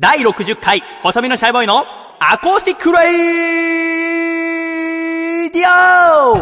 [0.00, 1.84] 第60回、細身のシャイボーイの
[2.20, 2.98] アコースティックレ
[5.46, 6.38] イディオ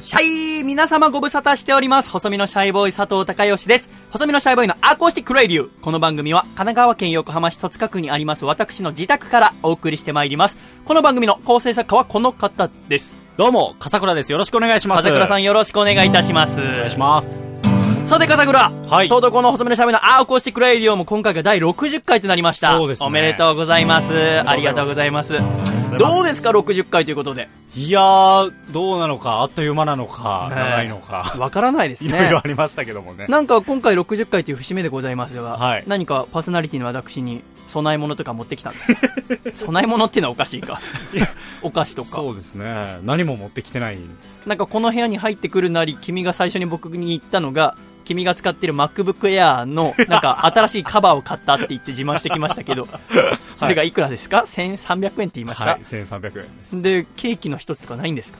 [0.00, 0.22] シャ
[0.60, 2.08] イ皆様ご無沙汰しております。
[2.08, 3.90] 細身のシャイボーイ佐藤孝義です。
[4.10, 5.68] 細身のシャイボーイのアコースティックレイディオ。
[5.82, 10.56] この番組は神奈川県横浜市戸塚区にあります私の自宅からお送りしてまいります。
[10.84, 13.23] この番組の構成作家はこの方です。
[13.36, 14.30] どうも、笠倉です。
[14.30, 15.02] よろしくお願いします。
[15.02, 16.60] 笠倉さんよろしくお願いいたします。
[16.60, 17.40] お願いします。
[18.04, 18.70] さて、笠倉。
[18.70, 22.78] はいとうとうこの細身のシャイボーイのアコースティックレイディオも今回が第60回となりました。
[22.78, 24.12] そうですねおめでとうございます。
[24.48, 25.34] ありがとうございます。
[25.96, 27.48] うどうですか、60回ということで。
[27.76, 32.48] いやー、どうなのか、あっという間なのか、ね長いのか、わからないですいろいろねあ。
[32.48, 33.26] りましたけどもね。
[33.28, 38.94] なんか今回60回という節目でございますが、はい何かパーソナリティの私に供え物とか持ってきたんです
[39.64, 39.66] か？
[39.72, 40.80] 供え物っていうのはおかしいか。
[41.62, 42.10] お菓子とか。
[42.10, 42.98] そうですね。
[43.02, 52.86] 何も持ってきてないんですけなんかこの部屋に入ってくるなり、君が最初に僕に言ったのが、君が使ってる MacBook Air の、なんか 新しいカバーを買ったって言って自慢してきましたけど、
[53.56, 55.64] それがいくらですか ?1300 円って言いましど。
[55.64, 56.82] た、はい、1300円です。
[56.82, 58.38] で、ケーキの一つとかないんですか、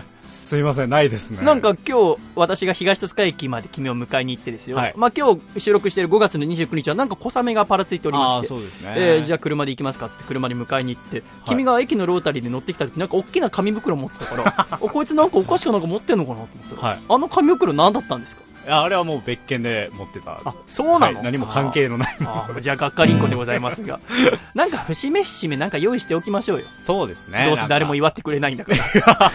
[0.48, 1.42] すいません、ないですね。
[1.42, 4.78] なんか今日、私が東戸塚駅まで君を迎えに行ってですよ。
[4.78, 8.94] はいまあ今日収録している5月の29日はなんか小雨がパラついておりまして、そうですね。
[8.96, 14.36] えーじゃあ車で行きますかって車に迎えに行って、君が駅のロータリーで乗ってきた時なんか大きな紙袋持ってたか
[14.70, 20.40] ら、おこいつなんかお菓子かなんか持ってんのかなと思ったら、はいあの紙袋何だったんですかあれはもう別件で持ってた。
[20.44, 24.00] あ、そうなの、はい何も関係のないもあのじゃあがっかりんこでございますが。
[24.54, 26.66] なんか節目節目なんか用意しておきましょうよ。
[26.84, 27.46] そうですね。
[27.46, 29.32] どうせ誰も言祝ってくれないんだから。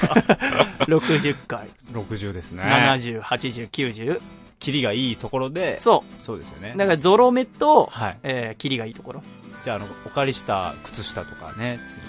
[0.88, 2.64] 60回、60ですね。
[2.64, 4.22] 70、80、90。
[4.60, 6.78] キリがいいところで、そそうですよねう。。
[6.78, 8.18] だからゾロ目と、はい。
[8.24, 9.24] えー、キリがいいところ。
[9.62, 12.02] じゃあ、あの、お借りした靴下とかね、次、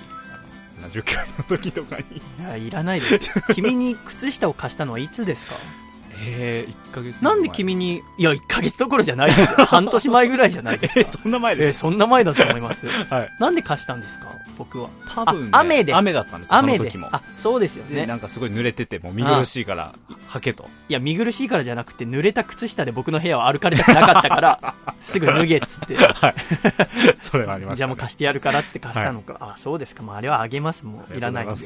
[0.81, 2.05] あの、70回の時とかに。
[2.19, 3.43] いや、いらないですよ。
[3.55, 5.57] 君に靴下を貸したのはいつですか？
[6.27, 9.65] えー、1ヶ月なんで君に、いや、1ヶ月どころじゃないですよ。
[9.67, 11.01] 半年前ぐらいじゃないですか。
[11.01, 11.79] え、そんな前えーです。
[11.81, 12.87] そんな前だと思います。
[13.11, 13.29] はい。
[13.39, 14.27] なんで貸したんですか？
[14.57, 14.89] 僕は。
[15.13, 16.93] 多分、ね、あ雨で雨だったんですよ、雨で。
[17.11, 18.07] あ、そうですよで、ね。
[18.07, 19.95] なんかすごい濡れてて、もう見苦しいから、
[20.29, 20.69] はけと。
[20.89, 25.97] いや、見苦しいからじゃなくて、濡れた靴下で僕の部屋を歩かれたくなかったから、 すぐ脱げっつって。
[25.97, 26.35] はい。
[27.21, 27.77] それはありました、ね。
[27.77, 29.37] じゃあもう貸してやるからっつって貸したのか。
[29.41, 30.03] あ、そうですか。
[30.03, 30.85] まあ、あれはあげます。
[30.85, 31.57] もう、いらないんで。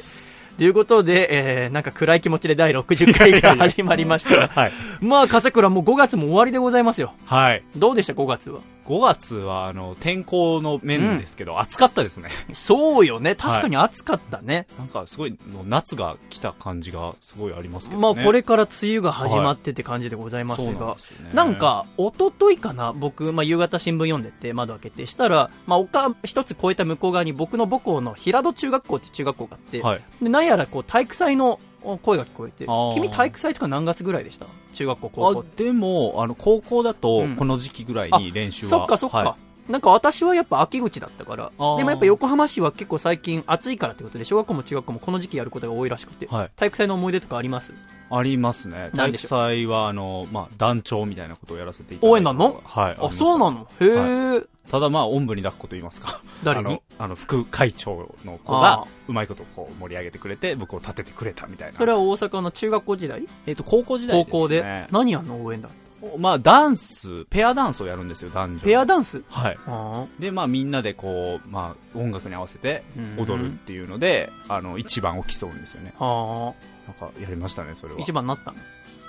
[0.59, 0.63] す。
[0.63, 4.47] ということで、えー、なんか暗い気持ちで第60回が始まりましたが。
[4.49, 4.71] はい。
[5.01, 7.13] まあ、笠倉もう5月も終わりでございますよ。
[7.25, 7.63] はい。
[7.75, 12.29] どうでした、5月は？5月は、あの、天候の面ですけど、暑かったですね。
[12.53, 13.35] そうよね。
[13.35, 14.65] 確かに暑かったね。
[14.79, 18.15] なんかすごい、夏が来た感じがすごいありますけどね。
[18.15, 20.97] まあ、これから梅雨が始まってって感じでございますそうが。
[21.33, 21.55] なんね。
[21.55, 30.01] か、一昨日かな、僕、まあ、夕方新聞読んでて、窓開けて、したら、まあ、丘一つ越えた向こう側に僕の母校の平戸中学校っていう中学校があって、はい。
[30.19, 31.59] で、やらこう、体育祭の
[32.03, 34.45] 声が聞こえて君体育祭とか何月ぐらいでした？
[34.73, 35.45] 中学校、高校。
[35.55, 38.69] でも、あの、高校だとうん、この時期ぐらいに練習は。
[38.69, 39.17] そっかそっか。
[39.17, 47.71] はいなんか私はやっぱ秋口だったから、でもやっぱ横浜市は結構最近暑いからってことで、小学校も中学校もこの時期やることが多いらしくて、はい体育祭の思い出とかあります？
[48.11, 48.89] ありますね。
[48.95, 52.07] 体育祭は、あの、まあ、団長みたいなことをやらせていただいて。
[52.07, 52.59] 応援団の？
[52.65, 52.97] はい。
[52.99, 53.67] あ、そうなの？
[53.79, 54.41] へえ、
[54.71, 56.19] ただまあ、おんぶに抱っこと言いますか。
[56.43, 56.65] 誰に？
[56.65, 61.77] あの、あの、副会長の子あが、うまいことこう盛り上げてくれて、僕を立ててくれたみたいな。
[61.77, 63.27] それは大阪の中学校時代？
[63.45, 64.87] えっと、高校時代高ですね。
[64.87, 64.87] 校で。
[64.91, 65.69] 何やんの応援団
[66.17, 68.59] まあ、ダンス、ペアダンスをやるんですよ、男女。
[68.61, 69.21] ペアダンス？
[69.27, 69.57] はい。
[69.67, 75.93] あで、まあ、みんなでこう、まあ、音楽に合わせてー踊るっていうので、あの、一番を競うんですよね。
[75.99, 76.53] は
[76.87, 78.01] なんか、やりましたね、それあは。
[78.01, 78.57] 一番になったの？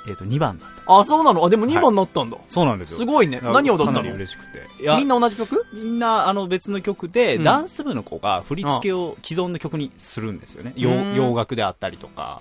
[0.09, 0.99] えっと、二番だった。
[0.99, 1.45] あ、そうなの？
[1.45, 2.39] あ、でも2番になったんだ。
[2.49, 2.97] そうなんですよ。
[2.97, 3.39] すごいね。
[3.43, 4.83] 何を踊ったかなりの嬉しくて。
[4.83, 5.65] いやみんな同じ曲？
[5.75, 10.73] みんな、あの、別の曲で、うんダンス部の子が振り付けを既存の曲にするんですよね。
[10.77, 12.41] 洋楽であったりとか。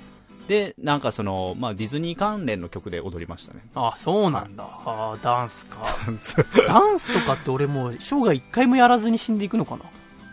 [0.50, 3.62] で、なんかその、まあ、ディズニー関連の曲で踊りましたね。
[3.76, 4.68] あ、そうなんだ。
[4.84, 5.78] あーダンスか。
[6.08, 6.36] ダンス。
[6.68, 9.84] ダンスとかって俺もう生涯一回もやらずに死んでいくのかな？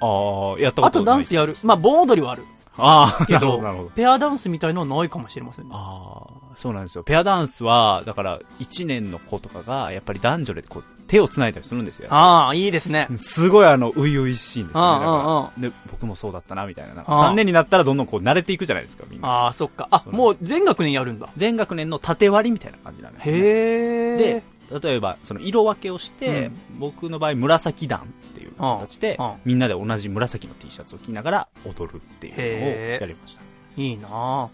[0.00, 0.88] ああ、やったことない。
[0.88, 1.55] あとダンスやる。
[1.62, 2.44] まあ、盆踊りはある。
[2.79, 3.91] ああ、けなるほどど、なるほど。
[3.91, 5.70] ペアダンスみたいのはないかもしれませんね。
[5.75, 7.05] ああ、そうなんですよ。
[7.05, 12.08] ペアダンスは、だから、1年の子とかが、やっぱり男女でこう、手を繋いだりするんですよ。
[12.12, 13.08] ああ、いいですね。
[13.17, 15.00] すごいあの、初々しいんですよね。
[15.00, 16.94] だからで、僕もそうだったな、みたいな。
[16.94, 19.29] なんかああ3年になったらどんどんこう、慣れていくじゃないですか、みんな。
[19.29, 19.88] ああ、そっか。
[19.91, 21.29] あ、もう全学年やるんだ。
[21.37, 23.41] 全学年の縦割りみたいな感じなんですよ、ね。
[23.41, 24.17] へえ。
[24.17, 24.43] で、
[24.81, 28.05] 例えば、その色分けをして、うん僕の場合、紫団っ
[28.35, 33.43] ていう形でみんなで同じ紫の T シャツを着ながら踊るっていうのをやりました。
[33.79, 34.49] いいなあ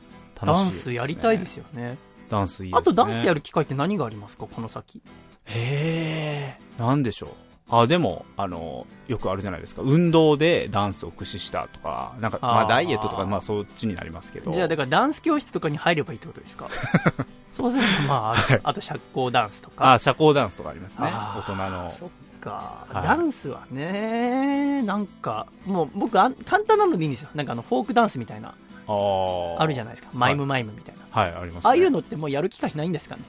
[0.47, 1.97] 楽しいダンスやりたいですよね。
[2.29, 2.79] ダンスいいですね。
[2.81, 3.37] あとダンスやる。
[3.37, 4.47] る機会って何がありますか？
[4.47, 5.03] この先。
[5.47, 7.31] へえ、なんでしょう。
[7.75, 9.83] あ、でも、あの、よくあるじゃないですか。
[9.83, 14.53] 運動でダンスを駆使したとか、なんか、まあーあダイエットとか、まあそっちになりますけど。
[14.53, 16.69] じゃあだからダンス教室とかに入ればいいってことですか？
[17.51, 19.95] そうするとまあ、あと社交ダンスとか。
[19.95, 21.09] あ、社交ダンスとかありますね。
[21.11, 21.91] 大人の。
[21.91, 22.09] そっ
[22.41, 27.31] か、はいダンスはね、なんか、もう僕あん、簡単なのでいいんですよ。
[27.35, 28.55] なんかあの、フォークダンスみたいな、
[28.87, 30.11] あるじゃないですか。
[30.13, 31.03] マイムマイムみたいな。
[31.11, 31.69] はい、あります、ね。
[31.69, 33.23] ああいうのってもうやる機会ないんですかね。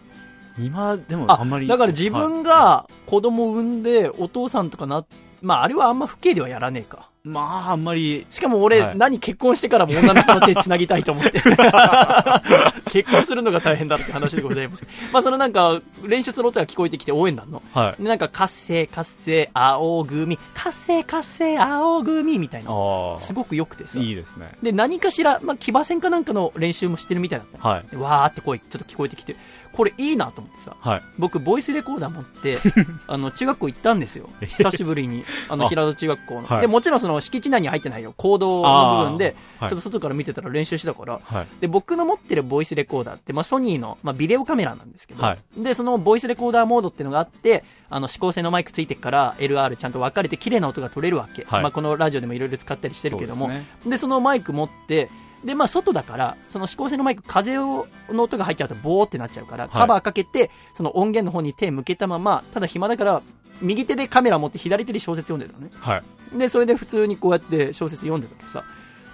[0.60, 1.68] 今、でもああんまり。
[1.68, 5.06] だから自はい分が子供を産んで、お父さんとかな、
[5.42, 7.10] まああれはあんま不敬ではやらねえか。
[7.26, 11.40] まあ、あんまり、しかも俺、はい何結婚してからも女の人の手繋ぎたいと思って。
[12.92, 14.86] 結婚するのが大変だって話でございます。
[15.14, 17.64] まあそのなんか、練習する音が聞こえてきて応援団の。
[17.74, 18.04] はい。
[18.04, 22.72] でなんか、活性、活性、青組、活性、活性、青組みたいな。
[22.72, 23.98] あすごく良くてさ。
[23.98, 24.50] いいですね。
[24.62, 27.86] で、何かしら、まあ、騎馬戦かなんかの練習もしてるみたいだったのはい。
[27.90, 29.38] でわーって声ちょっと聞こえてきて、
[29.74, 31.02] これいいなと思ってさ、はい。
[31.18, 32.58] 僕、ボイスレコーダー持って、
[33.08, 34.30] あの、中学校行ったんですよ。
[34.40, 35.26] 久しぶりに。
[35.50, 36.48] あの、あ平戸中学校の。
[36.48, 38.14] はいで、もちろんその敷地内に入ってないよ。
[38.16, 41.48] 行動の部分で、ちょっと外から見てたら練習してたから、はい。
[41.60, 51.44] で、僕の持ってるボイスレコーダーって、まあ、ソニーの、まあ、ビデオカメラなんですけど、はいで、そのボイスレコーダーモードっていうのがあって、あの、指向性のマイクついてっから LR ちゃんと分かれて綺麗な音が取れるわけ。
[51.44, 55.10] はいまあ、このラジオでもいろいろ使ったりしてるけども、そうですねで、そのマイク持って、
[55.44, 63.22] で、まあ、外だから、その指向性のマイク、風を、の音が入っちゃうと、ボーってなっちゃうから、カバーかけて、その音源の方に手向けたまま、ただ暇だから、
[63.62, 65.72] 右手でカメラ持って左手で小説読んでたのね。
[65.80, 66.02] は
[66.36, 66.38] い。
[66.38, 68.64] で、それで普通にこうやって小説読んでたけどさ、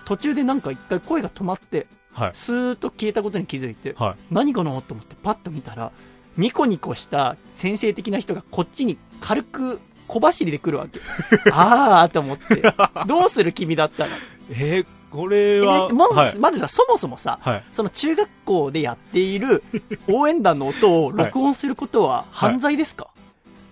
[0.05, 2.31] 途中でなんか一回声が止まって、はい。
[2.33, 4.33] スーッと消えたことに気づいて、はい。
[4.33, 5.91] 何かなと思ってパッと見たら、
[6.37, 10.99] ニコニコした先生的な人がこっちに軽く小走りで来るわけ。
[11.51, 12.63] あーと思って、
[13.07, 14.09] どうする君だったら。
[14.49, 16.35] えー、これえは、でまず、はい。
[16.37, 17.63] まずさ、そもそもさ、はい。
[17.73, 19.63] その中学校でやっている
[20.07, 23.07] 応援団の音を録音することは犯罪ですか、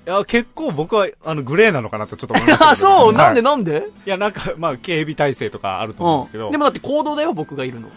[0.07, 2.87] いや、結構僕は、あの、グレーなのかなとちょっと思いましたあ、けど。
[2.87, 6.45] そう、なんではいなんで、いや、なんか、まあ、警備体制とかあると思うんですけど。
[6.45, 6.51] うん。
[6.53, 7.89] でもだって行動だよ、僕がいるの。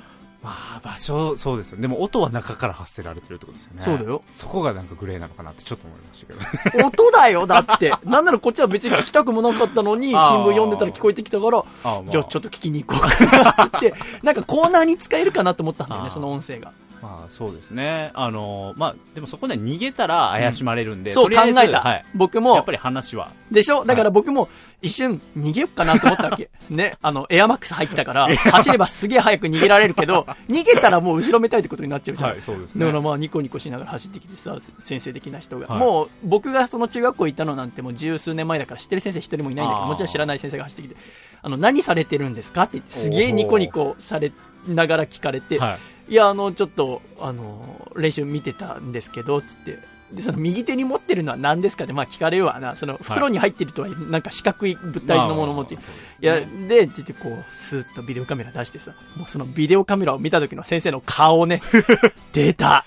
[0.42, 1.82] まあ、場所、そうですよね。
[1.82, 3.82] でも、音は中から発せられてるってことですよね。
[3.84, 4.22] そうだよ。
[4.32, 6.86] そこがなんかグレーなのかなってちょっと思いましたけど。
[6.86, 7.92] 音だよ、だって。
[8.04, 16.72] なんならこっちは別に聞きたくもなかったのに、 新聞読んでたら聞こえてきたから、あまあじゃあちょっと聞きに行こうかなって、なんかコーナーに使えるかなと思ったんだよね、その音声が。
[17.02, 18.10] まあ、そうですね。
[18.14, 21.80] あの、まあ、でもそこで逃げたら怪しまれるんで、そう考とりあえた。
[21.80, 22.04] はい。
[22.14, 23.32] 僕もやっぱ、り話は。
[23.50, 23.84] でしょ？
[23.86, 24.48] だから僕も
[24.82, 26.50] 一瞬逃げよっかなと思ったわけ。
[26.68, 32.30] ね、あの、エアマックス入ってたから、走ればすげえ早く逃げられるけど、 逃げたらもう後ろめたいってことになっちゃうじゃん。
[32.32, 32.84] はい、そうですね。
[32.84, 35.66] だからまあニコニコしながら走ってきてさ、先生的な人が。
[35.68, 40.96] はいもう僕がその中学校行ったのなんてもう十数年前だから知ってる先生一人もいないんだけど、もちろん知らない先生が走ってきて、
[41.42, 42.64] あの、何されてるんですか？
[42.64, 44.30] ってすげえニコニコされ
[44.68, 45.78] ながら聞かれて、はい。
[46.10, 49.78] いや、あの、ちょっと、あの、練習見てたんですけど、つって。
[50.12, 52.76] で、その右手に持ってるのは何ですかって、まあ聞かれるわな。
[52.76, 55.82] その袋に入ってるとは、なんか四角い物体のものを持っている。
[56.20, 61.62] いや、で、って言ってこう、スーッとビデオカメラ出してさ、もうそのビデオカメラを見た時の先生の顔をね、
[62.32, 62.84] 出た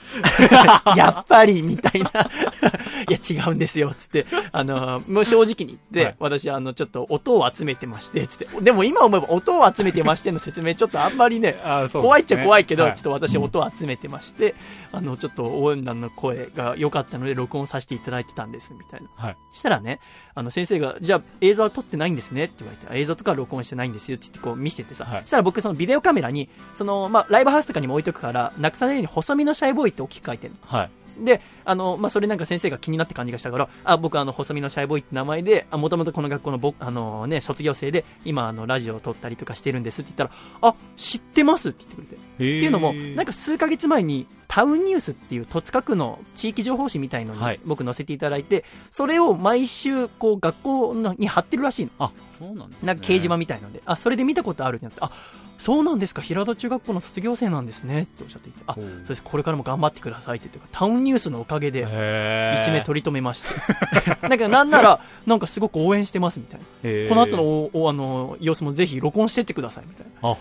[0.95, 2.09] やっぱりみたいな。
[3.09, 4.25] いや、違うんですよ、つって。
[4.51, 8.47] あの、もう正直に言って、はい私、あの、ちょっと音を集めてまして、つって。
[8.61, 11.57] でも今思えば音を集めてましての説明、ちょっとあんまりね、
[11.91, 14.55] 怖いっちゃ怖いけど、はいちょっと私音を集めてまして、
[14.91, 19.07] あの、ちょっと応援団の声が良かったので録音させていただいてたんです、みたいな。
[19.15, 19.37] はい。
[19.53, 19.99] したらね、
[20.35, 30.89] あの先生が、じゃあ映像は撮ってないんですねって言われて、あ映像とかは録音してないんですよって言ってこう見せててさ、はいしたら僕そのビデオカメラに、その、まあ、ライブハウスとかにも置いとくから、なくさないように細身のシャイボーイって大きく書いてるはい。
[31.17, 31.25] の。
[31.25, 42.15] で、あの、まあ、それなんか先生が気になって感じがしたから、あ、僕あの、細身のシャイボーイって名前で、あ、もともとこの学校の僕、あのね、卒業生で、今あの、ラジオを撮ったりとかしてるんですって言ったら、あ、知ってますって言ってくれて。
[42.15, 51.91] っていうのも、なんか数ヶ月前に、タウンニュースっていう戸塚区の地域情報誌みたいのにはい僕載せていただいて、それを毎週こう学校のに貼ってるらしいの。
[51.97, 52.77] あ、そうなんね。
[52.83, 55.11] なんか掲示板みたいので、あ、それで見たことあるってなって、あ、
[55.57, 63.49] そうなんですか、平戸中学校の卒業生なんですねっておっしゃっていて、あ、そうです、これからも頑張ってくださいって言って、タウンニュースのおかげで、一名取り留めまして。
[64.27, 67.09] なんかなんなら、なんかすごく応援してますみたいな。
[67.09, 70.37] この後のおおあの様子もぜひ録音してってくださいみたいな。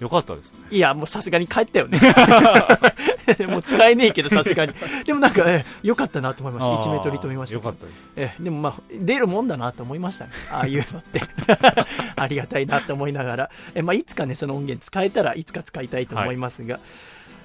[0.00, 0.58] あ、よかったですね。
[0.70, 2.00] いや、もうさすがに帰ったよね。
[3.48, 4.74] もう使えねえけど、さすがに。
[5.04, 6.80] でもなんか、えよかったなと思いました。
[6.80, 7.54] 一名取り留めました。
[7.54, 8.12] よかったです。
[8.16, 10.30] えでもまあ、出るもんだなと思いましたね。
[10.52, 11.22] ああいうのって。
[12.16, 13.50] ありがたいなと思いながら。
[13.74, 16.80] えまあ、いつかね、その音源使えたらいつか使いたいと思いますが。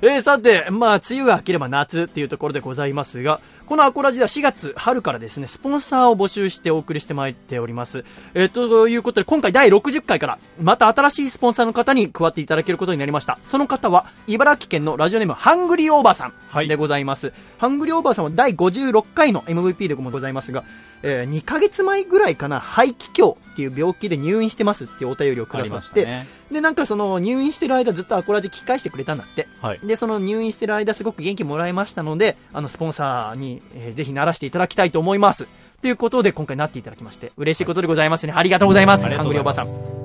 [0.01, 8.03] えーさて、まあ、梅雨が明ければ夏っていうところでございますが、このアコラジでは4月春からですね、スポンサーを募集してお送りしてまいっております。
[8.33, 13.37] えー、ということで、今回第60回から、また新しいスポンサーの方に加わっていただけることになりました。
[13.43, 16.31] その方は、茨城県のラジオネーム、ハングリーオーバーさ
[16.63, 17.31] んでございます。
[17.59, 20.63] ハングリーオーバーさんは第56回の MVP でもございますが、
[21.03, 26.25] えー2ヶ月前ぐらいかな、肺気胸っていう病気で入院してますっていうお便りをくださって。
[26.51, 29.47] で、なんかその入院してる間ずっとアコラジ聞き返してくれたんだって。
[29.61, 29.79] はい。
[29.83, 35.47] で、その入院してる間すごく元気もらいましたので、あの、スポンサーに、えーぜひならしていただきたいと思います。
[35.81, 38.33] ということで、今回なっていただきまして、嬉しいことでございますね。
[38.35, 39.05] ありがとうございます。
[39.05, 39.67] ハングリーおばさん。
[39.67, 40.01] す。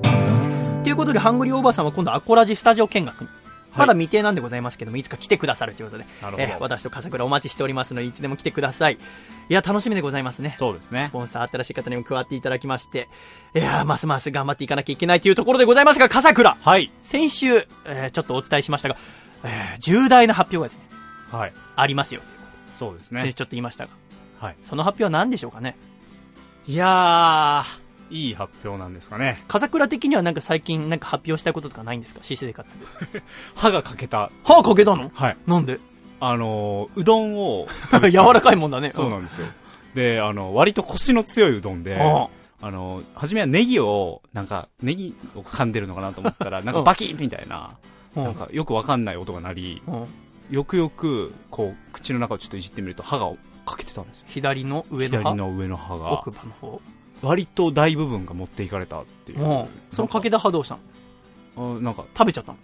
[0.83, 3.44] ということで、ハングリーおばさんは今度アコラジスタジオ見学に。
[3.75, 8.93] まだ未定なんでございますけども、いつか来てくださるということで、なるほどえー私と笠倉お待ちしておりますので、いつでも来てください。
[8.93, 8.97] い
[9.53, 10.55] や、楽しみでございますね。
[10.57, 11.11] そうですねス。
[11.11, 13.07] ポンサー新しい方にも加わっていただきまして、
[13.53, 16.91] いやーますます頑張っていかなきゃいけないというところでございますが、笠倉はい。
[17.03, 18.97] 先週、えーちょっとお伝えしましたが、
[19.43, 20.97] えー重大な発表がですね、
[21.37, 21.53] はい。
[21.75, 22.21] ありますよ。
[22.75, 23.23] そうですね。
[23.23, 23.91] でちょっと言いましたが、
[24.39, 24.55] はい。
[24.63, 25.75] その発表は何でしょうかね
[26.67, 29.43] いやー、いい発表なんですかね。
[29.47, 32.19] 笠倉的にはなんか最近なんか発表したいこととかないんですか？
[32.23, 32.69] 私生活
[33.13, 33.21] で。
[33.55, 34.31] 歯が欠けた。
[34.43, 35.11] 歯かけたの？
[35.13, 35.37] はい。
[35.47, 35.79] なんで？
[36.19, 37.67] あのー、うどんを、
[38.09, 38.91] 柔らかいもんだね。
[38.91, 39.47] そうなんですよ。
[39.95, 42.29] で、あの、割とコシの強いうどんで、あ
[42.61, 47.71] あの、初めはネギを、なんか、ネギを噛んでるのかなと思ったら、 なんかバキッみたいな、
[48.15, 50.05] あなんかよくわかんない音が鳴り、うん
[50.51, 53.31] よくよく、こう、口の中をちょっといじってみると歯が
[53.65, 54.25] 欠けてたんですよ。
[54.29, 55.29] 左の上の歯？
[55.31, 56.81] 左の上の歯が奥、歯の方。
[57.25, 59.41] 割と大部分が持っていかれたっていう。
[59.41, 60.77] うんそのかけた歯どうした
[61.57, 61.77] の？
[61.77, 62.57] あなんか、食べちゃったの？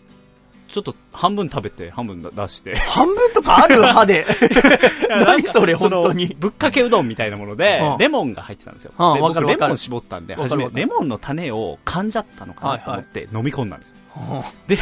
[0.68, 2.78] ちょっと半分食べて、半分出して。
[2.78, 4.26] 半分とかある歯で？
[5.10, 6.28] 何それ、本当に。
[6.40, 8.94] ぶっかけうどんみたいなものでうん、レモンが入ってたんですよ。
[8.98, 13.96] うんで僕レモン絞ったんで、初めレモンの種を噛んじゃったのかなと思って飲み込んだんですよ。
[14.16, 14.78] うんで、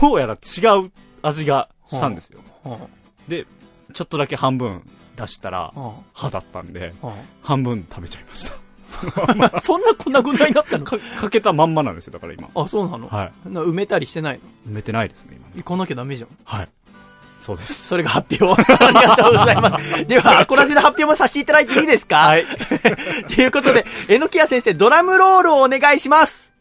[0.00, 0.92] どうやら違う
[1.22, 2.40] 味がしたんですよ。
[2.64, 2.76] うん
[3.28, 3.46] で、
[3.92, 4.82] ちょっとだけ半分
[5.16, 7.10] 出したら、うん歯だったんで、うん
[7.42, 8.65] 半分食べちゃいました。
[9.60, 10.84] そんなこんなぐらいになったの？
[10.84, 12.48] か、かけたまんまなんですよ、だから今。
[12.54, 13.08] あ、そうなの？
[13.08, 13.48] はい。
[13.52, 14.72] な埋めたりしてないの？
[14.72, 15.46] 埋めてないですね、今。
[15.56, 16.28] 行かなきゃダメじゃん。
[16.44, 16.68] はい。
[17.40, 17.86] そうです。
[17.88, 18.62] それが発表。
[18.72, 20.06] ありがとうございます。
[20.06, 22.16] では、アコラジの発表もさせていただいていいですか？
[22.18, 22.44] はい。
[22.46, 26.52] ということで、えのきや先生、ドラムロールをお願いします。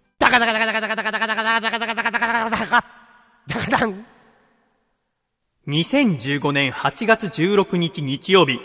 [5.68, 8.60] 2015年8月16日日曜日、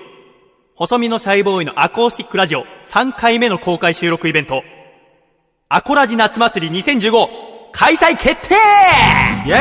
[0.81, 4.63] 細身のシャイボーイのアコースティックラジオ3回目の公開収録イベント、
[5.69, 7.29] アコラジ夏祭り2015
[7.71, 8.55] 開催決定
[9.47, 9.61] イエーイ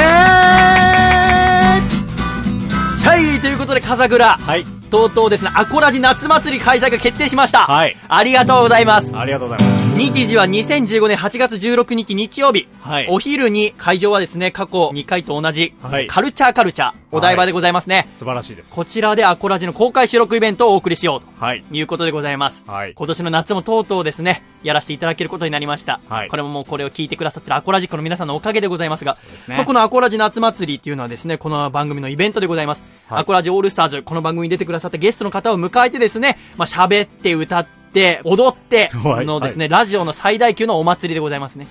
[3.05, 4.29] はい、ということで、風倉。
[4.29, 4.78] はい。
[4.89, 7.59] とうとうですね、アコラジ夏祭り開催が決定しました。
[7.59, 9.15] はいありがとうございます。
[9.15, 9.97] ありがとうございます。
[9.97, 12.67] 日時は2015年8月16日日曜日。
[12.81, 18.07] はいお昼に会場はですね、過去2回と同じ、はいカルチャーカルチャー、お台場でございますね。
[18.11, 18.73] 素晴らしいです。
[18.73, 21.61] こちらでアコラジの公開収録イベントをお送りしようはい。
[21.61, 22.63] ということでございます。
[22.65, 22.93] はい。
[22.93, 25.99] 今年の夏もとうとうですね、やらせていただけることになりました。
[26.09, 32.81] はいこれももうこれを聞いてくださってるアコラジックの皆さんのおかげでございますが、うですねまあこのアコラジ夏祭りっていうのはですね、この番組のイベントでございます。
[33.09, 41.65] はいアコラジオールスターズ、この番組に出てくださったゲストの方を迎えてですね、まあ喋って歌って、踊ってはいのですね、ラジオの最大級のお祭りでございますね。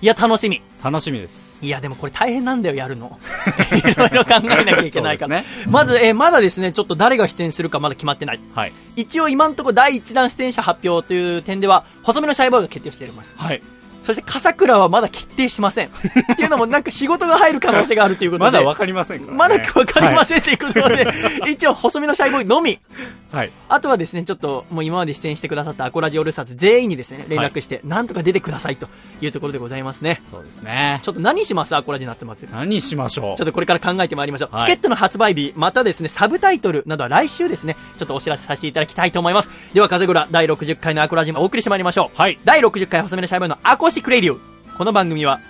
[0.00, 0.62] いや、楽しみ。
[0.82, 1.66] 楽しみです。
[1.66, 3.18] いや、でもこれ大変なんだよ、やるの。
[3.86, 5.42] いろいろ考えなきゃいけないから。
[5.42, 8.40] そうですまず、えーまだですね、ちょっと誰が出演するかまだ決まってない。
[8.54, 8.72] はい。
[8.96, 13.34] 一応今んところ第1弾出演者発表という点では、細めのシャイボーイが決定しております。
[13.36, 13.60] はい。
[14.08, 15.88] そして、笠倉はまだ決定しません。
[16.32, 18.50] っていうのも、なんか仕事が入る可能性があるということで。
[18.52, 19.36] まだわかりませんからね。
[19.36, 20.24] まだわかりまん。
[20.24, 21.06] せんということで、
[21.50, 22.80] 一応、細身のシャイボーイのみ。
[23.30, 23.52] はい。
[23.68, 28.88] あとはですね、ちょっと、もう今まで出演してくださったアコラジオールスターズ全員にですね、連絡して、なんとか出てくださいと
[29.20, 30.22] いうところでございますね。
[30.30, 31.00] そうですね。
[31.02, 31.76] ちょっと何します？
[31.76, 32.54] アコラジ夏祭り。
[32.54, 33.36] 何しましょう？
[33.36, 34.54] ちょっとこれから考えてまいりましょう。
[34.54, 39.50] はいチケットの発売日、またですね、サブタイトルなどは来週ですね、ちょっとお知らせさせていただきたいと思います。
[39.74, 42.18] では、笠倉第60回のアコラジもお送りしてまいりましょう。
[42.18, 42.38] はい。
[42.44, 44.38] 第60回細身のシャイボーイのアコースティックレディオ。
[44.78, 45.40] この番組は、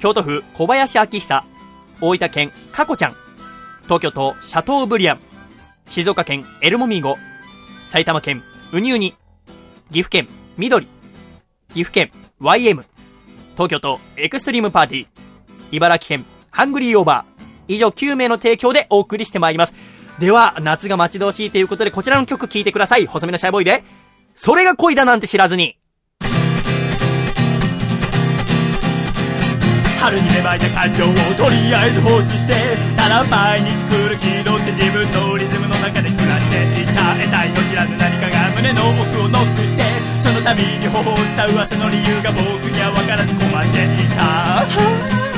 [0.00, 1.44] 京都府小林明久、
[2.00, 3.14] 大分県かこちゃん、
[3.84, 5.20] 東京都シャトーブリアン、
[5.92, 7.18] 静岡県エルモミーゴ、
[7.90, 9.14] 埼玉県ウニウニ、
[9.90, 10.86] 岐阜県緑、
[11.68, 12.82] 岐阜県 YM、
[13.52, 15.06] 東京都エクストリームパーティー、
[15.70, 19.74] 茨城県ハングリーオーバー、以上9名の提供でお送りしてまいります。
[20.18, 23.04] では、夏が待ち遠しいということで、こちらの曲聴いてください。
[23.04, 23.84] 細めのシャイボーイで、
[24.34, 25.76] それが恋だなんて知らずに。
[30.02, 32.54] 春に芽生えた感情をとりあえず放置して
[32.96, 37.02] ただ毎日来る気取って自分のリズムの中で暮らしていた。
[37.14, 39.82] 得体の知らぬ何かが胸の奥をノックして
[40.20, 45.31] その度に頬をした噂の理由が僕には分からず困っていた。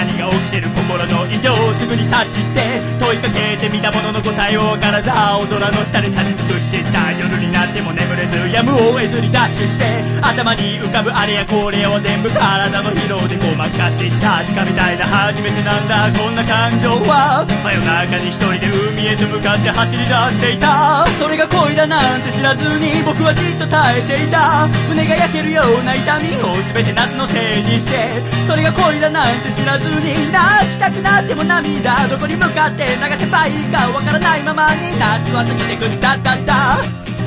[0.00, 9.84] 何が起きてる心の異常をすぐに察知して問いかけてみたものの答えをからず青空の下で立ち尽くした夜になっても眠れずやむを得ずにダッシュして
[10.24, 16.08] 頭に浮かぶあれやこれを全部体の疲労でごまかし確かみたいな初めてなんだ。
[16.16, 21.04] こんな感情は真夜中に一人で海へと向かって走り出していた。
[21.20, 24.68] それが恋だなんて知らずに僕はじっと耐えていた。
[24.88, 36.78] 胸が焼けるような痛みを全て夏のせいにしてそれが恋だなんて知らずに泣きたくなっても涙どこに向かって流せばいいかわからないままに夏は過ぎてくんだだだ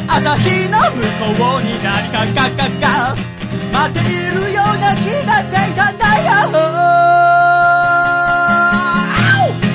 [0.07, 1.03] 朝日の向
[1.35, 3.15] こうに何かががが
[3.73, 6.31] 待っているような気がしていたんだよ。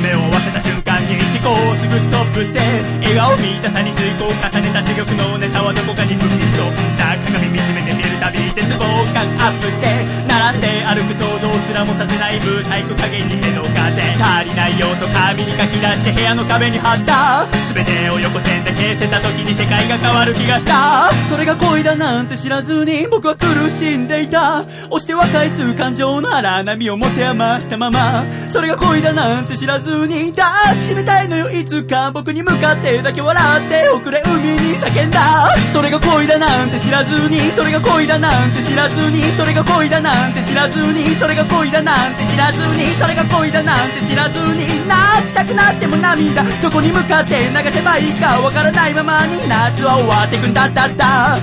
[0.03, 2.61] 目を合わせた瞬間に思考をすぐストップして
[3.03, 6.89] 笑顔見たさに遂行を重ねた珠玉のネタはどこかにふっと
[7.29, 7.88] 鏡見つめて
[8.19, 8.85] たび絶望
[9.15, 9.87] 感アップして
[10.27, 17.47] 並んで歩く想像すらもさせないブーサイク加減に手の風足りない要素紙に書き出して部屋の壁に貼った。
[17.75, 21.11] 全てを横線で消せた時に世界が変わる気がした。
[21.29, 24.65] それが恋だなんて知らずに僕は苦しんでいた。
[24.91, 28.25] 押しては返す感情の荒波を持て余したまま。
[28.51, 32.11] それが恋だなんて知らずに抱きしめたいのよいつか。
[32.11, 35.57] 僕に向かってだけ笑っておくれ海に叫んだ。
[35.73, 51.37] それが恋だなんて知らずにそれが恋だなんて知らずにそれが恋だなんて知らずにそれが恋だなんて知らずにそれが恋だなんて知らずに泣きたくなっても涙どこに向かって流せばいいかわからないままに夏は終わってくんだったった。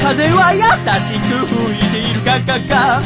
[0.00, 2.58] 風は優しく吹いているかか。
[2.64, 3.02] か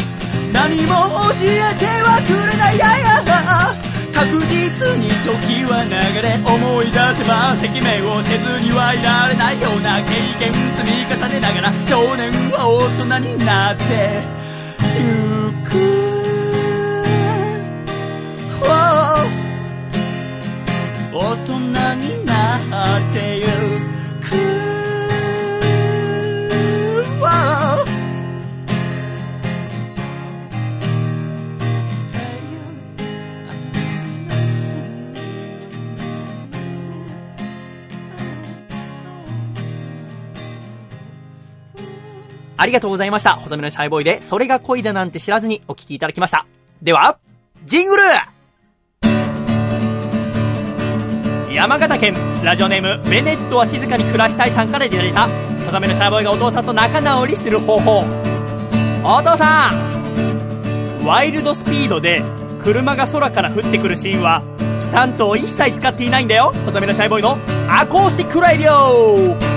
[0.52, 3.80] 何も教えてはくれないやや
[4.12, 5.90] 確実に時は流
[6.23, 14.21] れ思い出せば赤面をせずにはいられないような経験積み重ねながら少年は大人になって
[14.99, 15.71] ゆく。
[21.12, 21.52] 大人
[21.97, 23.60] になってゆく
[42.61, 43.37] ありがとうございました。
[43.37, 46.45] 細身のシャイボーイで、それが恋だなんて知らずにお聞きいただきました。
[46.83, 47.17] では、
[47.65, 48.03] ジングル
[51.51, 55.27] 山形県、ラジオネーム、ベネットは静かに暮らしたいさんからいただいた、
[55.65, 58.05] 細身のシャイボーイがお父さんと仲直りする方法。
[59.05, 62.23] お父さんワイルドスピードで、
[62.63, 64.43] 車が空から降ってくるシーンは、
[64.81, 66.53] スタントを一切使っていないんだよ。
[66.67, 67.39] 細身のシャイボーイの、
[67.71, 69.50] アコースティックライディオ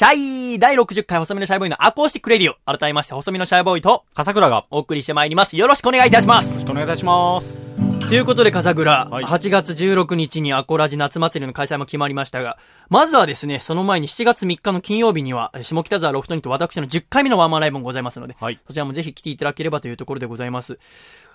[0.00, 0.16] シャ
[0.54, 2.54] イ第60回細身のシャイボーイのアコースティックレディオ。
[2.64, 5.58] 改めまして細身のシャイボーイと笠倉が、お送りしてまいります。
[5.58, 6.48] よろしくお願いいたします。
[6.48, 7.99] よろしくお願いいたします。
[8.10, 9.24] ということで、笠倉、はい。
[9.24, 18.58] 8月16日にアコラジ夏祭りの開催も決まりましたが、まずはですね、その前に7月3日の金曜日には、え下北沢ロフトにて私の10回目のワンマンライブもございますので、はい。
[18.66, 20.80] そちらもぜひ来ていただければというところでございます。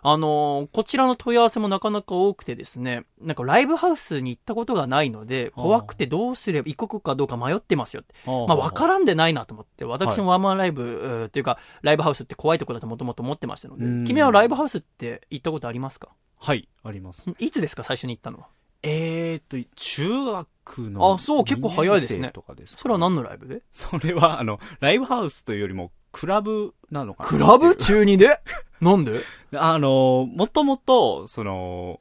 [0.01, 8.15] あのーこちらの問い合わせもなかなか多くてですね、なんかライブハウスに行ったことがないので、怖くてどうすれば、行こうかどうか迷ってますよって。
[8.25, 16.09] ままあ、わからんでないなと思って、私もワンマンライブ、うーっていうか、ライブハウスって怖いところだともともと思ってましたのでうん、君はライブハウスって行ったことありますか？
[16.38, 17.30] はい、あります。
[17.39, 18.48] いつですか最初に行ったのは？
[18.84, 21.15] えーと、中学の。
[21.15, 23.62] あそう結構早いですねとかですかそれは何のライブで？
[23.71, 28.39] それは、あの、ライブハウスというよりも、クラブなのかなクラブ中2で？
[28.82, 29.21] なんで？
[29.58, 32.00] あの、もともと、その、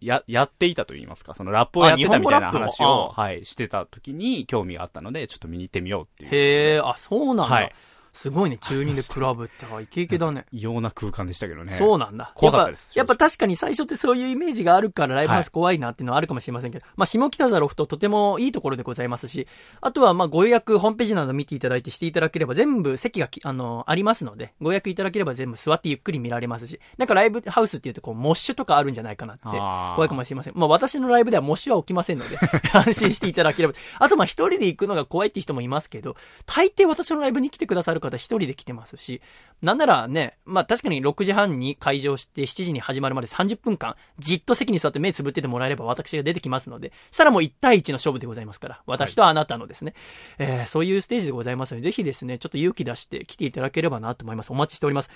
[0.00, 6.34] や、やっていたと言いますか、そのラップをやってたみたいな話を、はい、してた時に興味があったので、ちょっと見に行ってみようっていう。
[6.34, 7.44] へえ、あ、そうなんだ。
[7.44, 7.72] はい
[8.14, 10.46] すごいね、中2でクラブって、あ、イケイケだね。
[10.52, 11.72] 異様な空間でしたけどね。
[11.74, 12.32] そうなんだ。
[12.36, 19.48] 怖かったですやっぱ確かに最初ってそういうイメージがあるからライブハウス怖いなっていうのはあるかもしれませんけど、まあ下北沢ロフトとてもいいところでございますし、
[19.80, 30.52] あとはまあご予約ホームページなど見ていただいてしていただければ全部席がきあの、ありますので、ご予約いただければ全部座ってゆっくり見られますし、なんかライブハウスっていうとこう、モッシュとかあるんじゃないかなって、怖いかもしれません。
[30.56, 32.38] まあ私のライブではモッシュは起きませんので、
[32.72, 33.74] 安心していただければ。
[33.98, 39.20] あとまあ一人で行くのが怖いって人もいますけど、大抵私のライブに来てくださる方一人で来てますし、
[39.62, 49.94] なんならね、まあ確かに6時半に会場して7時に始まるまで30分間、じっと席に座って目つぶっててもらえれば私が出てきますので、そしたらもう1対1の勝負でございますから、私とあなたのですね、
[50.38, 54.50] えーそういうステージでございますので、ぜひですね、ちょっと勇気出して来ていただければなと思います。
[54.50, 55.10] お待ちしております。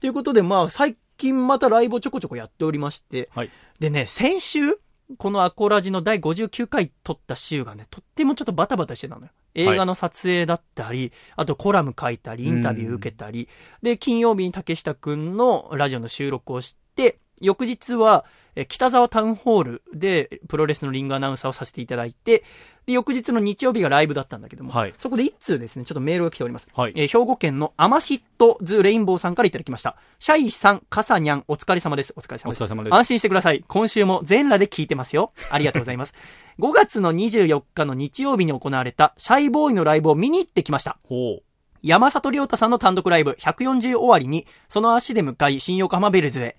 [0.00, 3.50] ということで、まあ最近またライブをちょこちょこやっておりまして、はい。
[3.80, 4.78] でね、先週、
[5.18, 9.32] このアコラジの第59回撮った週がね、とってもちょっとバタバタしてたのよ。
[9.54, 13.48] 映画の撮影だったり、あとコラム書いたり、インタビュー受けたり、
[13.82, 18.24] で、金曜日に竹下くんのラジオの収録をして、翌日は、
[18.56, 22.44] え北沢タウンホールでプロレスのリングアナウンサーをさせていただいて、
[22.86, 26.68] で、翌日の日曜日がライブだったんだけども、はいそこで一通ですね、ちょっとメールが来ております。
[26.74, 29.96] はいえー兵庫県のアマシットズレインボーさんからいただきました。
[30.18, 32.12] シャイさん、カサニャン、お疲れ様です。
[32.16, 32.62] お疲れ様です。
[32.62, 33.64] お疲れ様です安心してください。
[33.66, 35.32] 今週も全裸で聞いてますよ。
[35.50, 36.14] ありがとうございます。
[36.58, 40.98] 5月の24日の日曜日に行われたシャイボーイのライブを見に行ってきました。
[41.04, 41.42] ほう。
[41.82, 46.56] 山里亮太さんの単独ライブ140終わりに、その足で向かい新横浜ベルズへ。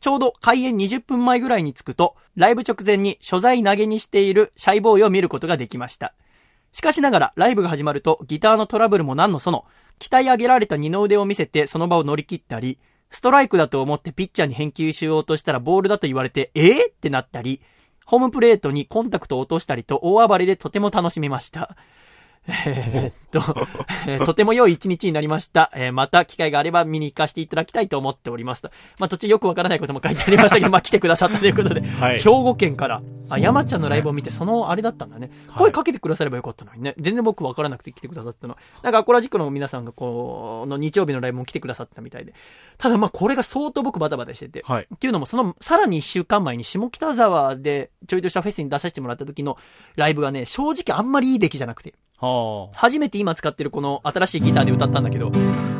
[0.00, 6.14] ちょうど開演20分前ぐらいに着くと、ライブ直前に所在投げにしているシャイボーイを見ることができました。
[6.72, 9.64] しかしながら、ライブが始まると、ギターのトラブルも何のその、
[9.98, 12.78] 鍛え上げられた二の腕を見せてその場を乗り切ったり、
[13.10, 17.60] ストライクだと思ってピッチャーに返球しようとしたらボールだと言われて、えー、ってなったり、
[18.04, 21.76] ホームプレートにコンタクトを落としたりと大暴れでとても楽しめました。
[22.48, 23.66] えーっと、
[24.06, 25.70] えーとても良い一日になりました。
[25.74, 28.70] えーまた機会があれば見に行かせていただきたいと思っておりますと。
[28.98, 35.30] まあ途中よくわからないことも書いてありましたけど、 まあ来てくださったということで、はい兵庫県から、あ、山ちゃんのライブを見て、そのあれだったんだね。
[35.48, 36.94] はい声かけてくださればよかったのにね。
[36.98, 38.56] 全然僕わからなくて来てくださったの。
[38.82, 42.34] なんかアコラジックの皆さんがこの日曜日のライブも来てくださったみたいで。
[42.78, 44.62] ただまあこれが相当僕バタバタしてて。
[44.64, 44.88] はい。
[44.94, 49.58] っていうのも、その、さらに一週間前に下北沢でちょいとしたフェスに出させてもらった時の
[49.96, 51.94] ライブがね、正直あんまりいい出来じゃなくて。
[52.20, 55.30] は初めて今使ってるこの新しいギターで歌ったんだけど、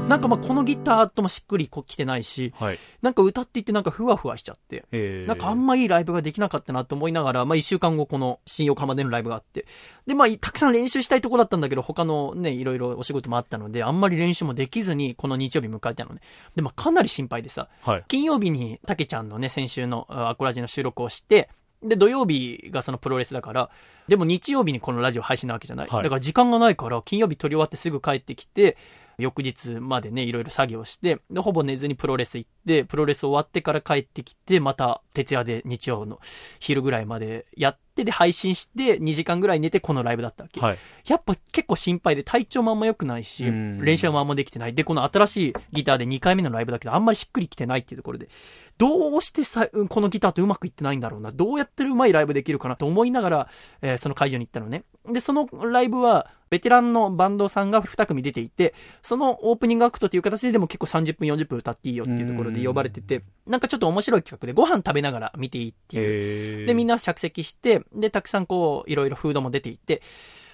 [0.09, 2.65] なんかまあこのギターともしっくりこう来てないし、あ。
[2.67, 2.79] はい。
[3.03, 9.67] なんか歌っていってなんかふわふわしちゃって、えー、なんかあんまいいライブができなかったなと思いながら、まあ一週間後この新横浜でのライブがあって、
[10.07, 16.21] でまあたくさん練習したいとこだったんだけど、他のね、いろいろお仕事もあったので、あんまり練習もできずにこの日曜日迎えたのね。
[16.55, 18.05] でまあかなり心配でさ、はい。
[18.09, 21.49] 金曜日にたけちゃんのね、先週のあアコラジの収録をして、
[21.83, 23.71] で、土曜日がそのプロレスだから、
[24.09, 25.89] でも日曜日にこのラジオ配信なわけじゃない。
[25.89, 28.77] はいだから時間がないから、金曜日撮り終わってすぐ帰ってきて、
[29.19, 36.21] 翌日までね、いろいろ作業して、で、ほぼ寝ずにプロレス行って、プロレス終わってから帰ってきて、また徹夜で日曜の
[36.61, 40.61] 昼ぐらいまでやって、で、配信して、2時間ぐらい寝てこのライブだったわけ。
[40.61, 40.79] はい。
[41.07, 44.75] やっぱ結構心配で体調もあんま良くないし、うん練習もあんまできてない。
[44.75, 48.29] で、この新しいギターで2回目のライブだけど、あんまりしっくりきてないっていうところで、
[48.77, 51.33] どうしてさ、うんこのギターとうまくいってないんだろうな。
[51.33, 53.49] どうやってるうまいライブできるかなと思いながら、
[53.83, 54.85] えーその会場に行ったのね。
[55.11, 70.03] で、そのライブは、ベテランのバンドさんが2組出ていて、そのオープニングアクトという形ででも結構30分40分歌っていいよっていうところで呼ばれてて、なんかちょっと面白い企画でご飯食べながら見ていいっていうえー、で、みんな着席して、で、たくさんこう、いろいろフードも出ていって、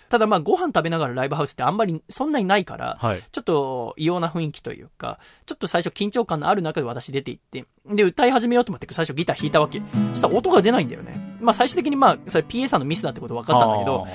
[0.08, 3.22] ただまあ、ご飯食べながらライブハウスってあんまりそんなにないから、はい。
[3.32, 9.82] ちょっと異様な雰囲気というか、ちょっと最初緊張感のある中で私出て行って、で、歌い始めようと思って最初ギター弾いたわけ。
[10.12, 11.38] そしたら音が出ないんだよね。
[11.40, 14.06] まあ最終的にまあ、それ PA さんのミスだってこと分かったんだけど、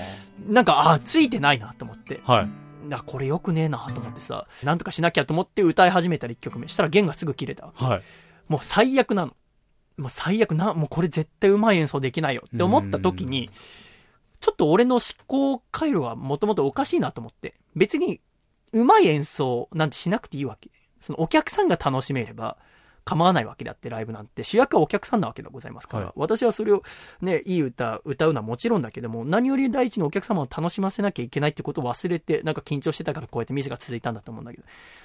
[0.47, 2.21] なんか、ああ、ついてないなと思って。
[2.23, 2.68] はい。
[2.91, 6.67] あ、これよくねえなと思ってさ、なんとかしなきゃと思って歌い始めたら1曲目。
[6.67, 7.71] したら弦がすぐ切れた。
[7.73, 8.01] はい。
[8.47, 9.35] もう最悪なの。
[9.97, 13.49] もう最悪な、もうこれ絶対うまい演奏できないよって思った時に、
[14.39, 17.55] ちょっと俺の思考回路がもともとおかしいなと思って。
[17.75, 18.21] 別に、
[18.71, 20.69] うまい演奏なんてしなくていいわけ。
[20.99, 22.57] そのお客さんが楽しめれば
[23.09, 26.83] 構わないわけであってライブなんて主役はお客さんなわけでございますから、はい私はそれを
[27.21, 34.63] ね、いい歌歌うのはもちろんだけども、何より第一にお客様を楽しませなきゃいけないってことを忘れて、なんか緊張してたからこうやってミスが続いたんだと思うんだけど、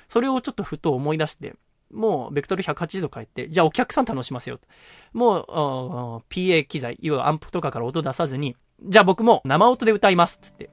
[0.08, 1.54] それをちょっとふと思い出して、
[1.92, 4.66] もう、ベクトル180度変えて、じゃあお客さん楽しませようと。
[5.12, 10.70] もう、PA 機材、いわゆるアンプとかから音出さずに、じゃあ僕も生音で歌いますっつって。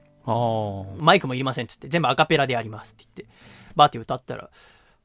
[0.98, 3.34] マイクもいりませんっつって、全部アカペラでやりますって言って、
[3.76, 4.50] バーって歌ったら、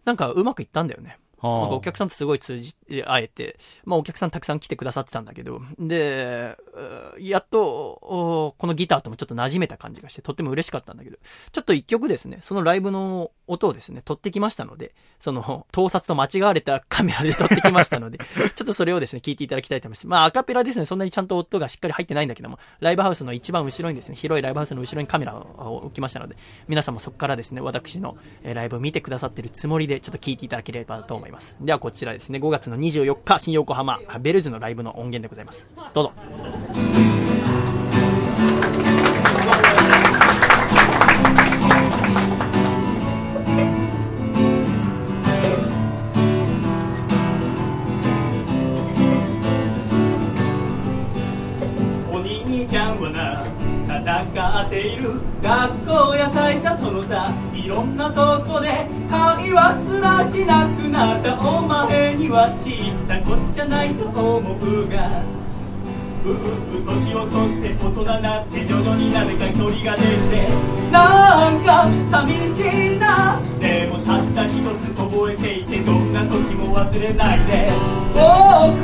[0.06, 1.20] なんかうまくいったんだよね。
[1.44, 6.58] なんかお客さんとすごい通じて、会えて、まあお客さんたくさん来てくださってたんだけど、で、
[7.20, 11.18] やっと、おこのギターともちょっと馴染めた感じがして、とっても嬉しかったんだけど、
[11.52, 18.20] ちょっと一曲ですね、そのライブの音をですね、撮ってきましたので、その、盗撮と間違われたカメラで撮ってきましたので、
[18.56, 20.08] ちょっとそれをですね、聞いていただきたいと思います。
[20.08, 26.36] まあアカペラですね、そんなにちゃんと音がしっかり入ってないんだけども、ライブハウスの一番後ろにですね、広いライブハウスの後ろにカメラを置きましたので、
[26.68, 31.27] 皆さんもそこからですね、私のえーライブを見てくださってるつもりで、ちょっと聞いていただければと思います。
[31.62, 35.68] ではこちらですね、5月の24日、新横浜、ベルズのライブの音源でございます。
[35.94, 36.14] どうぞ。
[52.12, 53.44] お兄ちゃんはな
[53.88, 59.87] 戦っている学校や会社その他いろんなとこで会話す
[60.38, 65.24] しなくなったお前には知ったこっちゃないと思うが。
[66.26, 70.48] ううう年を取って大人になって徐々になぜか距離ができて。
[70.92, 73.42] なんか寂しいな。
[73.60, 77.70] でもたった一つ覚えていてどんな時も忘れないで。
[78.14, 78.22] 僕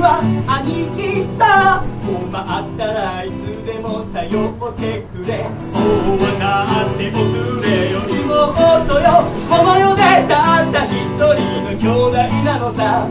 [0.02, 1.84] は兄貴さ。
[2.02, 5.46] 困ったらいつでも頼ってくれ。
[5.84, 9.78] う分かっておくれよ妹よこの？
[9.78, 11.26] 世でたった一人
[11.64, 13.08] の兄弟なのさ。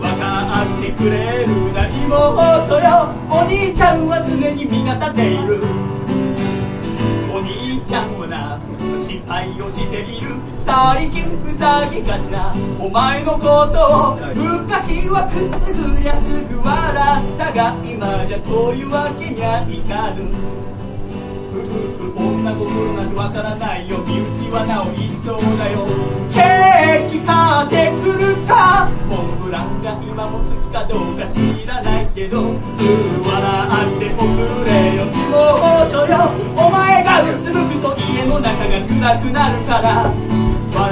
[0.00, 3.10] 分かってくれるな妹よ。
[3.30, 5.60] お兄ちゃんは常に味方でいる。
[7.32, 8.60] お兄ちゃんはな
[9.06, 10.36] 心配をしている。
[10.64, 11.24] 最近
[11.58, 20.30] 塞ぎがちなお前のことを昔はくすぐりゃすぐ笑ったが今じゃそういうわけにはいかぬ。
[22.16, 23.98] 女心なんてわからないよ。
[24.06, 25.86] 身内はなお一層だよ。
[26.32, 28.88] ケーキ買ってくるか。
[29.08, 32.42] モンブランが今も好きかどうか知らないけど。
[32.42, 35.06] 笑っておくれよ。
[35.06, 36.30] 妹よ。
[36.56, 40.12] お前がうつむくと家の中が暗くなるから。
[40.74, 40.84] 笑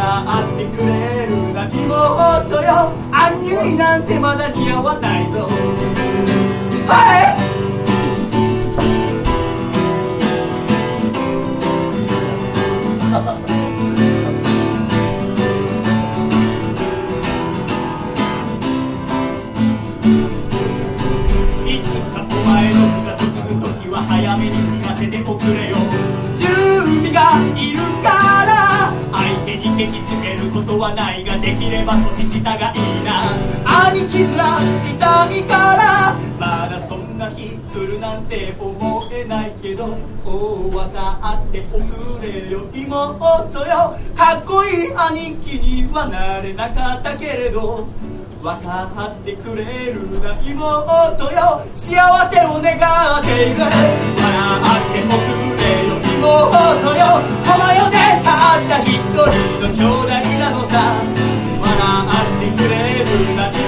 [0.42, 2.92] ってくれるな妹よ。
[3.12, 5.48] アンニュイなんてまだ似合わないぞ。
[6.88, 7.45] はい。
[23.96, 25.76] は早めに済ませておくれよ。
[26.36, 26.52] 準
[27.00, 33.24] 備がいるから相手にケチつけることはないができれば年下がいいな。
[33.88, 34.36] 兄貴面
[34.84, 42.68] したいからまだそんな日来るなんて思えないけどお分かっておくれよ。
[42.74, 43.96] 妹よ。
[44.14, 47.86] かっこいい兄貴にはなれなかったけれど。
[48.42, 51.62] 分かってくれるな妹よ。
[51.74, 51.96] 幸
[52.30, 56.24] せを願っている笑っておくれよ妹
[56.96, 57.02] よ。
[57.44, 59.18] この世でたった一人
[59.60, 60.74] の兄弟なのさ。
[61.60, 61.68] 笑
[62.06, 63.64] ってくれるな妹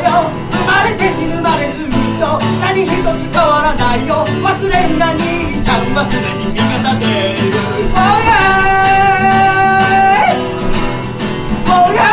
[0.00, 0.06] よ。
[0.50, 2.24] 生まれて死ぬまでずっと
[2.60, 4.26] 何一つ変わらないよ。
[4.42, 7.04] 忘れるな兄ちゃんは常に味方で
[7.38, 7.54] いる。
[7.94, 8.40] Oh yeah!
[11.68, 12.11] Oh yeah!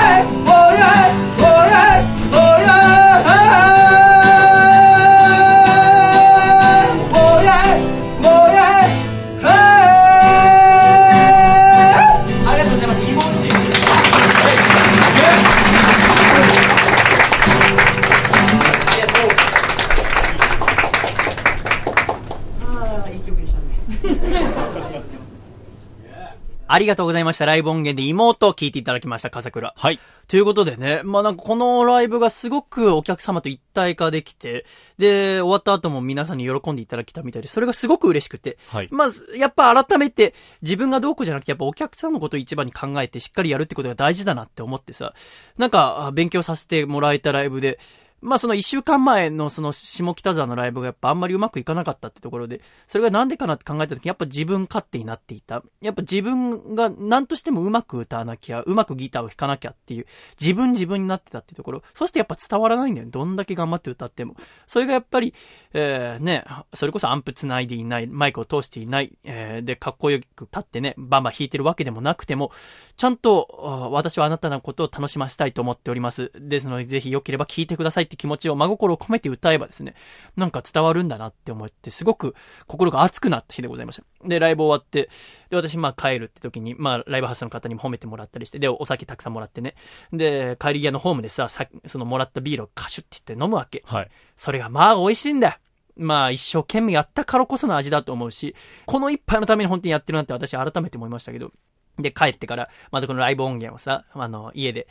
[26.72, 27.48] ありがとうございました。
[27.48, 29.74] ライブ音源で妹を聴いていただきました、笠倉。
[29.76, 30.00] はい。
[30.28, 34.68] ということでね、まあなんかこのライブがすごくお客様と一体化できて、
[35.00, 38.90] で、終わった後も皆さんに喜んでいただけたみたいで、それがすごく嬉しくて、はい。
[38.92, 45.16] まあ、やっぱ改めて自分がどうこうじゃなくて、やっぱお客さんのことを一番に考えてしっかりやるってことが大事だなって思ってさ、
[45.58, 47.80] なんかあ勉強させてもらえたライブで、
[48.22, 55.64] まあその一週間前のその下北沢のライブがやっぱあんまりうまくいかなかったってところで、それがなんでかなって考えた時にやっぱ自分勝手になっていた。
[55.82, 60.06] やっぱ自分が何としてもうまく歌わなきゃ、うまくギターを弾かなきゃっていう、
[60.40, 61.84] 自分自分になってたってところ。
[61.94, 63.08] そしてやっぱ伝わらないんだよ。
[63.10, 64.36] どんだけ頑張って歌っても。
[64.68, 65.34] それがやっぱり、
[65.74, 72.52] えー、ね、それこそアンプ繋いでいない、マイクを通していない、えー、で、かっこよく立ってね、バンバン弾いてるわけでもなくても、
[72.98, 76.32] ちゃんと、私はあなたのことを楽しませたいと思っております。
[76.36, 79.94] ですので、ぜひ良ければ聴いてくださいって気持ちを真心を込めて歌えばですね、
[80.36, 84.28] なんか伝わるんだなって思って、すごく心が熱くなった日でございました。
[84.28, 85.10] で、ライブ終わって、
[85.50, 89.76] で、私、まあ帰るって時に、まあ、ライブハウスの方にも褒めてもらったりして、で、お酒たくさんもらってね。
[90.12, 93.84] で、帰り際のホームでさ、さそのもらったビールをカシュって言って飲むわけ。
[93.86, 94.10] はい。
[94.36, 95.54] それがまあ美味しいんだよ。
[96.00, 101.52] まあ一生懸命やったからこその味だと思うし、この一杯のために本当にやってるなって私改めて思いましたけど、
[101.98, 104.88] で、帰ってから、またこのライブ音源をさ、あの、家で、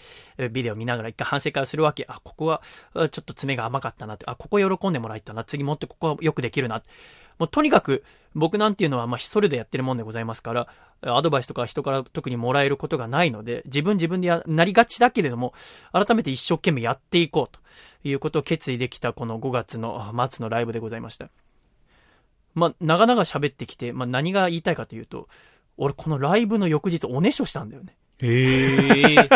[0.50, 2.04] ビデオ見ながら一回反省会をするわけ。
[2.08, 2.62] あ、ここは、
[2.94, 4.26] ちょっと爪が甘かったなって。
[4.26, 5.44] あ、ここ喜んでもらえたな。
[5.44, 6.82] 次もっとここはよくできるな。
[7.38, 10.68] もうとにかく、僕なんていうのは、まあ、一人でやってるもんでございますから、
[11.02, 15.54] アドバイスとか人から特にもらえることがないので、自分自分でやなりがちだけれども、
[15.92, 17.60] 改めて一生懸命やっていこうと
[18.06, 21.30] いうことを決意できたこの5月の末のライブでございました。
[22.54, 25.28] まあ、長々喋ってきて、まあ、何が言いたいかというと、
[25.78, 27.96] 俺このライブの翌日おねしょしたんだよね。
[28.20, 29.28] へえ。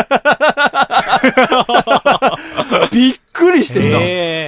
[2.91, 3.97] びっくりしてさ。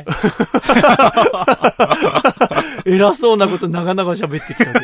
[2.86, 4.82] 偉そうなこと長々喋ってきたけど。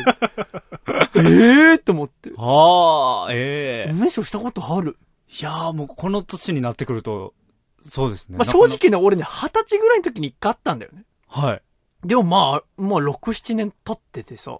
[1.16, 1.20] え
[1.72, 2.32] えーと思って。
[2.38, 3.94] ああ、ええお。
[3.94, 4.96] ねしょしたことある？
[5.40, 7.34] いやーもうこの年になってくると、
[7.82, 8.38] そうですね。
[8.38, 11.04] まあ、正直ね、俺ね、二十歳ぐらいの時に一回あったんだよね。
[11.28, 11.62] はい。
[12.06, 14.58] でもまあ、まあ、6、7年経っててさ、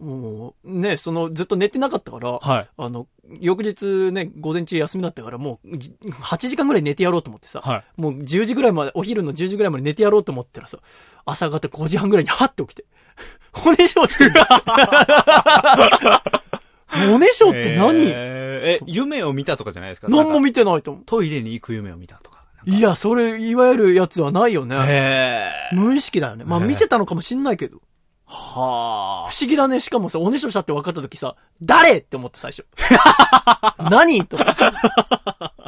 [0.00, 2.68] もう、ね、その、ずっと寝てなかったから、はい。
[2.76, 3.06] あの、
[3.38, 7.84] 翌日ね、午前中休みだったから、もう、じ8時間ぐらい寝てやろうと思ってさ、はい。
[8.00, 10.78] もう10時ぐらいまで、お昼の10時ぐらいまで寝てやろうと思ったらさ、
[11.26, 12.84] 朝方5時半ぐらいにハッて起きて、
[13.52, 14.32] 骨章してる。
[16.88, 20.08] 骨章って何、えーえ、夢を見たとかじゃないですか？
[20.08, 22.44] 見何も見てないと思トイレに行く夢を見たとか。
[22.66, 22.70] う。
[22.70, 24.76] いや、それ、いわゆるやつはないよね。
[25.72, 26.44] 無意識だよね。
[26.44, 27.78] まあ見てたのかもしんないけど。
[28.32, 29.80] は不思議だね。
[29.80, 31.98] しかもさ、おねしょしたって分かった時さ、誰？
[31.98, 32.64] って思った最初。
[33.90, 34.24] 何？
[34.24, 34.62] と思って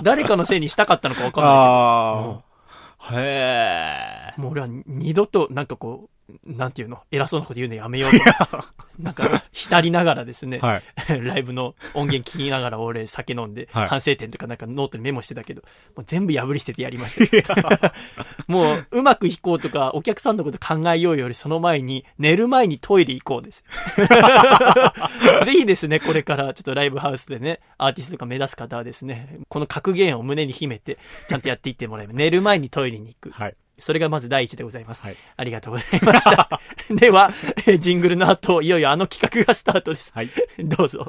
[0.05, 2.41] 誰かのせいにしたかったのか分かんないあ
[3.11, 3.15] あ。
[3.15, 4.37] へえけ。
[4.37, 4.43] ど。
[4.45, 6.11] もう俺は二度と、なんかこう、
[6.45, 7.03] なんていうの？
[7.11, 8.19] 偉そうなこと言うのやめようと。
[8.99, 10.83] なんか、浸りながらですね、はい。
[11.25, 15.63] ライブの音源聞きながら俺酒飲んで、はい反省点とかなんかノートにメモしてたけど、
[15.97, 17.43] もう全部破り捨ててやりましたよ。
[18.49, 23.65] もう、うまく弾こうとか、お客さんのこと考えようよりその前に、寝る前にトイレ行こうです。
[25.45, 33.31] ぜひですね、これからちょっとライブハウスでね、アーティストとか目指す方はですね、この格言を胸に秘めて、ちゃんとやっていってもらえば、寝る前にトイレに行く。
[33.31, 33.57] はい。
[33.79, 35.03] それがまず第一でございます。
[35.03, 35.17] はい。
[35.37, 36.61] ありがとうございました。
[36.95, 37.33] では、
[37.67, 40.13] えージングルの後、いよいよあの企画がスタートです。
[40.15, 40.29] はい。
[40.59, 41.07] どうぞ。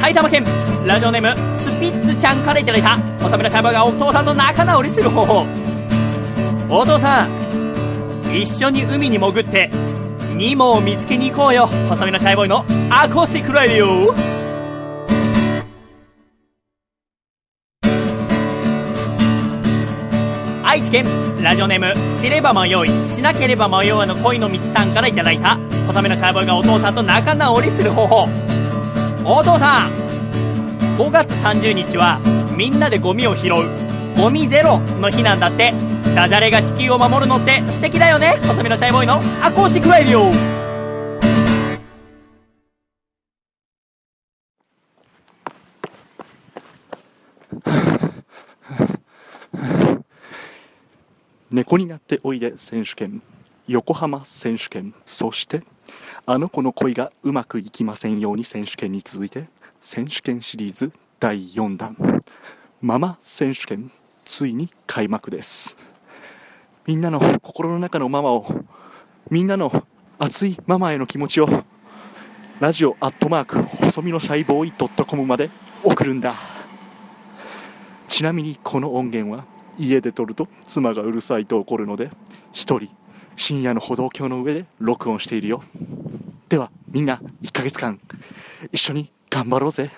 [0.00, 0.44] 埼玉県、
[0.84, 5.46] ラジオネーム、スピッツちゃんからいただいた、細身のシャイボーイがお父さんと仲直りする方法。
[6.68, 9.70] お父さん、一緒に海に潜って、
[10.34, 11.68] ニモを見つけに行こうよ。
[11.88, 14.31] 細身のシャイボーイのアコースティックラディオ。
[20.92, 21.06] 県
[21.42, 23.08] ラジオネーム知れば迷い。
[23.08, 25.58] しなければ迷わぬ恋の道さんからいただいた。
[25.86, 28.28] 細めのシャーボーイがお父さんと仲直りする方法。
[29.24, 29.90] お父さん
[30.98, 32.20] 5月30日は
[32.54, 33.64] みんなでゴミを拾う。
[34.18, 35.72] ゴミゼロの日なんだって。
[36.14, 38.38] ダジャレが地球を守るのって素敵だよね。
[38.42, 40.61] 細めのシャイボーイのアコースティックライディオ
[51.52, 53.20] 猫になっておいで選手権
[53.68, 55.62] 横浜選手権そして
[56.24, 59.48] あの子の恋がうまくいきませんように選手権に続いて
[59.82, 61.94] 選手権シリーズ第4弾
[62.80, 63.92] ママ選手権
[64.24, 65.76] ついに開幕です。
[66.86, 68.46] みんなの心の中のママを
[69.30, 69.86] みんなの
[70.18, 71.48] 熱いママへの気持ちを
[72.60, 75.50] ラジオアットマーク細身のシャイボーイドットコムまで
[75.84, 76.34] 送るんだ。
[78.08, 82.10] ちなみにこの音源は家で撮ると妻がうるさいと怒るので
[82.52, 82.90] 一人
[83.36, 85.62] 深夜の歩道橋の上で録音しているよ。
[86.48, 87.98] ではみんな1ヶ月間
[88.72, 89.90] 一緒に頑張ろうぜ。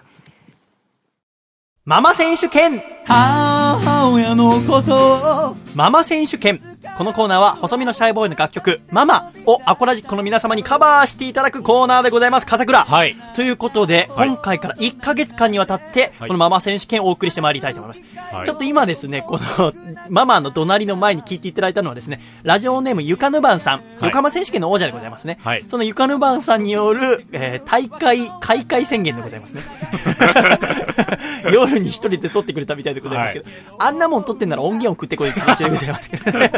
[1.85, 6.61] ママ選手権母親のことママ選手権。
[6.97, 12.47] このコーナーは細身のシャイボーイの楽曲ママをアコラジックの皆様にカバーしていただくコーナーでございます。
[12.47, 12.85] 笠倉。
[12.85, 13.17] はい。
[13.35, 14.29] ということで、はい。
[14.29, 16.29] 今回から1ヶ月間にわたって、はい。
[16.29, 18.03] このママ選手権をお送りしてまいりたいと思います。
[18.33, 18.47] はい。
[18.47, 19.73] ちょっと今ですね、この、
[20.09, 25.39] ママの隣の前に聞いていただいたのはですね、ラジオネームゆかぬばんさん、横浜選手権の王者でございますね。
[25.43, 25.65] はい。
[25.69, 29.63] そのゆかぬばんさんによる、えー大会、開会宣言でございますね。
[31.53, 33.47] 夜に一人で撮ってくれたみたいでございますけど、
[33.79, 36.53] あんなもん撮ってんなら音源を送ってこいって話でございますけどね。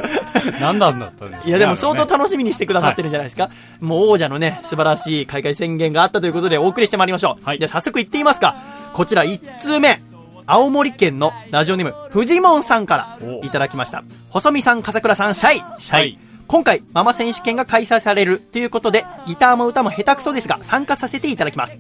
[0.61, 3.51] 何なんだったんでしょうねいやでも相当楽しみにしてくださってるんじゃないですか。
[3.81, 7.45] もう王者のね、素晴らしい開会宣言があったということでお送りしてまいりましょう。
[7.45, 8.57] はいじゃあ早速行ってみますか。
[8.93, 10.01] こちら1通目。
[10.49, 14.05] 青森県のラジオネーム、フジモンさんからおいただきました。
[14.31, 15.99] 細見さん、笠倉さん、シャイ、シャイ。
[15.99, 16.19] はい
[16.49, 21.77] 今回、ママ選手権が開催されるということで、ギターも歌も下手くそですが、参加させていただきます。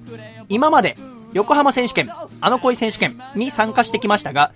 [0.49, 0.97] 今まで、
[1.33, 2.11] 横浜選手権、
[2.41, 4.53] あの恋選手権に参加してきましたが、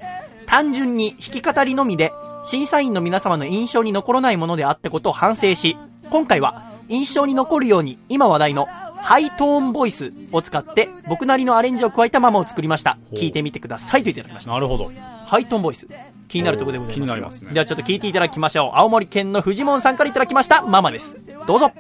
[0.46, 2.12] 単純に弾き語りのみで、
[2.46, 5.76] 審査員の皆様の印象に残らないものであったことを反省し、
[6.10, 12.98] 今回は印象に残るように今話題のハイトーンボイスを使って僕なりのアレンジを加えたママを作りました。
[13.12, 14.50] 聞いてみてくださいといただきました。
[14.50, 14.90] なるほど。
[15.26, 15.86] ハイトーンボイス。
[16.28, 16.94] 気になるところでございます。
[16.94, 18.70] 気になりますねではちょっと聞いていただきましょう。
[18.74, 21.16] 青森県のフジモンさんからいただきましたママです。
[21.46, 21.72] どうぞ。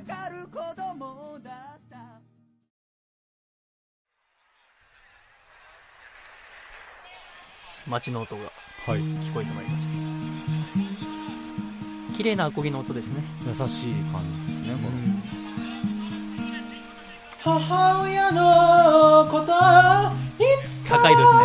[7.90, 8.42] 街の音が
[8.86, 9.00] はい。
[9.00, 9.86] 聞こえてまいりまし
[12.12, 12.16] た。
[12.16, 13.22] 綺麗なアコギの音ですね。
[13.46, 14.74] 優しい感じですね、
[17.42, 19.52] こ母親のこと
[20.38, 20.98] いつか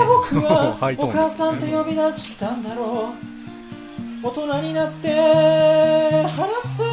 [0.08, 3.14] 僕は お母さんと呼び出したんだろ
[4.24, 4.28] う。
[4.28, 6.84] 大人になって話す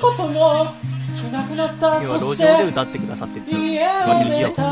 [0.00, 2.02] ことも少なくなった。
[2.02, 3.90] 要は路そし上でて歌ってくださってる家を
[4.28, 4.62] 出た。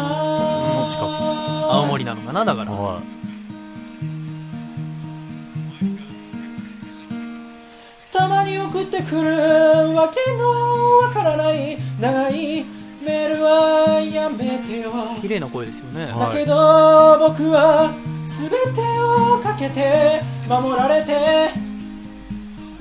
[1.70, 2.72] 青森なのかなだから。
[2.72, 3.33] はた
[8.96, 9.32] てくる
[9.94, 12.64] わけのわからない長い
[13.04, 16.12] メールはやめてよ綺麗な声ですよね。
[16.12, 16.54] はいだけど
[17.18, 17.92] 僕は
[18.22, 21.50] 全てをかけて守られて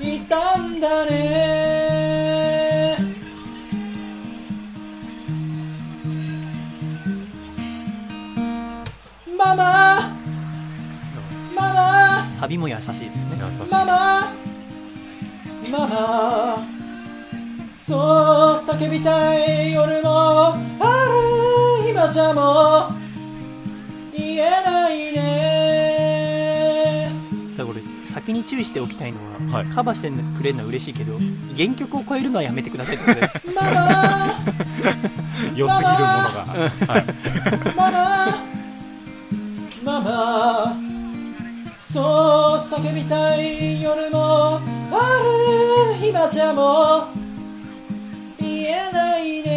[0.00, 2.96] いたんだね
[9.36, 10.14] ママ
[11.56, 13.10] ママサビも優しいですね。
[13.40, 13.72] 優しい。
[13.72, 14.43] ママ
[17.78, 17.98] そう
[18.56, 20.56] 叫びたい夜もあ
[21.84, 22.94] る今じゃもう
[24.16, 27.10] 言えないね
[27.58, 29.18] だからこれ、先に注意しておきたいの
[29.52, 31.18] は、はいカバーしてくれるのは嬉しいけど、
[31.56, 33.30] 原曲を超えるのはやめてくださいってことで。
[33.54, 33.70] ママ
[35.54, 35.84] 良すぎるものが。
[36.88, 37.04] はい。
[37.76, 38.26] ママ
[39.84, 40.74] ママ
[41.94, 42.04] そう
[42.58, 44.60] 叫びたい夜もあ
[46.00, 47.06] る今じゃもう
[48.40, 49.53] 言えないね。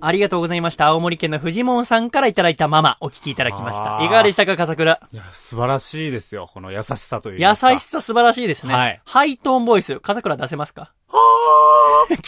[0.00, 0.86] ありがとうございました。
[0.86, 4.04] 青森県の藤門さんからいただいたママ、お聞きいただきました。
[4.04, 5.00] いかがでしたか、笠倉？
[5.12, 6.50] いや、素晴らしいですよ。
[6.52, 7.54] この優しさという優か。
[7.78, 8.74] しさ素晴らしいですね。
[8.74, 10.92] はいハイトーンボイス、笠倉出せますか？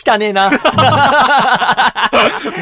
[0.07, 0.51] 汚ねえな。
[0.51, 0.57] ミ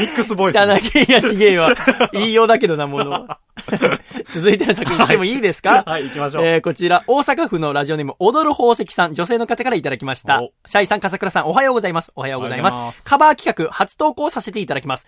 [0.08, 0.58] ックスボイス。
[0.58, 1.02] 汚ねえ。
[1.04, 1.72] いや、ちげえわ。
[2.12, 3.38] 言いようだけどな、ものは。
[4.28, 5.82] 続いての作品行ってもいいですか？
[5.86, 6.44] はい、行きましょう。
[6.44, 10.50] えー、こちら、大阪府のラジオネーム、踊る宝石さん、女性の方からいただきましたお。
[10.66, 12.12] シャイさん、笠倉さん、おはようございます。
[12.16, 12.76] おはようございます。
[12.76, 15.06] ますカバー企画、初投稿させていただきます。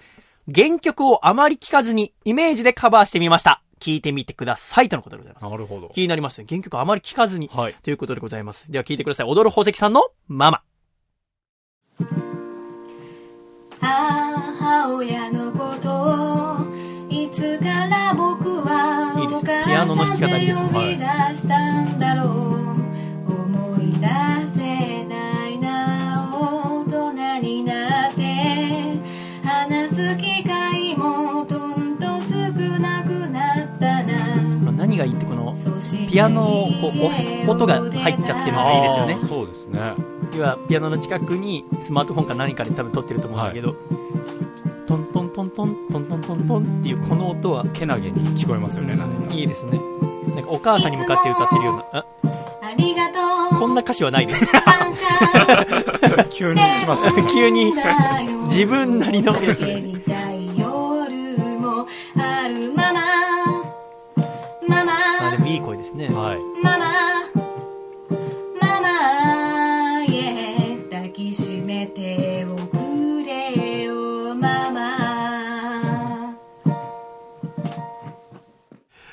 [0.53, 3.61] 原曲をあまり聞かずに、イメージでカバーしてみました。
[3.81, 4.89] 聞いてみてください。
[4.89, 5.45] とのことでございます。
[5.51, 5.89] なるほど。
[5.95, 6.47] 気になりますね。
[6.49, 7.49] 原曲あまり聞かずに。
[7.55, 7.75] はい。
[7.85, 8.71] ということでございます。
[8.73, 9.27] では聞いてください。
[9.27, 10.63] 踊る宝石さんのママ。
[13.81, 19.65] 母親のことをいつから僕はおね。
[19.65, 20.63] ピアノの弾母さんき語りです。
[20.63, 21.05] ねで呼び出
[21.37, 22.27] したんだろう
[23.33, 24.07] 思い出
[24.55, 28.23] せないな大人になって
[29.45, 32.37] 話す機会もどんどん少
[32.79, 34.37] なくなったな。
[34.73, 35.53] 何がいいってこの、
[36.09, 39.19] ピアノをこう押す音が入っちゃってるのがいいですよね。
[39.29, 40.08] そうですね。
[40.37, 43.75] 要はピアノの近くにスマートフォンか何かで多分撮ってると思うんだけど、
[44.87, 49.81] トントントントントントントントンっていうこの音は、けなげに聞こえますよね、なんかいいですね。
[50.35, 52.07] なんかお母さんに向かって歌ってるような、あ、
[52.63, 54.47] ありがとうこんな歌詞はないです。
[56.31, 57.27] 急に来ましたね。
[57.33, 57.73] 急に
[58.47, 59.55] 自分なりのや
[62.21, 63.01] あるまま
[64.69, 64.93] ママ
[65.29, 66.07] あ、でもいい声ですね。
[66.07, 66.39] はい。
[66.63, 67.18] マママ
[71.87, 75.19] ておくれよママ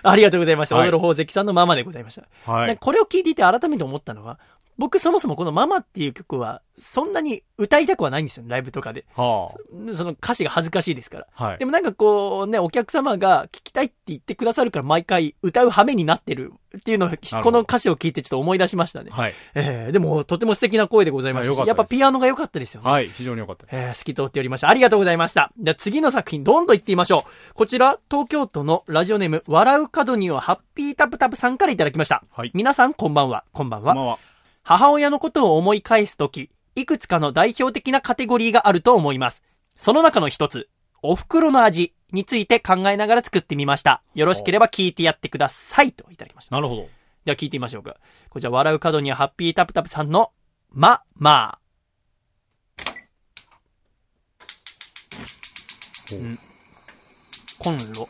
[0.08, 0.76] ありがとうございました。
[0.76, 2.28] はい踊る宝石さんのママでございました。
[2.52, 2.78] はい。
[2.78, 4.40] これを聞いていて改めて思ったのは、
[4.78, 9.06] 僕そもそもこのママっていう曲は、そんなに歌いたくはないんですよ、ライブとかで。
[9.16, 9.54] は
[9.94, 11.28] その歌詞が恥ずかしいですから。
[11.36, 11.44] あ。
[11.46, 11.66] はいで。
[11.66, 19.12] もなんかこうね、お客様が聞きたいって言ってくださるから毎回歌う羽目になってるっていうのを、どこの歌詞を聞いてちょっと思い出しましたね。
[19.12, 19.34] はい。
[19.54, 22.90] えー、でもとても素敵な声でございましたし、あよかったですやっぱピアノが良かったですよね。
[22.90, 23.10] はい。
[23.10, 23.76] 非常に良かったです。
[23.78, 24.70] えー、透き通っておりました。
[24.70, 25.52] ありがとうございました。
[25.58, 27.54] では次の作品、どんどん行ってみましょう。
[27.54, 32.24] こちら、東京都のラジオネーム、笑う角にはハッピータプタプさんからいただきました。
[32.32, 33.46] はい皆さん、こんばんは。
[33.54, 33.94] こんばんは。
[33.94, 34.35] こんばんは。
[34.68, 39.44] 母親のことを思い返すとき、いくつかの代表的なカテゴリーがあると思います。
[39.76, 40.70] その中の一つ、
[41.04, 44.02] お袋の味について考えながら作ってみました。
[44.16, 45.92] よろしければ聞いてやってください。
[45.92, 46.56] といただきました。
[46.56, 46.88] なるほど。
[47.26, 47.96] では聞いてみましょうか。
[48.32, 50.32] こちら、笑う角にはハッピータプタプさんの、
[50.72, 51.60] ま、まあ。
[56.10, 56.40] ほううん。
[57.60, 58.08] コンロ。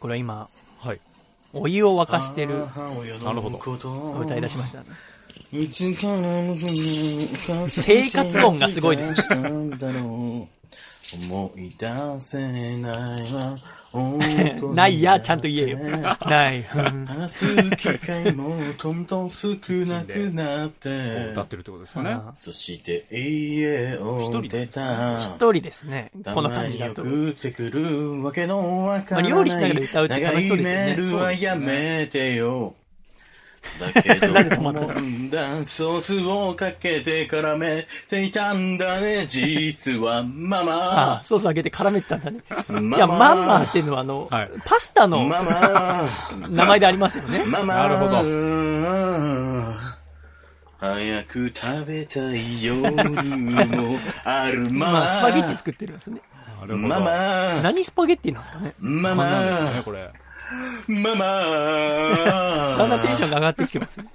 [0.00, 0.55] これは今、はい。
[1.52, 2.54] お湯を沸かしてる。
[3.24, 3.58] なるほど。
[4.20, 4.82] 歌い出しました。
[7.68, 9.28] 生活音がすごいです
[11.14, 11.86] 思い出
[12.20, 12.38] せ
[12.78, 13.56] ないわ
[14.74, 15.78] ないや、ちゃんと言えよ。
[15.78, 16.58] ない。
[16.58, 22.10] うん話す機会もどんどん少なくなって歌ってるってことですかね。
[22.10, 26.10] あそして家を出た一人ですね。
[26.34, 27.02] この感じだと。
[27.02, 32.74] ってくるわけのわからない、まあ料理しながら歌うって楽しそうですよね長いメールはやめてよ。
[33.80, 34.98] だけど、なんで止まったの？
[34.98, 41.24] 飲んだソースをかけて絡めていたんだね、実はマあマ。
[41.24, 42.40] ソースあげて絡めてたんだね。
[42.68, 46.04] マいや、マンマーっていうのはあの、はいパスタのママ。
[46.48, 47.44] 名前でありますよね。
[47.46, 47.74] ママ。
[47.74, 48.22] なるほど
[50.78, 56.20] 早く食べたい夜もあるままあ、スパゲッティ作ってるんですね。
[56.68, 59.24] ママ何スパゲッティなんですかねママ
[59.84, 60.10] これ。
[60.88, 64.06] ママだんだんテンションが上がってきてますね。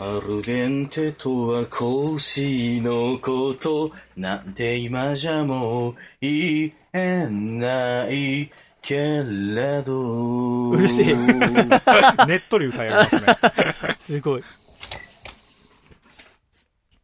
[0.00, 8.48] アルデンテとは腰のことなんて今じゃもう言えない
[8.80, 13.20] けれどうるせえねっとり歌い上げますね。
[13.98, 14.44] すごい。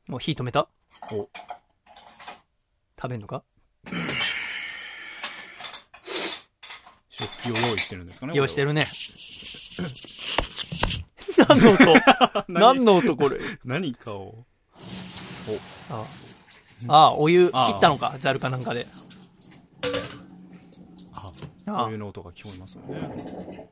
[0.07, 0.69] もう火止めた？
[1.11, 1.29] お
[2.97, 3.43] 食べんのか？
[7.17, 8.35] 食器を用意してるんですかね。
[8.35, 8.69] 用意してる。
[8.69, 8.85] るね。
[11.49, 11.95] 何の音？
[12.49, 12.85] 何？
[12.85, 13.39] の音これ？
[13.65, 14.45] 何かを。
[15.91, 16.05] あ
[16.89, 18.87] ああ、お湯切ああったのか、ザルかなんかで。
[21.13, 21.33] あ、
[21.67, 23.69] あお湯の音が聞こえますよね。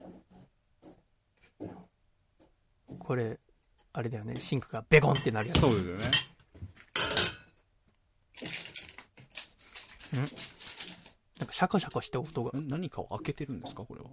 [2.98, 3.40] これ、
[3.92, 5.60] あれだよね、シンクがベコンってなるやつ。
[5.60, 6.04] そうですよね。
[11.42, 13.82] なんかシャカシャカして音がん何かを開けてるんですか？
[13.84, 14.06] これは。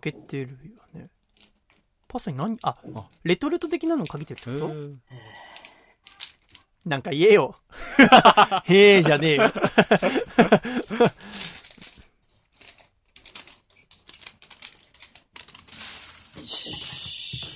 [0.00, 1.10] 開けてるよね。
[2.08, 4.74] パスタに何、ああ、レトルト的なのかけてるってへこと？
[4.74, 4.96] ー
[6.86, 7.54] なんか言えよ。
[8.64, 9.52] へえじゃねえよ。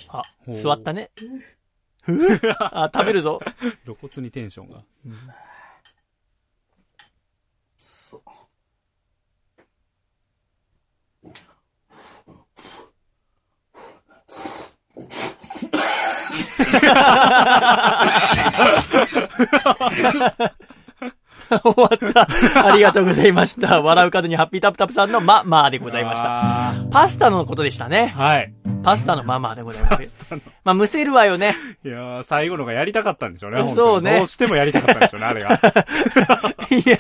[0.09, 1.11] あ、座ったね。
[2.59, 3.41] あ、食べるぞ。
[3.85, 4.85] 露骨にテンションが。
[5.05, 5.12] そう
[21.49, 22.67] 終わった。
[22.67, 23.81] ありがとうございました。
[23.81, 26.71] 笑う角にハッピータプタプさんのま、まあでございました。
[26.71, 28.21] あパスタのことでしたねー。
[28.21, 28.53] はい。
[28.83, 30.19] パスタのままでございます。
[30.65, 31.55] まあ、むせるわよね。
[31.85, 33.69] いやー、最後のがやりたかったんでしょうね。
[33.75, 35.51] そうねどうしてもやりたかったんでしょうね、あれが。
[36.71, 36.99] いや、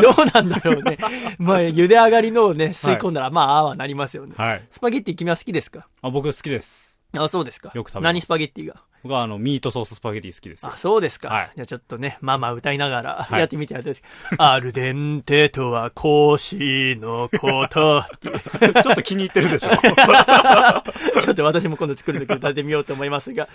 [0.00, 0.98] どうなんだろうね。
[1.38, 4.34] まあ、茹で上がりのをね、吸い込んだら、まあ、ああはなりますよね。
[4.36, 4.62] はい。
[4.70, 5.86] スパゲッティ君は好きですか？
[6.02, 6.87] あ、僕好きです。
[7.16, 7.72] あ、そうですか。
[7.74, 8.82] よく食べます何スパゲッティが？
[9.02, 10.76] 僕はあの、ミートソーススパゲティ好きですよあ、。
[10.76, 11.28] そうですか。
[11.28, 18.38] はいじゃあちょっとね、ママ歌いながらはいやってみてやってくださいアルデンテとは腰のことっていう。
[18.82, 19.70] ちょっと気に入ってるでしょ。
[21.20, 23.48] ちょっと私も今度作るとき歌ってみようと思いますが、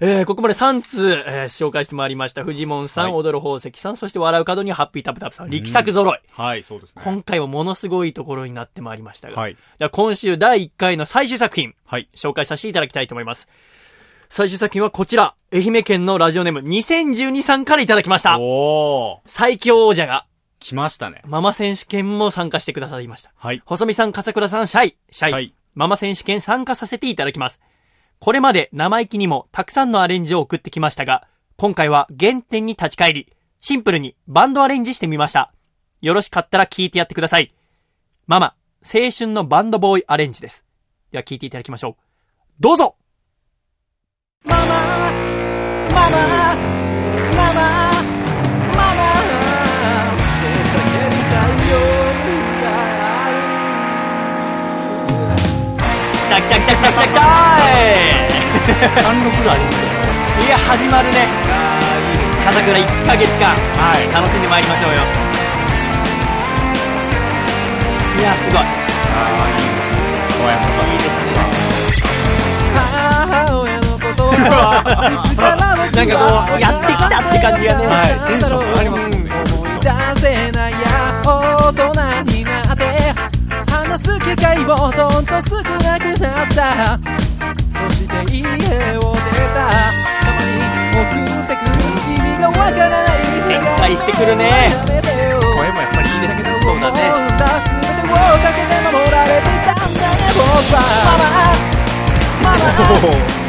[0.00, 2.44] えー、ここまで3通、えー紹介してまいりました。
[2.44, 6.18] フジモンさん、はい踊る宝石さん、そして笑う角にハッピータプタプさん、力作揃い。
[6.32, 7.02] はい、そうですね。
[7.04, 9.54] 今回はものすごいところになってまいりましたが、はい。
[9.54, 12.08] じゃあ今週第1回の最終作品、はい。
[12.14, 13.48] 紹介させていただきたいと思います。
[14.28, 18.38] 最終作品はこちら、愛媛県のラジオネーム2012さんからいただきました。
[18.40, 20.26] おー、最強王者が、
[20.58, 21.22] 来ましたね。
[21.26, 23.32] ママ選手権も参加してくださいました。
[23.36, 23.62] はい。
[23.66, 25.30] 細見さん、笠倉さん、シャイ、シャイ。
[25.30, 27.60] シャイママ選手権参加させていただきます。
[28.20, 35.52] これまで生意気にもたくさんのアレンジを送ってきましたが、今回は原点に立ち返り、シンプルにバンドアレンジしてみました。
[36.00, 37.54] よろしかったら聞いてやってください。
[38.26, 40.64] ママ、青春のバンドボーイアレンジです。
[41.10, 42.02] では聞いていただきましょう。
[42.60, 42.96] どうぞ
[44.46, 46.20] ママ、ママ、
[47.32, 47.64] ママ、
[48.76, 49.08] ママ、
[56.20, 57.24] 来た来た来た来た来た来た来
[58.84, 59.76] た貫禄があります
[60.44, 61.26] いや、始まるね。
[62.44, 64.98] 風倉1ヶ月間、はい、楽しんでまいりましょうよ。
[68.18, 68.62] いや、すごい。
[70.36, 70.92] 小山さん。
[70.92, 71.63] いいですね。
[75.94, 77.86] なんかこう、やってきたって感じがね。
[77.86, 79.24] はい、テンション上がりますもん。
[79.24, 79.30] ね。
[79.54, 80.78] 思い出せないや
[81.24, 81.82] 大人
[82.32, 82.84] になって
[83.70, 86.98] 話す機会もどんどん少なくなった。
[87.68, 88.42] そして家
[88.98, 89.20] を出
[89.54, 89.60] た。
[89.60, 90.58] たまに
[90.94, 91.72] 送ってくる
[92.12, 93.22] 意味がわからない。
[93.46, 94.72] 展開してくるね。
[95.56, 96.44] 声もやっぱりいいですね。
[96.62, 96.98] そうだね。
[96.98, 97.10] 全
[97.94, 100.42] てをかけて守られていたんだね僕
[100.74, 100.80] は。
[102.42, 102.56] ママ。
[102.56, 102.58] マ
[103.38, 103.43] マ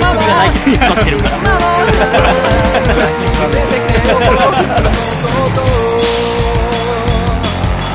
[0.00, 0.34] 待って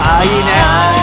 [0.01, 0.98] ああいいね。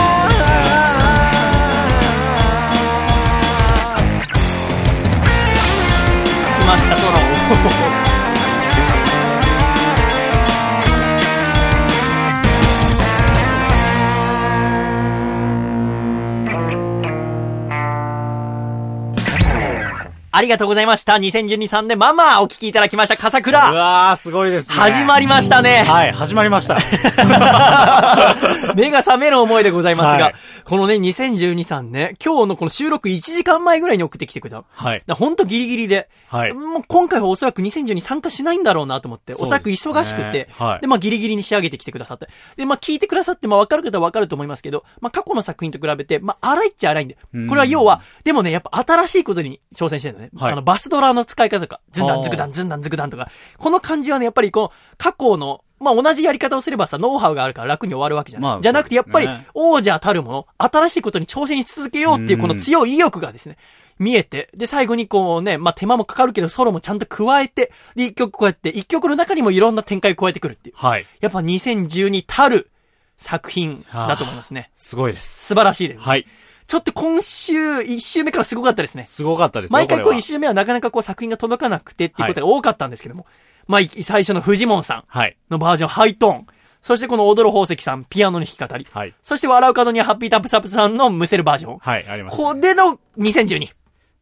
[20.37, 21.13] ありがとうございました。
[21.13, 23.17] 2012さんでママお聞きいただきました。
[23.17, 23.73] 笠う倉。
[23.73, 24.75] わー、すごいですね。
[24.75, 25.81] 始まりましたね。
[25.81, 26.77] はい、始まりました。
[28.77, 30.35] 目が覚める思いでございますが、はい
[30.67, 34.65] このね、2012さんね、今日のこの収録1時間前ぐらいに送ってきてくれた。
[34.69, 35.01] はい。
[35.07, 36.53] らほんとギリギリで、はい。
[36.53, 42.27] もう今回はおそらく2012参加しないんだろうなと思って、おそらく忙しくて、はいで、まあギリギリに仕上げてきてくださって。
[42.57, 47.47] で、まあ聞いてくださって、まあわかる方はわかると思いますけど、まあ過去の作品と比べて、まあ荒いっちゃ荒いんでうん。
[47.47, 50.26] これは要は、でもね、やっぱ新しいことに挑戦してるのね。
[50.35, 58.51] はいあの、バスドラの使い方とか、ズンダンズクダン、ズンダンズクダンとか、この感じはね、やっぱりこう、過去の、まあ同じやり方をすればさ、ノウハウがあるから楽に終わるわけじゃない。
[58.51, 63.57] まあじゃなくて、やっぱり王者たるもの、新しいことに挑戦し続けようっていうこの強い意欲がですね、
[63.99, 70.75] 見えて、で、最後にこうね、まあ手間もかかるけど、ソロもちゃんと加えて、で、一曲こうやって、一曲の中にもいろんな展開を加えてくるっていう。
[70.77, 71.05] はい。
[71.19, 72.69] やっぱ2012たる
[73.17, 74.71] 作品だと思いますね。
[74.75, 75.47] すごいです。
[75.47, 75.99] 素晴らしいです。
[75.99, 76.25] はい。
[76.67, 79.05] ちょっと今週、一週目からすごかったですね。
[79.05, 83.25] すごかったですよ毎回こう一週目はなかなかこう作品が届かなくてっていうことが多かったんですけども。
[83.67, 85.37] まあ、い最初のフジモンさんはい。
[85.49, 86.47] のバージョン、ハイトーン。
[86.81, 88.87] そしてこの踊る宝石さん、ピアノの弾き語り。
[88.91, 89.13] はい。
[89.21, 91.77] そして笑う角にはハッピータップサップさんのむせるバージョン。
[91.79, 92.43] はい、ありました。
[92.43, 93.63] これの2012。
[93.63, 93.69] い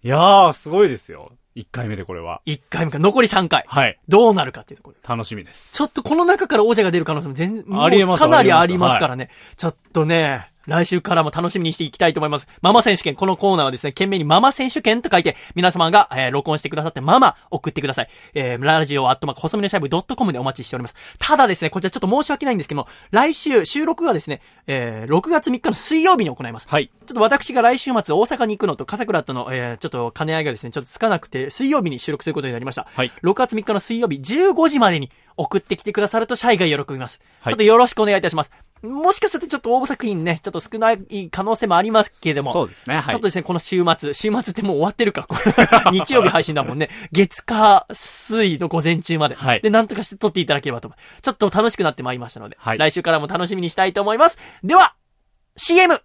[0.03, 1.31] やー、すごいですよ。
[1.55, 2.41] 1回目でこれは。
[2.45, 3.65] 1回目から残り3回。
[3.67, 3.97] はい。
[4.07, 5.07] どうなるかっていうところで。
[5.07, 5.73] 楽しみです。
[5.73, 9.29] ちょっとこの中から王者が出る可能性も全然、ありえますかなりありますますからね。
[9.57, 12.47] ちょっとね、来週からも楽しみにしていきたいと思います。
[12.61, 18.09] ママ選手権、このコーナーはですね、懸命にママ選手権と書いて、皆様が、えー録音してくださってママ送ってください。
[18.33, 20.95] えー、ラジオアットマーク、細身のシャイブドットコムでお待ちしております。
[21.17, 26.67] ただですね、こちらちょっと申し訳ないんですけども、来週、収録がですね、えー、6月3日の水曜日に行います。
[26.67, 26.91] はい。
[27.05, 32.87] ちょっと私が来週末大阪に行くのと、笠倉との、えー、ちょっと兼ね合いがですね、ちょっとつかなくて、水曜日に収録することになりました。
[32.93, 37.21] はい6月3日の水曜日、15時までに送ってきてくださると、シャイが喜びます。
[37.41, 38.51] はいちょっとよろしくお願いいたします。
[38.81, 42.51] もしかするとちょっと応募作品ね、ちょっと少ない可能性もありますけれども。
[42.51, 42.95] そうですね。
[42.95, 43.03] はい。
[43.09, 45.25] ちょっとですね、この週末、週末ってもう終わってるか。
[45.27, 45.53] これ
[45.91, 46.89] 日曜日配信だもんね。
[47.11, 49.35] 月火水の午前中まで。
[49.35, 51.21] はいで、なんとかして撮っていただければと思う。
[51.21, 54.37] ちょっと楽しくなってまいりましたので、はい来週からも楽しみにしたいと思います。
[54.63, 54.95] では、
[55.57, 55.99] CM!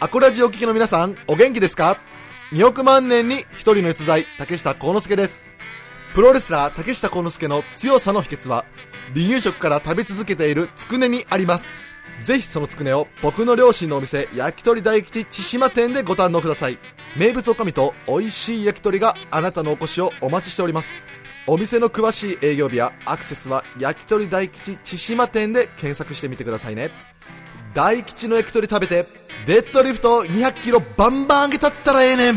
[0.00, 1.98] アコラジお聞きの皆さん、お元気ですか
[2.52, 5.50] ?2 億万年に一人の逸材、竹下幸之助です。
[6.14, 8.64] プロレスラー竹下幸之助の強さの秘訣は、
[9.12, 11.90] 離乳食から食べ続けているつくねにあります。
[12.20, 16.78] ぜひそのつくねを僕の両親のお店、焼き鳥大吉千島店でご堪能ください。
[17.16, 21.08] 名物おかみと美味しい焼き鳥があなたのお越しをお待ちしております。
[21.46, 26.90] お店の詳しい営業日やアクセスは焼き鳥大吉千島店で検索してみてくださいね。
[27.74, 29.06] 大吉の焼き鳥食べて
[29.46, 32.36] デッドリフト200キロバンバン上げたったらええねん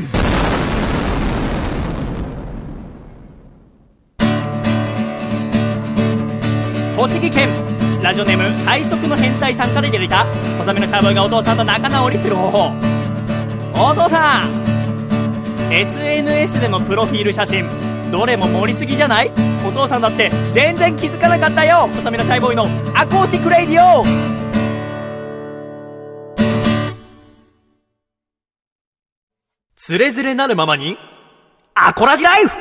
[6.98, 7.48] 栃木県。
[8.02, 10.26] ラジオネーム最速の変態さんからいただいた
[10.58, 12.72] 細身のシャーボーイがお父さんと仲直りする方法。
[13.74, 17.66] お父さん SNS でのプロフィール写真。
[18.12, 19.32] どれも盛りすぎじゃない？
[19.68, 21.88] お父さんだって全然気づかなかったよ。
[21.96, 22.64] 細身のシャイボーイの
[22.96, 24.04] アコースティックレイディオ。
[29.76, 30.98] つれづれなるままに
[31.76, 32.52] アコラジライフ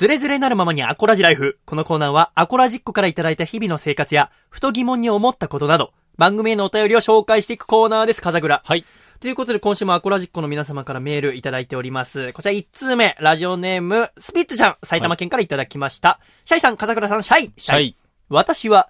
[0.00, 1.58] つれづれなるままにアコラジライフ。
[1.66, 8.62] このコーナーはアコラジッコからいただいた日々の生活や、ふと疑問に思ったことなど、番組へのお便りを紹介していくコーナーです、笠倉。
[8.64, 8.86] はい。
[9.20, 12.32] ということで今週もアコラジッコの皆様からメールいただいております。
[12.32, 16.18] こちら1通目、ラジオネーム、スピッツちゃん、埼玉県からいただきました。
[16.46, 17.52] シャイさん、風倉さん、シャイ。
[17.58, 17.94] シはい。
[18.30, 18.88] 私は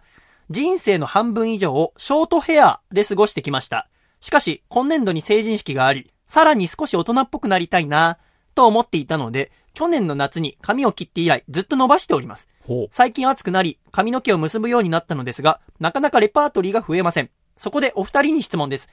[0.48, 3.88] 人生の半分以上をショートヘアで過ごしてきました。
[4.20, 8.18] しかし、今年度に成人式があり、さらに少し大人っぽくなりたいな
[8.54, 12.48] と思っていたので、去年の夏に髪を切って以来ずっと伸ばしております。
[12.90, 17.30] 最近暑くなり、髪の毛を結ぶようになったのですが、なかなかレパートリーが増えません。
[17.56, 18.88] そこでお二人に質問です。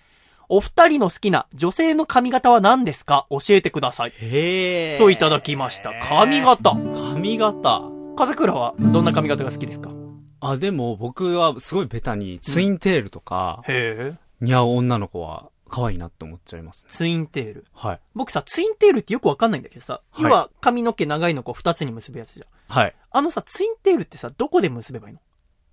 [0.50, 3.28] お二人の好きな女性の髪型は何ですか？
[3.30, 4.14] 教えてください。
[4.16, 4.98] へえ。
[4.98, 5.92] といただきました。
[6.08, 6.72] 髪型。
[6.72, 7.82] 髪型。
[8.16, 9.92] 笠倉はどんな髪型が好きですか？
[10.40, 14.16] あ、でも僕はすごいベタにツインテールとか、へえ。
[14.40, 16.92] 似合う女の子は可愛いなって思っちゃいますね。
[16.92, 17.66] ツインテール。
[17.74, 18.00] はい。
[18.16, 22.48] 僕さ、ツインテールってよくわかんないんだけどさ、はい要は髪の毛長いのこう二つに結ぶやつじゃん。
[22.68, 22.96] はい。
[23.12, 25.20] あのさ、ツインテールってさ、どこで結べばいいの？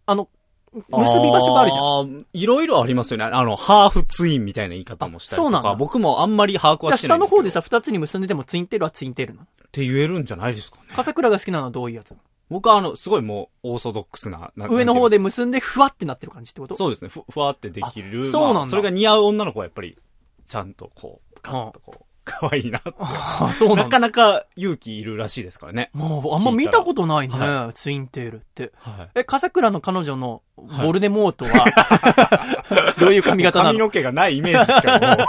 [0.06, 0.28] あの、
[0.72, 0.82] 結
[1.22, 1.84] び場所があるじゃん。
[1.84, 2.26] ゃん。
[2.32, 3.24] いろいろありますよね。
[3.24, 5.42] あの、ハーフツインみたいな言い方もしたりとか。
[5.42, 7.18] あそうなんだ僕もあんまり把握はしてない。
[7.18, 9.44] 下の方でさ、二つに結んでてもツインテールはツインテールなの？
[9.44, 10.84] って言えるんじゃないですかね。
[10.94, 12.16] 笠倉が好きなのはどういうやつな
[12.50, 14.52] 僕はあの、すごいもう、オーソドックスな。
[14.56, 14.74] なの？
[14.74, 15.18] 上の方で。
[15.18, 16.74] で結んでふわってなってる感じってこと？
[16.74, 17.08] そうですね。
[17.08, 18.22] ふ、ふわってできる。
[18.28, 19.98] あそうなんだまあそれが似合う女の子はやっぱり、
[20.46, 22.94] ちゃんとこう、カッとこ可愛いなって。
[22.98, 23.82] あそうなだ。
[23.82, 25.90] なんかなか勇気いるらしいですからね。
[25.92, 28.72] もう、あんま見たことないね、はツインテールって。
[28.78, 29.10] はい。
[29.14, 33.70] え、笠倉の彼女のボルデモートは、 どういう髪型なの？
[33.70, 35.24] 髪の毛がないイメージしかも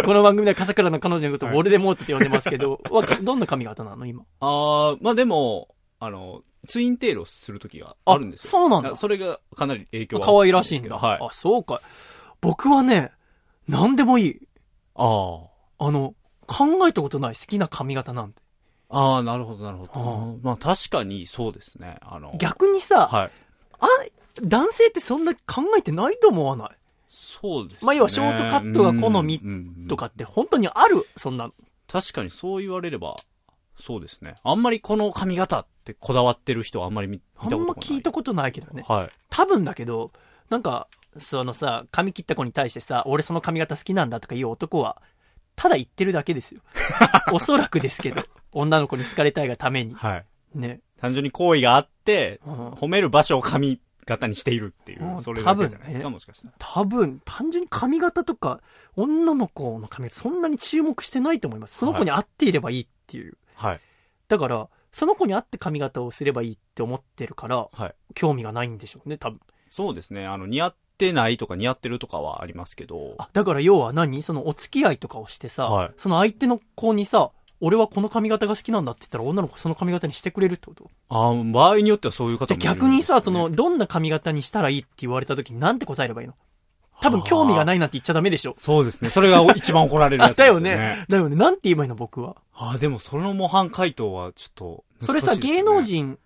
[0.00, 4.24] うこの番組では笠倉の彼女のことをボルデモートって呼んでますけど、わかどんな髪型なの今？
[4.40, 5.68] あー、まあでも、
[6.04, 8.50] あの、ツインテールをするときがあるんですよ。
[8.50, 8.96] そうなんだ。
[8.96, 10.96] それがかなり影響は可愛らしいんだ。
[10.96, 11.18] はい。
[11.22, 11.80] あ、そうか。
[12.40, 13.12] 僕はね、
[13.68, 14.40] 何でもいい。
[14.96, 15.42] あ
[15.78, 16.14] あの、
[16.46, 18.42] 考えたことない好きな髪型なんて。
[18.88, 19.14] あ。
[19.14, 20.38] ああ、なるほど、なるほど。
[20.42, 21.98] まあ確かにそうですね。
[22.02, 23.30] あの、逆にさ、はい。
[23.78, 23.86] あ、
[24.42, 26.68] 男性ってそんな考えてないと思わない？
[27.08, 27.86] そうですね。
[27.86, 29.40] まあ要はショートカットが好み
[29.88, 31.06] とかって本当にある？
[31.16, 31.52] そんなの。
[31.86, 33.16] 確かにそう言われれば、
[33.78, 34.36] そうですね。
[34.42, 37.90] あんまりこの髪型ってこだわってる人はあんまり見見あんたことがない。
[37.90, 38.84] ま聞いたことないけどね。
[38.86, 39.10] はい。
[39.30, 40.12] 多分だけど、
[40.50, 45.02] なんか、そのさ、髪切った子に対してさ、俺その髪型好きなんだとか言う男は、
[45.56, 46.62] ただ言ってるだけですよ。
[47.32, 48.24] おそらくですけど。
[48.52, 49.94] 女の子に好かれたいがために。
[49.94, 50.24] はい。
[50.54, 50.80] ね。
[50.98, 56.54] 単純に好意があって、うん褒める場所を髪型にしているっていうう、んそれだけじゃないですか、多分ねもしかしたら。
[56.58, 58.60] 多分、単純に髪型とか、
[58.96, 61.78] 女の子の髪型そんなに注目してないと思います。
[61.78, 63.36] その子に合っていればいいっていう。
[63.54, 63.80] はい。
[64.28, 67.94] だから、その子に合って髪型をすればいいって思ってるから、はい。
[68.14, 69.40] 興味がないんでしょうね、多分。
[69.68, 70.26] そうですね。
[70.26, 74.22] あの、似合ってないとか似合ってるとかはありますけど、あ、だから要は何？
[74.22, 77.30] そのお付き合いとかをしてさ、はいその相手の子にさ、
[77.60, 80.90] 俺はこの髪型が好きなんだって言ったら女の子その髪型にしてくれるってこと？
[81.08, 86.34] あー場合によってはそういう方もいるね逆にさ、その、、どんな髪型にしたらいいって言われた時になんて答えればいいの？
[87.02, 88.54] 多分興味がないなんて言っちゃダメでしょ。
[88.56, 89.10] そうですね。
[89.10, 91.04] それが一番怒られるやあ、つですよ だよねね。。
[91.08, 91.36] だよね。
[91.36, 92.36] なんて言えばいいの僕は。
[92.54, 96.18] ああ、でもその模範回答はちょっとそれさ、芸能人、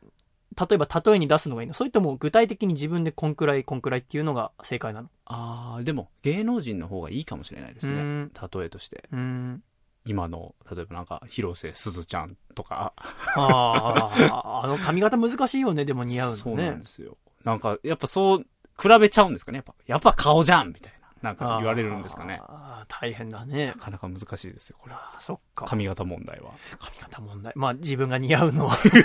[0.58, 1.74] 例えば例えに出すのがいいの？
[1.74, 5.08] それとも具体的に自分でこんくらいこんくらいっていうのが正解なの？
[5.26, 8.32] ああ、でも芸能人の方がいいかもしれないですねうん。
[8.34, 9.04] 例えとして。
[9.12, 9.62] うーん。
[10.08, 12.92] 今の、例えばなんか、広瀬すずちゃんとか。
[13.34, 16.42] ああ、あの髪型難しいよね、でも似合うのね。
[16.42, 17.16] そうなんですよ。
[17.44, 18.46] なんか、やっぱそう、
[18.80, 19.56] 比べちゃうんですかね。
[19.56, 20.96] やっぱ、やっぱ顔じゃんみたいな。
[21.22, 22.40] なんか言われるんですかね。
[22.42, 23.74] ああ、大変だねな。
[23.74, 24.94] かなか難しいですよ、これ。
[24.94, 25.64] ああそっか。
[25.64, 26.50] 髪型問題は。
[26.78, 27.52] 髪型問題。
[27.56, 29.04] まあ自分が似合うのを 選んで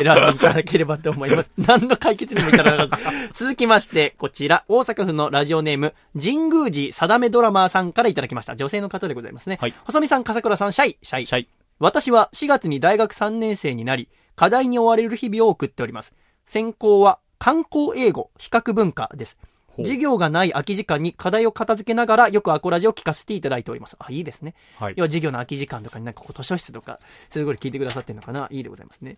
[0.00, 1.50] いただければと思います。
[1.58, 3.10] 何の解決にも至らなかった。
[3.34, 8.56] 続きまして、こちら、大阪府のラジオネーム、神宮寺定めドラマーさんからいただきました。
[8.56, 9.58] 女性の方でございますね。
[9.60, 11.26] はい細見さん、笠倉さん、シャイ、シャイ。
[11.26, 11.48] シャイ。
[11.78, 16.14] 私は4月に大学3年生になり、課題に追われる日々を送っております。
[16.46, 19.36] 専攻は観光英語、比較文化です。
[19.78, 23.96] 授業がない空き時間に課題を片付けながらよくアコラジを聞かせていただいております。
[23.98, 24.54] あ、いいですね。
[24.78, 25.02] はい要。
[25.02, 28.46] は授業の空き時間とかになんかこう図書室とか、そういうところで聞いてくださってるのかな？
[28.52, 29.16] いいでございますね。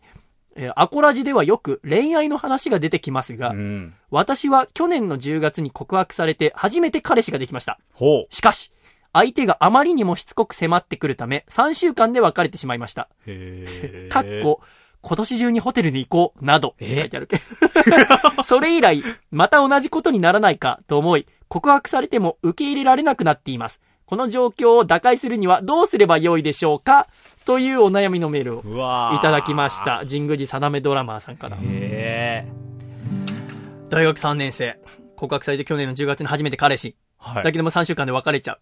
[0.57, 3.95] えーアコラジではよく恋愛の話が出てきますが、うん。
[4.11, 7.79] 私は去年の10月に告白されて初めて彼氏ができました。
[7.93, 8.73] ほしかし、
[9.13, 13.11] 相手があまりにもしつこく迫ってくるため、3週間で別れてしまいました。
[13.27, 13.31] う。
[13.31, 14.09] へえ。
[14.11, 14.63] かっこ、
[15.07, 17.01] 今年中にホテルに行こう、など、え？
[17.01, 17.43] 書いてあるけど。
[18.43, 23.81] それ以来、また同じことにならないかと思い、告白されても受け入れられなくなっています。
[24.07, 27.07] この状況を打開するにはどうすればよいでしょうか？
[27.45, 29.85] というお悩みのメールをいただきまし。
[29.85, 30.05] た。
[30.07, 31.59] 神宮寺定めドラマーさんから。
[33.91, 34.79] 大学3年生。
[35.17, 36.97] 告白されて去年の10月に初めて彼氏。
[37.19, 37.45] はい。
[37.45, 38.61] だけども3週間で別れちゃう。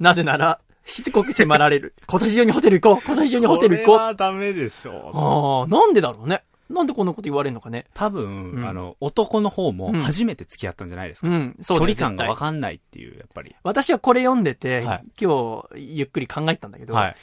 [0.00, 1.94] なぜなら、しつこく迫られる。
[2.08, 5.16] 今年中にホテル行こう今年中にホテル行こうこれはダメでしょう。
[5.16, 6.42] ああ、なんでだろうね。
[6.70, 7.86] なんでこんなこと言われるのかね。
[7.94, 11.28] 多分、うんあの、男の方もうん初めて付き合ったんじゃないですか。
[11.28, 13.54] うん、そう距だよ絶対離感がわかんないっていう、やっぱり。
[13.62, 17.16] 私はこれ読んでて、はい今日ゆっくり考えてたんだけど、はい。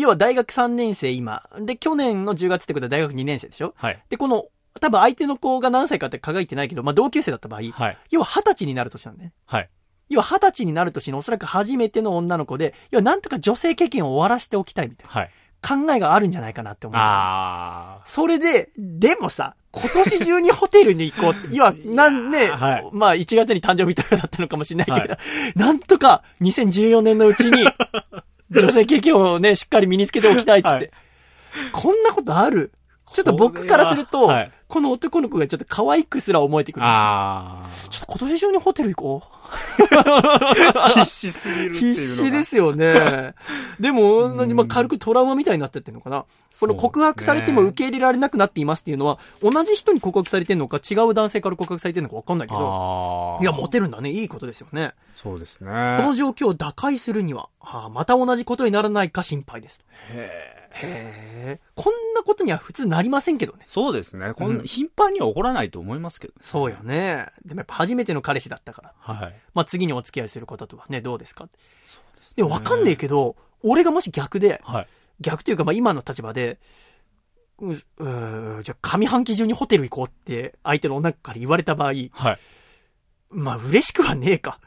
[0.00, 1.48] 要は大学3年生今。
[1.60, 3.72] で、去年の10月ってことは大学2年生でしょ？
[3.76, 4.02] はい。
[4.08, 4.46] で、この、
[4.80, 7.98] 多分相手の子が何歳かって書いてないけど、まあ同級生だった場合、はい。
[8.10, 9.32] 要は20歳になる年なんだね。
[9.46, 9.70] はい。
[10.08, 15.24] 要は20歳になる年のおそらく初めての女の子で、要はなんとか女性経験を終わらしておきたいみたいはい。
[15.24, 15.30] な
[15.60, 16.98] 考えがあるんじゃないかなって思う。
[17.00, 25.16] あそれで、でもさ、今年中にホテルに行こうって、 要は、なんね、はいまあ1月に誕生日とかだったのかもしれないけど、
[25.56, 27.66] なんとか2014年のうちに、
[28.50, 30.74] 女性経験をね、しっかり身につけておきたいっつって。
[30.76, 30.90] はい
[31.72, 32.72] こんなことある？
[33.12, 36.82] ちょっと僕からすると、これははいこの男の子がちょっと可愛くすら思えてくー。
[36.82, 37.88] るんですよ。
[37.88, 40.88] あちょっと今年中にホテル行こあ。
[40.94, 41.78] 必死すぎるっう。
[41.80, 41.94] ていうのが。
[41.94, 43.34] 必死ですよね。
[43.80, 46.26] でも、うん何まあ、軽くトラウマみたいになっちゃってるのかな？
[46.60, 53.38] この告白されても受け入れられなくなっていますっていうのは、同じ人に告白されてるのか、違う男性から告白されてるのか分かんないけど。
[53.40, 54.10] いや、モテるんだね。
[54.10, 54.92] いいことですよね。
[55.14, 55.70] そうですね。
[55.98, 59.80] この状況を打開するには、はあ、また同じことにならないか心配です。
[60.10, 61.60] へーへえ。
[61.74, 63.60] こんなことには普通なりませんけどね。
[63.66, 64.32] そうですね。
[64.34, 66.40] こん頻繁には起こらないと思いますけどね。
[66.42, 67.26] そうよね。
[67.44, 68.94] でもやっぱ初めての彼氏だったから。
[68.98, 69.34] はい。
[69.54, 71.48] まあ次にお付き合いする方とはね、どうですか？
[71.84, 74.88] そうですねでも分かんねえけど、俺がもし逆で、はい。
[75.20, 76.60] 逆というか、まあ今の立場で、
[77.60, 82.38] う、うーじゃあ上半期中にホテル行こうって相手の女から言われた場合、はい。
[83.30, 84.60] まあ嬉しくはねえか。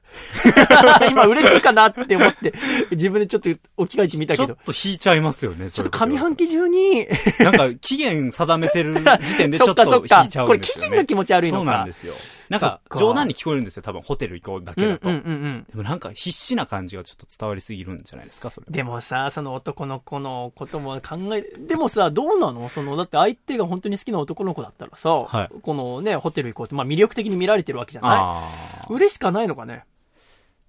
[1.09, 2.53] 今嬉しいかなって思って、
[2.91, 6.41] 自分でちょっと置き換えてみたけどちょっ、と引いちゃいますよね、ちょっと上半期。
[6.41, 7.07] 期中に、
[7.39, 9.83] なんか、期限定めてる時点でちそょっと
[10.21, 10.45] 引いちゃ。
[10.45, 10.89] これ期うんですよね。
[10.89, 11.65] 限が気持ち悪いのか。
[11.65, 12.13] そうなんですよ。
[12.49, 15.07] なんか冗談に聞こえるんですよ、多分、ホテル行こうだけだと。
[15.07, 15.65] うんうんうんうん。
[15.69, 18.71] でもなんか、必死な感じがちょっと伝わりすぎるんじゃないですか、それは。
[18.71, 22.67] でもさ、その男の子のことも考え、でもさ、どうなの？
[22.69, 28.43] その、だって相手が本当に好きな男の子だったらさ、はいこのね、ホテル行こうって、まあ魅力的に見られてるわけじゃな
[28.89, 28.93] い？
[28.93, 29.83] 嬉しかないのかね？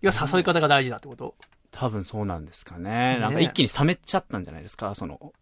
[0.03, 1.35] いや、誘い方が大事だってこと？
[1.71, 3.15] 多分そうなんですかね。
[3.15, 5.33] ねなんか一気に冷めちゃったんじゃないですか、その、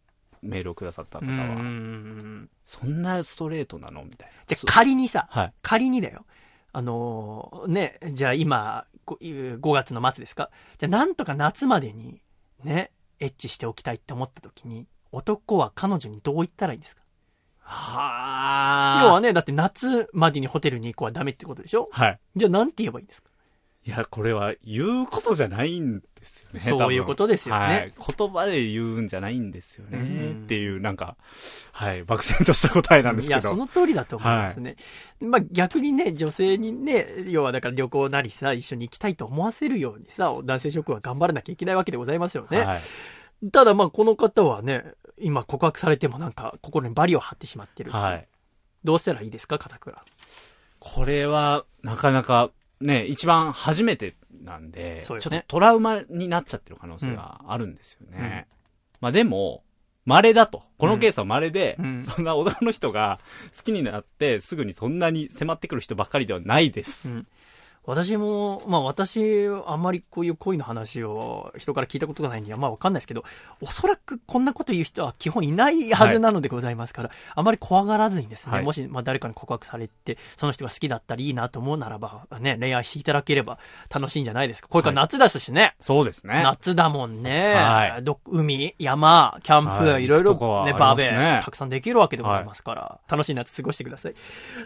[0.43, 1.33] メールをくださった方は。
[1.33, 4.05] んそんなストレートなの？
[4.05, 4.35] みたいな。
[4.47, 5.53] じゃあ仮にさ、はい。
[5.63, 6.25] 仮にだよ。
[6.73, 10.51] あのーね、じゃあ今、こ5月の末ですか？
[10.79, 12.23] じゃあなんとか夏までに、
[12.63, 17.03] ね、エッチしておきたいって思った時に、男は彼女にどう言ったらいいんですか？
[17.59, 21.89] は要はね、だって夏までにホテルに行こうはダメってことでしょ？
[21.91, 22.21] はい。
[22.37, 23.30] じゃあなんて言えばいいんですか？
[23.87, 26.61] いや、これは言うことじゃないんですよね。
[26.61, 27.95] そういうことですよねはい。
[28.17, 29.99] 言葉で言うんじゃないんですよね。
[29.99, 30.03] う
[30.41, 31.17] んっていう、なんか、
[31.73, 33.53] はい、漠然とした答えなんですいや、けど。
[33.53, 34.77] その通りだと思いますね。
[35.21, 42.61] まあ逆にね、女性にね、要はだから旅行なりさ、一緒に行きたいと思わせるようにさ、男性職は頑張らなきゃいけないわけでございますよね。
[42.61, 43.51] はい。
[43.51, 44.85] ただまあこの方はね、
[45.19, 47.93] 今告白されてもなんか心にバリを張ってしまってる。
[47.93, 48.29] はい。
[48.85, 50.05] どうしたらいいですか、片倉。
[50.79, 52.51] これは、なかなか、
[52.81, 58.47] ね、一番初めてなんで、ねちょっとトラウマになっちゃってる可能性があるんですよね。
[59.01, 59.65] まあでも、
[60.07, 60.63] 稀だと。
[60.79, 63.21] このケースは稀で、うんそんな男の人が
[63.57, 67.25] 好きになってすぐにそんなに迫ってくる人ばっかりではないです。
[67.87, 73.25] うん私も、まあ私、あんまりこういう恋の話を人から聞いたことがないんで、まあわかんないですけど、
[73.61, 83.59] おそらくこんなこと言う人は基本いないはずなのでございますから、あまり怖がらずにですね、はいもし、まあ誰かに告白されて、その人が好きだったりいいなと思うならば、ね、恋愛していただければ
[83.93, 84.69] 楽しいんじゃないですか。
[84.69, 85.75] これから夏ですしね。
[85.81, 86.43] そうですね。
[86.45, 87.55] 夏だもんね。
[87.55, 94.15] はいど海、山、キャンプ、はいい、ろいろね、ありバーベたくさんできるわけでございますから、楽しい夏過ごしてください。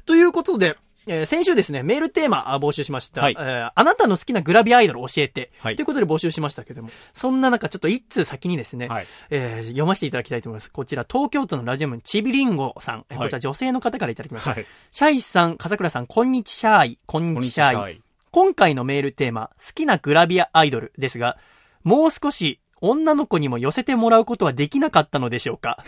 [0.04, 0.76] ということで、
[1.06, 3.20] えー先週ですね、メールテーマあ募集しました。
[3.22, 5.50] はいえーあなたの好きなグラビアアイドル教えて。
[5.58, 9.06] はいということで募集しましたけども、そんな中ちょっと一通先にですね、はい。
[9.30, 10.70] えー読ませていただきたいと思います。
[10.70, 13.04] こちら、東京都のラジオムちびりんごさん。
[13.10, 14.50] えーはいこちら女性の方からいただきました。
[14.50, 14.66] はい。
[14.90, 16.98] シャイさん、笠倉さん、こんにちシャイ。
[17.06, 18.00] こんにちシャイ。
[18.30, 21.38] 今回のメールテーマ、好きなグラビアアイドルですが、
[21.84, 25.78] もう少し女の子にも寄せてもらうことはできなかったのでしょうか？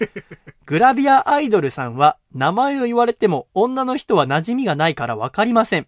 [0.66, 5.86] グラビアアイドルさんは名前を言われても女の人は馴染みがないからわかりません。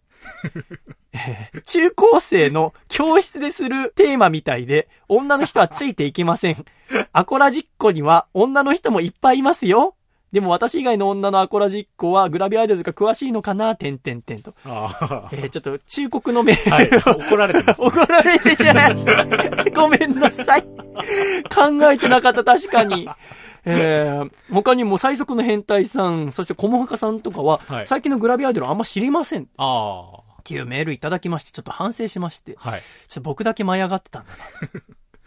[1.66, 6.64] 中高生の教室でするテーマみたいで女の人はついていけません。
[7.12, 9.95] アコラジッコには女の人もいっぱいいますよ。
[10.32, 14.54] でも私以外の女のアコラジッコはグラビアアイドルが詳しいのかなてんてんてんと。
[14.64, 17.10] あえーちょっと忠告のメール、あ。
[17.10, 17.24] はい。
[17.28, 17.86] 怒られてます、ね。
[17.86, 19.70] 怒られてしまいました。
[19.70, 20.62] ごめんなさい。
[20.62, 23.08] 考えてなかった、確かに。
[23.64, 32.70] えー、他にも最速の変態さん、そしてコモハカさんとかは、はい最近のグラビアアイドルあんま知りませんっあていうメールいただきまして、ちょっと反省しまして、あ。
[32.70, 32.80] はい。
[32.80, 34.78] ちょっと僕だけ舞い上がってたんだなと。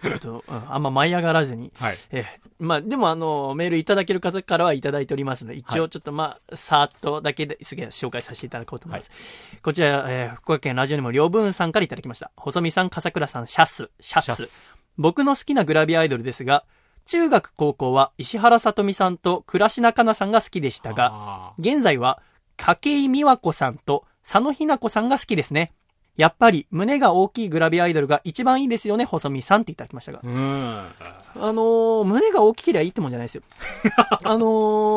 [0.02, 1.72] ちょっと、うんあんま舞い上がらずに。
[1.76, 1.97] はい。
[2.12, 2.26] えー
[2.60, 9.12] まあ、でもあの、メールいただける方からはいただいておりますので、一応ちょっとまあ、さーっとだけですげえ紹介させていただこうと思います。
[9.62, 12.32] こちら、えー福岡県ラジオネームりょうぶんさんからいただきました。
[12.36, 14.26] 細見さん、笠倉さん、シャス、シャス。
[14.26, 16.66] シャス僕の好きなグラビアアイドルですが、
[17.06, 22.22] 中学高校は石原さとみさんと倉科香菜さんが好きでしたが、あ現在は
[22.58, 25.72] 筧美和子さんと佐野ひな子さんが好きですね。
[26.20, 30.28] やっぱり胸が大きいグラビアアイドルが一番いいですよね、細見さんっていただきましたがー。
[30.28, 30.36] うん。
[30.36, 33.43] あのー胸が大きければいいってもんじゃないですよ。
[34.26, 34.39] あの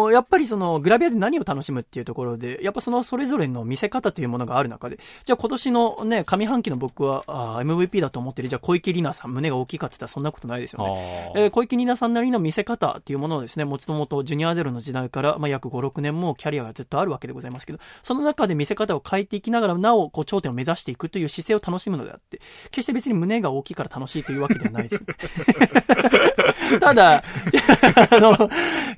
[0.09, 11.33] ーやっぱりその、グラビアで何を楽しむっていうところで、やっぱそのそれぞれの見せ方というものがある中で、じゃあ今年のね、上半期の僕は、あー MVP だと思ってる、じゃあ小池里奈さん、胸が大きいかって言ったらそんなことないですよね。
[11.37, 22.41] あえー小池里奈さんなりの見せ方っていうものをですね、もともとジュニアアイドルの時代から、まあ、約5、6年もキャリアがずっとあるわけでございますけど、その中で見せ方を変えていきながら、なお、こう、頂点を目指していくという姿勢を楽しむのであって、
[22.71, 25.05] 決して別に胸が大きいから楽しいというわけではないです。
[26.81, 27.23] ただ、
[28.11, 28.51] あの、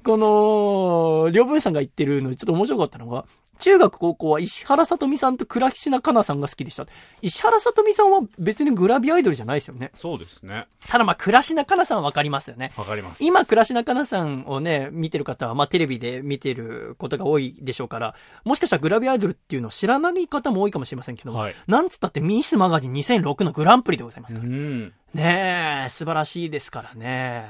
[0.04, 3.26] この、りょうぶんさんが言ってるのにちょっと面白かったのが、
[3.58, 6.86] 中学高校は石原さとみさんと倉科香菜さんが好きでした。
[7.22, 9.90] 石原さとみさんは別にグラビアアイドルじゃないですよね。
[9.94, 10.66] そうですね。
[10.86, 12.72] ただまあ、倉科香菜さんはわかりますよね。
[12.76, 13.24] わかります。
[13.24, 21.54] 今、倉科香菜さんをね、見てる方は、まあ、テレビで見てることが多いでしょうから、もしかしたらグラビアアイドルっていうのを知らない方も多いかもしれませんけども、はい。
[21.66, 24.46] なんつったってミスマガジン2006のグランプリでございますから。
[24.46, 24.92] うん。
[25.14, 27.46] ねえ、素晴らしいですからね。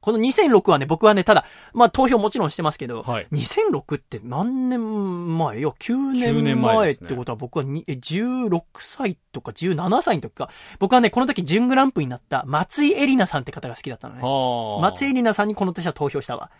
[0.00, 1.44] この2006はね、僕はね、ただ、
[1.74, 5.60] まあ投票もちろんしてますけど、はい2006って何年前？
[5.60, 10.48] よ ?9 9年年前前ってことは僕はにえ16歳とか17歳の時か。
[10.78, 14.20] 僕はね、この時準グランプリになった松井絵里奈さんって方が好きだったのね。
[14.22, 14.80] はあ。
[14.80, 16.52] 松井絵里奈さんにこの年は投票したわ。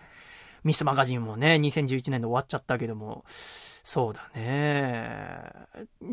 [0.64, 3.24] ミスマガジンもね、2011年で終わっちゃったけども、
[3.84, 5.42] そうだね。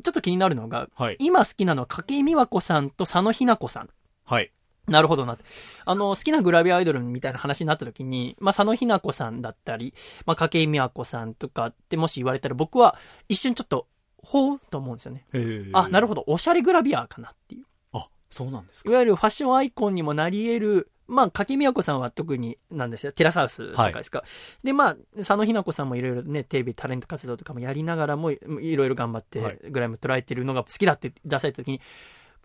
[0.04, 1.18] ちょっと気になるのが、はい。
[1.20, 3.90] 今好きなのは筧美和子さんと佐野日奈子さん。
[4.30, 4.52] はい。
[4.88, 5.44] なるほどなって。
[5.86, 9.94] あの、好きなグラビアアイドルみたいな話になった時に、まあ、佐野日奈子さんだったり、
[10.26, 13.88] まあ、筧美和子さんとかってもし言われたら僕は一瞬ちょっと、
[14.22, 15.26] ほうと思うんですよね。
[15.74, 16.24] あ、なるほど。
[16.28, 17.66] おしゃれグラビアかなっていう。
[17.94, 18.90] あ、そうなんですか。
[18.90, 23.12] いわゆるファッションアイコンにもなり得る、まあ、筧美和子さんは特になんですよ。
[23.12, 24.24] テラスハウスとかですか。
[24.64, 28.38] で、まあ、佐野日奈子さんもいろいろね、テレビ、タレント活動とかもやりながらも、い
[28.76, 31.82] ろいろ頑張ってはい、グラム捉えてるのが好きだって出された時に、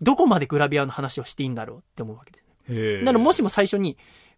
[0.01, 2.45] どこまでグラビアの話をしていいんだろうって思うわけです。
[2.73, 3.01] へえ。
[3.01, 3.97] だからもしも最初に、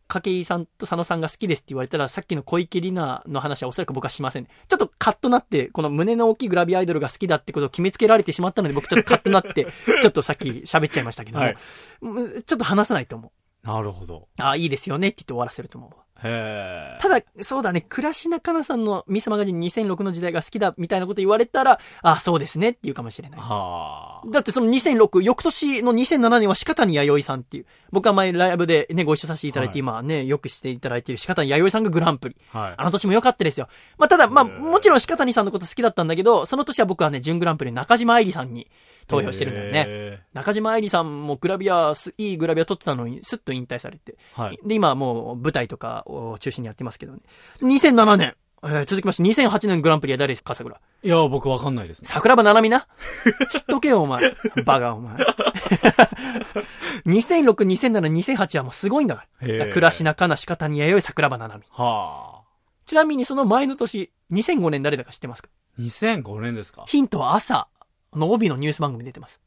[0.09, 4.50] 筧さんと佐野さんが好きですって言われたら、さっきの小池里奈の話はおそらく僕はしません、ね。
[4.68, 9.66] ちょっとカッとなって、この胸の大きいグラビアアイドルが好きだってことを決めつけられてしまったので、僕ちょっとカッとなって、
[10.02, 11.57] ちょっとさっき喋っちゃいましたけども、はい
[12.02, 13.32] うんちょっと話さないと思
[13.64, 13.66] う。
[13.66, 14.28] なるほど。
[14.38, 16.05] ああ、いいですよねって言って終わらせると思うわ。
[16.24, 16.98] へえ。
[17.00, 23.40] ただ、そうだね、倉科香菜さんのミスマガジン2006の時代が好きだみたいなこと言われたら、ああ、そうですねって言うかもしれない。
[23.40, 24.30] はあ。
[24.30, 32.37] だってその2006、翌年の2007年は鹿谷弥生さんっていう、僕は前ライブでね、ご一緒させていただいて、はい今ね、よくしていただいている鹿谷弥生さんがグランプリ。
[32.51, 32.74] はい。
[32.76, 33.68] あの年も良かったですよ。
[33.99, 38.68] まあ、ただ、まあ、もちろん鹿谷さんのこと好きだったんだけど、その年は僕はね、準グランプリ中島愛理さんに
[39.07, 39.84] 投票してるんだよね。
[39.87, 44.16] へ中島愛理さんもグラビア、すいいグラビア撮ってたのに、すっと引退されて。
[44.37, 44.59] ーはい。
[44.64, 47.20] で、今はもう舞台とかを中心にやってますけどね。
[47.62, 48.34] 2007年。
[48.68, 50.80] えー続きまして、2008年グランプリは誰ですか、桜？
[51.02, 52.08] いや、僕わかんないですね。
[52.08, 52.86] 桜庭ななみな？
[53.50, 54.34] 知っとけよ、お前。
[54.64, 55.16] バカ、お前。
[57.06, 59.48] 2006、2007、2008はもうすごいんだから。
[59.48, 61.62] だから倉科かな、鹿谷弥生、桜庭ななみ。
[61.70, 62.46] はあ。
[62.86, 65.48] ちなみにその前の年、2005年誰だか知ってますか
[65.78, 66.84] ？2005年ですか？
[66.86, 67.68] ヒントは朝
[68.14, 69.40] の帯のニュース番組に出てます。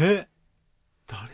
[0.00, 0.26] え？
[1.06, 1.28] 誰？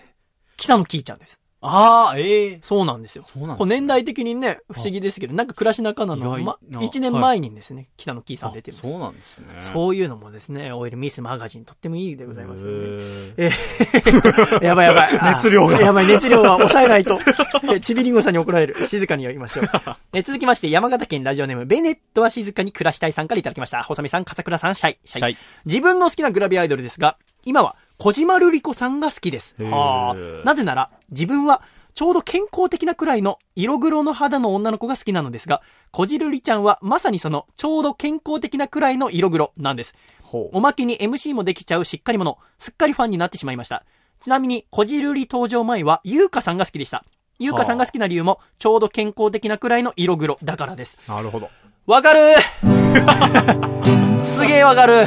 [0.56, 1.38] 北野キーちゃんです。
[1.64, 3.22] ああ、ええそうなんですよ。
[3.22, 9.46] そうなんこう年代的にね、不思議ですけど、なんか倉科かなの、意外ま、な1年前にですね、北野キーさん出てるんですそうなんですね。
[9.60, 12.72] そういうのもですね、オイルミスマガジンとってもいいでございますよね。
[12.72, 15.12] へえー やばいやばい。
[15.36, 17.20] 熱量があやばい、熱量は抑えないと。
[17.72, 18.88] えちびりんごさんに怒られる。
[18.88, 19.70] 静かに言いましょう。
[20.12, 23.82] え続きまして、山形県ラジオネーム、ベネットは静かに暮らしたいさんからいただきました。
[23.84, 24.98] 細見さん、笠倉さん、シャイ。
[25.04, 29.54] シシャイ自分の好きなグラビアアイドルですが、今は小島瑠璃子さんが好きです。
[29.58, 31.62] なぜなら、自分は、
[31.94, 35.62] ちょうど健康的なくらいの色黒の肌の女の子が好きなのですが、
[35.92, 39.94] 小じるりちゃんはまさにそのちょうど健康的なくらいの色黒なんです。
[40.22, 43.84] ほおまけに MC もできちゃうしっかり者、すっかりファンになってしまいました。
[44.20, 47.04] ちなみに、こじるり登場前は、ゆうかさんが好きでした。
[47.38, 50.96] ゆうかさんが好きな理由も、ちょうど健康的なくらいの色黒だからです。
[51.06, 51.10] う。
[51.10, 51.50] なるほど。
[51.86, 52.34] わかる
[54.32, 55.04] すげえわかる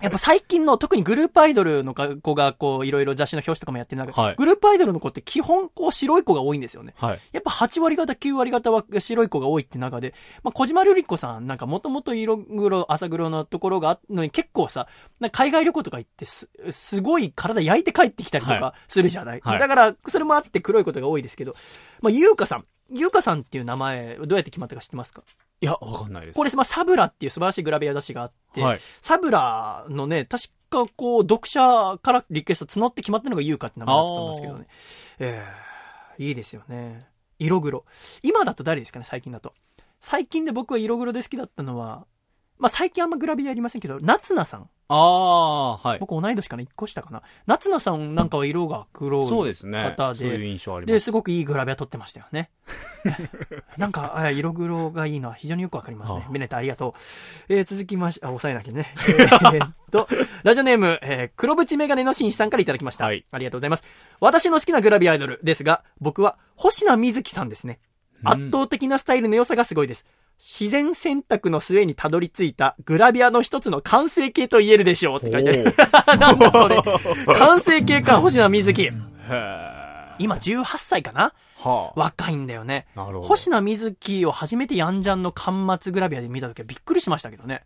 [0.00, 6.94] やっぱ最近の、特にグループアイドルの子が、こう、いろいろ雑誌の表紙とかもやってる中で、はいグループアイドルの子って基本、こう、白い子が多いんですよね。
[6.98, 7.20] はい。
[7.32, 10.12] やっぱ8割方、9割方は白い子が多いって中で、
[10.42, 14.88] まあ、小島瑠璃子さんなんかもともと色黒、朝黒のところがあのに結構さ、
[15.32, 21.54] 海外旅行とか行ってす、すごい体焼いて帰ってきたりとはかするじゃない、はいだから、それもあって黒いことが多いですけど、
[22.02, 22.66] まあ、ゆうかさん。
[22.92, 25.22] ゆうかさんっていう名前、どうやって決まったか知ってますか？
[25.60, 26.36] いや、わかんないです。
[26.36, 28.80] これ、まあ、サブラっていう素晴らしいグラビア雑誌があって、はい。
[29.00, 34.66] サブラのね、確かこう、読者からリクエスト募って決まったのが優香って名前だったんですけどね。
[35.20, 35.44] え
[36.18, 37.06] えいいですよね。
[37.38, 37.84] 色黒。
[38.22, 39.54] 今だと誰ですかね、最近だと。
[40.00, 42.06] 最近で僕は色黒で好きだったのは、
[42.58, 44.68] まあ、最近あんまグラビアやりませんけど、夏菜さん。
[44.88, 45.98] ああ、はい。
[45.98, 47.22] 僕同い年かな、1個下かな？
[47.46, 49.82] 夏菜さんなんかは色が黒いそうですね。
[49.82, 51.04] 方そういうで、印象ありで、ます。
[51.04, 52.50] すごくいいグラビア撮ってましたよね。
[53.78, 56.90] なんか、あ色黒がいいのは非常によくわかりますねベネットありがと
[57.48, 57.52] う。
[57.52, 58.94] えー続きまして、あ、抑えなきゃね。
[59.08, 60.06] えーっと、
[60.42, 63.04] ラジオネーム、えー黒縁メガネの紳士さんからいただきました。
[63.06, 63.84] はいありがとうございます。
[64.20, 67.78] 私の好きなグラビアアイドルですが、僕は星名瑞希さんですね。
[67.80, 67.94] うん
[68.26, 70.06] 圧倒的なスタイルの良さがすごいです。
[70.38, 75.64] 自然選択の末にたどり着いたグラビアの一つの完成形と言えるでしょうって書いてある。
[76.18, 76.76] なんだそれ。
[77.38, 78.82] 完成形か、星名瑞希。
[78.82, 78.92] へ
[79.30, 79.74] え。
[80.18, 81.32] 今18歳かな？
[81.58, 82.00] はあ。
[82.00, 82.86] 若いんだよね。
[82.94, 83.28] なるほど。
[83.28, 87.64] 星名瑞希を初めてヤンジャンの巻末グラビアで見た時はびっくりしましたけどね。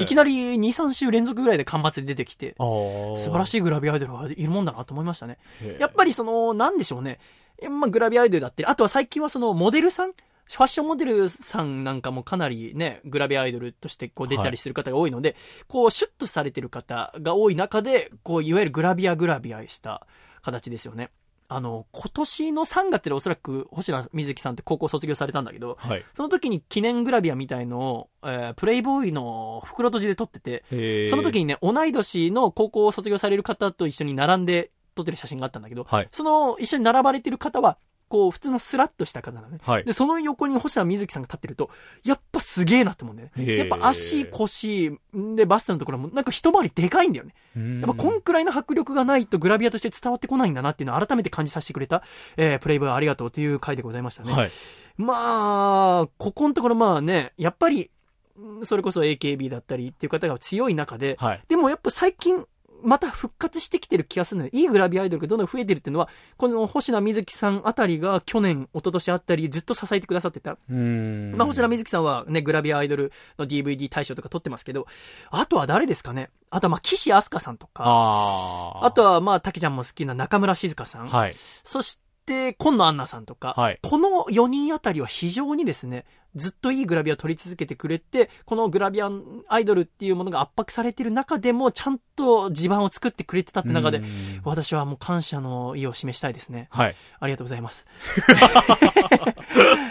[0.00, 5.38] いきなり2、3週連続ぐらいで巻末で出てきて、素晴らしいグラビアアイドルがいるもんだなと思いましたね。
[5.78, 7.18] やっぱりその、なんでしょうね。
[7.60, 10.12] えまあ、グラビアアイドルだって、あとは最近はその、モデルさん
[10.50, 15.36] ファッションモデルさんなんかもかなりね、グラビアアイドルとしてこう出たりする方が多いので、
[15.66, 20.06] こうシュッとされてる方が多い中で、こういわゆるグラビアグラビアした
[20.42, 21.10] 形ですよね。
[21.50, 26.04] あの、今年の3月でおそらく星名瑞希さんって高校卒業されたんだけど、はい。
[26.14, 30.64] その時に記念グラビアみたいのを、えープレイボーイの袋閉じで撮ってて、
[31.08, 36.08] その時にね、同い年の高校を卒業される方と一緒に並んで撮ってる写真があったんだけど、はい。
[36.12, 37.78] その一緒に並ばれてる方は、
[38.08, 39.58] こう、普通のスラッとした方なのね。
[39.62, 39.92] はいで、。
[39.92, 41.70] その横に星名瑞希さんが立ってると、
[42.04, 43.56] やっぱすげえなって思うんだよね。
[43.56, 47.34] やっぱ足、腰、んで、バストのところもなんか一回りでかいんだよね。
[47.56, 52.02] ややっぱこんくらいの迫力がないとグラビアとして伝わってこないんだなっていうのを改めて感じさせてくれた、
[52.36, 54.32] えープレイボーイありがとうという回でございましたね。
[54.32, 54.50] はい。
[54.96, 57.90] まあ、ここのところまあね、やっぱり、
[58.38, 61.42] んそれこそ AKB だったりっていう方が強い中で、はい。
[61.48, 62.46] でもやっぱ最近、
[62.82, 64.50] また復活してきてる気がするのよ。
[64.52, 70.58] いいグラビアアイドルがどんどん増えてるっていうのは、この星名瑞希さんあたりが去年、一昨年あったり、ずっと支えてくださってた。
[70.68, 74.86] まあ、星名瑞希さんはね、グラビアアイドルの DVD 大賞とか撮ってますけど、
[75.30, 76.30] あとは誰ですかね？
[76.50, 81.34] あとはまあ、岸明日香さんとか、あとはまあ、竹ちゃんも好きな中村静香さん、はい。
[81.64, 86.04] そして、今野アンナさんとか、はいこの4人あたりは非常にですね、
[86.34, 89.10] ずっといいグラビアを撮り続けてくれて、このグラビア
[89.48, 94.02] アイドルっていうものが圧迫されてる中でも、ちゃんと地盤を作ってくれてたって中で
[94.44, 96.68] 私はもう感謝の意を示したいですね。
[96.70, 96.96] はい。
[97.18, 97.86] ありがとうございます。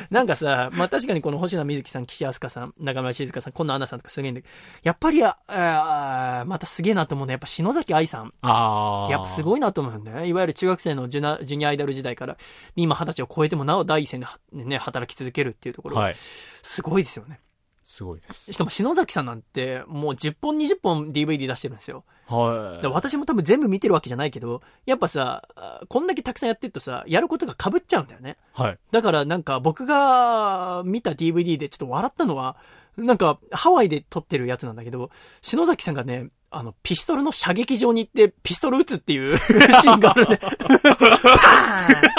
[0.09, 4.53] なんかさ、まあ確かにこの星名瑞希さん、岸明日香さん、中村静香さん、今野アンナさんとかすげえんだけど、
[4.83, 8.33] やっぱりあ、あーまたすげえなと思うのは、やっぱ篠崎愛さん。
[8.41, 9.11] ああ。
[9.11, 10.27] やっぱすごいなと思うんだよね。
[10.27, 12.37] いわゆる中学生のジュナジュニアアイドル時代から、
[12.75, 16.15] 今二十歳を超えてもなお第一線ではね、働き続けるっていうところ、はい。
[16.61, 17.39] すごいですよね。
[17.83, 18.51] すごいです。
[18.51, 22.03] しかも篠崎さんなんて、もう10本20本 DVD 出してるんですよ。
[22.27, 22.87] はい。
[22.87, 28.37] 私も多分全部見てるわけじゃないけど、やっぱさ、あこんだけたくさんやってるとさ、やることが被っちゃうんだよね。
[28.51, 28.77] はい。
[28.91, 32.57] だからなんか僕が見た DVD でちょっと笑ったのは、
[32.97, 35.09] なんかハワイで撮ってるやつなんだけど、
[35.41, 40.37] 篠崎さんがね、あの、ピストルの射撃場に行ってピストル撃つっていう シーンがあるね。
[40.37, 40.87] パーンパ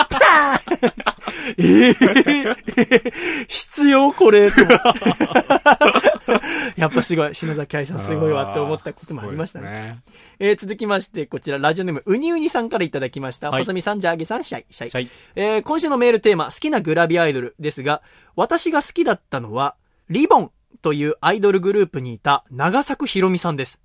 [0.07, 1.09] ーン
[1.57, 4.89] えー、必要これと思って
[6.77, 9.71] やっぱすごい、篠崎愛さんすごいわって思ったこともありましたね。
[9.71, 10.03] ね。
[10.39, 13.51] えー続きまして、こちら、ラジオネーム、うにうにさんからいただきました。
[13.51, 14.91] はい細見さん、ジャーゲさん、シャイ、シャイ。
[14.91, 18.03] シャイえー今週のメールテーマ、好きなグラビアアイドルですが、
[18.37, 19.75] 私が好きだったのは、
[20.11, 20.53] リボン
[20.83, 23.81] というアイドルグループにいた長作ひろみさんです。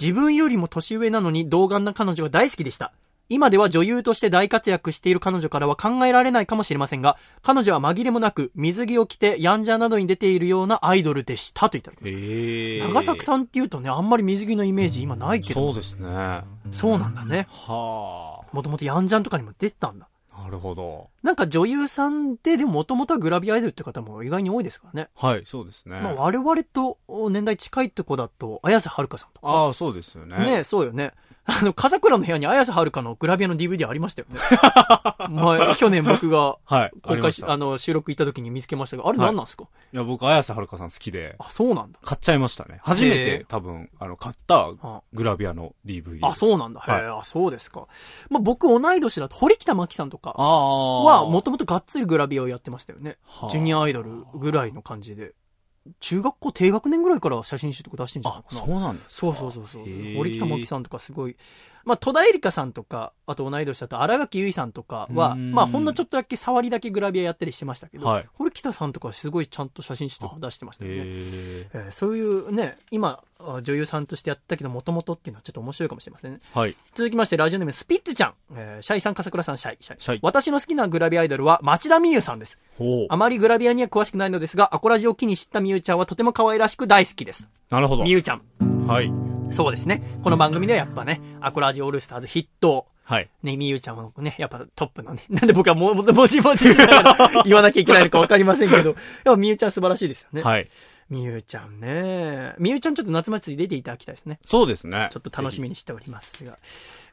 [0.00, 2.92] 自分よりも年上なのに童顔な彼女が大好きでした。
[3.28, 12.88] 今では女優として大活躍している彼女からは考えられないかもしれませんが、彼女は紛れもなく水着を着てヤンジャーなどに出ているようなアイドルでしたといただきましええた。
[12.88, 16.08] 長作さんって言うとね、あんまり水着のイメージ今ないけど、そうですね。
[16.08, 17.48] はそうなんだね。
[17.68, 18.40] あ。
[18.52, 20.08] もともとヤンジャンとかにも出てたんだ。
[20.36, 21.10] なるほど。
[21.22, 25.08] なんか女優さんで、でももともとはグラビアアイドルって方も意外に多いですからね。
[25.14, 26.00] はい、そうですね。
[26.00, 26.98] まあ我々と
[27.30, 29.48] 年代近いとこだと、綾瀬はるかさんとか。
[29.48, 30.38] ああ、そうですよね。
[30.38, 31.12] ねそうよね。
[31.44, 34.38] あの、風倉の部屋に綾瀬はるかのグラビアの DVD ありましたよね。
[35.28, 36.90] 前、去年僕がはい。
[37.02, 41.98] 公開し、あの、収録行った時に見つけましたが、あれ何なんですか、いや、僕、綾瀬はるかさん好きで、あ、そうなんだ。
[42.02, 42.80] 買っちゃいましたね。
[42.82, 46.18] 初めへえて、多分、あの、買ったあグラビアの DVD。
[46.22, 46.80] あ、そうなんだ。
[46.80, 47.86] へえ、はいあ、そうですか。
[48.30, 51.02] まあ、僕同い年だと、堀北真希さんとかああ。
[51.04, 53.18] は、もともとがっつりグラビアをやってましたよね。
[53.24, 55.32] はあジュニアアイドルぐらいの感じで。
[56.00, 58.60] 中学校低学年ぐらいから写真集とか出してんじゃないあ、かな。
[58.66, 60.12] そうなんですかそうそうそうそうへ。
[60.12, 61.36] え堀北真希さんとかすごい。
[61.84, 70.96] まあ、戸田恵梨香さんとか、あと同い年だと荒垣結衣さんとかは、うんまあ、ほんのちょっとだけ触りだけグラビアやったりしてましたけど、はい堀北さんとかはすごいちゃんと写真集とか出してましたよね。
[70.96, 71.70] へえ。
[71.74, 76.38] えーそういうね、今、あ女優さんとしてやったけど、もともとっていうのはちょっと面白いかもしれませんね。
[76.52, 76.76] はい。
[76.94, 78.34] 続きまして、ラジオネームスピッツちゃん。
[78.54, 80.00] えーシャイさん、笠倉さん、シャイ、シャイ。
[80.00, 82.58] シャイ私の好きなグラビアアイドルは町田美優さんです。
[83.08, 83.16] あ。
[83.16, 87.46] まりグラビアには詳しくないのですが、アコラジを機に知った美優ちゃんはとても可愛らしく大好きです。
[87.70, 88.10] なるほど美。
[88.12, 88.71] 優ちゃん。
[88.92, 89.10] はい。
[89.50, 90.02] そうですね。
[90.22, 92.86] この番組ではやっぱね、アコラジオールスターズ筆頭。
[93.04, 93.30] はい。
[93.42, 95.24] ね、みゆちゃんはね、やっぱトップのね。
[95.30, 100.42] なんで僕はもう、も もじもじしながら言わなきゃいけないのかわかりませんけど、 やっぱみゆちゃん素晴らしいですよね。
[100.42, 100.68] はい。
[101.08, 102.54] みゆちゃんね。
[102.58, 104.38] みゆちゃんちょっと夏祭り出ていただきたいですね。
[104.44, 105.08] そうですね。
[105.10, 106.58] ちょっと楽しみにしておりますが。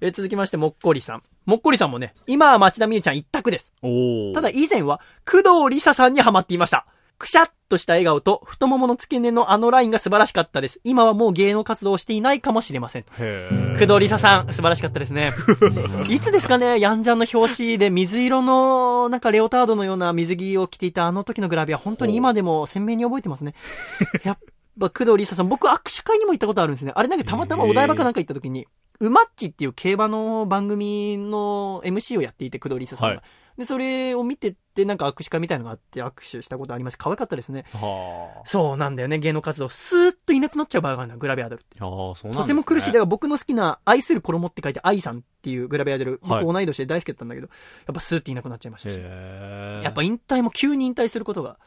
[0.01, 1.23] えー続きまして、もっこりさん。
[1.45, 3.71] もっこりさんもね、今は町田みゆちゃん一択です。
[3.81, 4.33] おお。
[4.33, 6.85] ただ、以前は、工藤理沙さんにハマっていました。
[7.19, 10.79] くしゃっとした笑顔と太ももの付け根のあのラインが素晴らしかったです。
[10.85, 13.05] 今はもう芸能活動をしていないかもしれません。
[13.19, 15.33] へ工藤理沙さん、素晴らしかったですね。
[16.09, 23.53] いつですかね、ヤンジャンの表紙で水色の、なんかレオタードのような水着を着ていたあの時のグラビア、本当に今でも鮮明に覚えてますね。
[24.23, 24.37] やっ
[24.79, 26.93] ぱ工藤理沙さん、僕握手会にも行ったことあるんですね。
[26.95, 28.65] あれなんかたまたまお台場かなんか行った時に、
[29.01, 33.15] ウマッチっていう競馬の番組の MC をやっていて、工藤理沙さんが。
[33.15, 33.23] はい
[33.59, 36.97] で、それを見てって、なんか握手会みたいのがあって握手したことあります。
[36.97, 37.65] 可愛かったですね。
[37.73, 39.67] はそうなんだよね、芸能活動。
[39.67, 41.75] スーッといなくなっちゃう場合があるグラビアアイドルって。
[41.77, 41.83] あ。
[42.15, 42.41] そうなんね。
[42.43, 42.87] とても苦しい。
[42.87, 48.97] だから僕の好きな、愛する衣って書いて、愛さんっていうグラビアアイドル、はい僕同い年で大好きだったんだけど、やっぱスーッといなくなっちゃいましたし。
[48.97, 51.59] やっぱ引退も急に引退することが、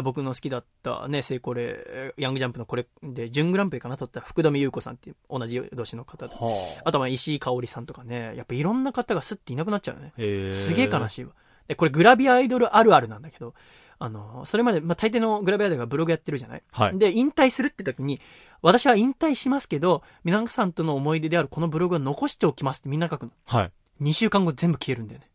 [0.00, 6.36] 僕の好きだったね、セイコレ、ヤングジャンプのこれで、準グランプリかな取った福留優子さんっていう同じ年の方と。
[6.36, 6.88] はあ。
[6.88, 10.12] あとは石井香織さんとかね、やっぱいろんな方がスッていなくなっちゃうよね。
[10.52, 11.32] すげえ悲しいわ。
[11.68, 13.52] で、これグラビアアイドルあるあるなんだけど、
[13.98, 16.62] あの、それまで、まあ、大抵のグラビアアイドルがブログやってるじゃない？
[16.72, 18.20] はいで、引退するって時に、
[18.62, 23.32] 私は引退しますけど、皆さんとの思い出であるこのブログを残しておきますってみんな書くの。
[23.44, 23.72] はい。
[24.02, 25.26] 2週間後全部消えるんだよね。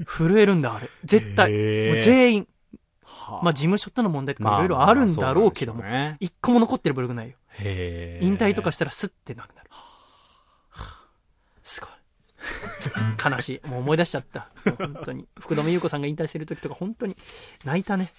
[0.06, 0.88] 震えるんだ、あれ。
[1.04, 1.50] 絶対。
[1.50, 2.48] もう全員。
[3.10, 5.82] はまあ、事務所との問題とかいろいろあるんだろうけども、
[6.20, 7.36] 一個も残ってるブログないよ。
[7.60, 9.70] 引退とかしたらスッてなくなる。
[11.62, 11.90] すごい。
[13.32, 13.68] 悲しい。
[13.68, 14.48] もう思い出しちゃった。
[14.78, 15.28] 本当に。
[15.38, 17.16] 福留優子さんが引退する時とか本当に
[17.64, 18.12] 泣いたね。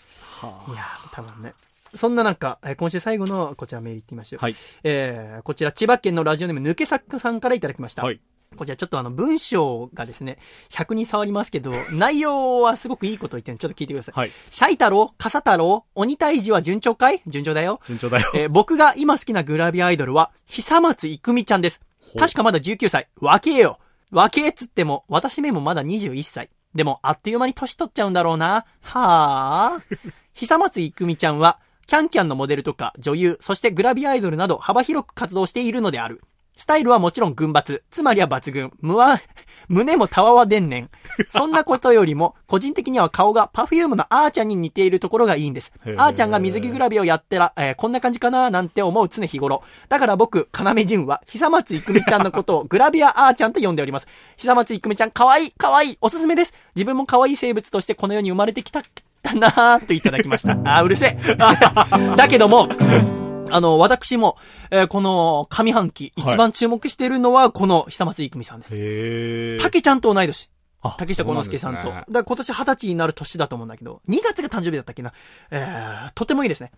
[0.69, 1.53] いやー、多分ね。
[1.95, 4.39] そんな中、えー今週最後のこちらメールいってみましょう。
[4.41, 4.55] はい。
[4.83, 8.03] えーこちら千葉県のラジオネーム抜け作家さんからいただきました。
[8.03, 8.21] はい。
[8.57, 10.37] こちらちょっとあの文章がですね、
[10.69, 14.15] 尺に触りますけど、 内容はすごくいいこと言ってるんでちょっと聞いてください。
[14.17, 14.31] はい。
[14.49, 17.21] シャイ太郎笠太郎鬼退治は順調かい？
[17.27, 17.79] 順調だよ。
[17.87, 18.29] 順調だよ。
[18.33, 21.79] えー僕が今好きなグラビアアイドルは、久松郁美ちゃんです。
[22.13, 23.07] う確かまだ19歳。
[23.19, 23.79] 若えよ。
[24.11, 26.49] 若えっつっても、私めもまだ21歳。
[26.75, 28.65] でも、あっという間に年取っちゃうんだろうな。
[28.81, 29.81] はあ。
[30.35, 36.21] 久松郁美ちゃんは、キャンキャンのモデルとか女優、そしてグラビアアイドルなど幅広く活動しているのである。
[36.61, 37.81] スタイルはもちろん群抜。
[37.89, 38.71] つまりは抜群。
[38.81, 39.19] むわ、
[39.67, 40.89] 胸もたわわでんねん。
[41.33, 45.73] そんなことよりも、個人的には顔がパフュームのあーちゃんに似ているところがいいんです。
[45.97, 49.63] あーちゃんが水着グラビアをやってら、えーこんな感じかななんて思う常日頃。
[49.89, 54.05] だから僕、要潤は、久松郁美ちゃんのことをグラビアあーちゃんと呼んでおります。
[54.37, 56.53] 久松郁美ちゃん、かわいい、かわいい、おすすめです。
[56.75, 58.83] 自分も可愛い生物としてこの世に生まれてきた、
[59.23, 60.51] だなーといただきました。
[60.51, 61.35] あー、うるせえ。
[62.15, 62.69] だけども、
[63.53, 64.37] あの、私も、
[64.69, 68.75] えーこの上半期、一番注目しているのは、この久松郁美さんです。
[68.75, 69.57] へえ。
[69.61, 70.49] 竹ちゃんと同い年。
[70.83, 71.91] あ竹下幸之助さんと。
[71.91, 75.13] んねだ今年二十歳になる年だと思うんだけど、2月が誕生日だったっけな。
[75.51, 76.71] えー、とてもいいですね。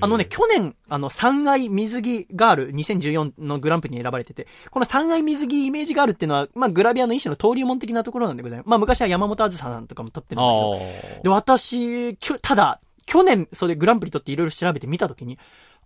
[0.00, 8.68] あのね、去年、あの、三愛水着ガール2014のグランプリに選ばれてて、この三愛水着イメージガールっていうのは、まあ、グラビアの一種の登竜門的なところなんでございます。
[8.68, 10.74] まあ、昔は山本あずさんとかも撮ってるんだけど、
[11.20, 15.38] あで、私、きょただ、去年、それでグランプリ取っていろいろ調べてみたときに、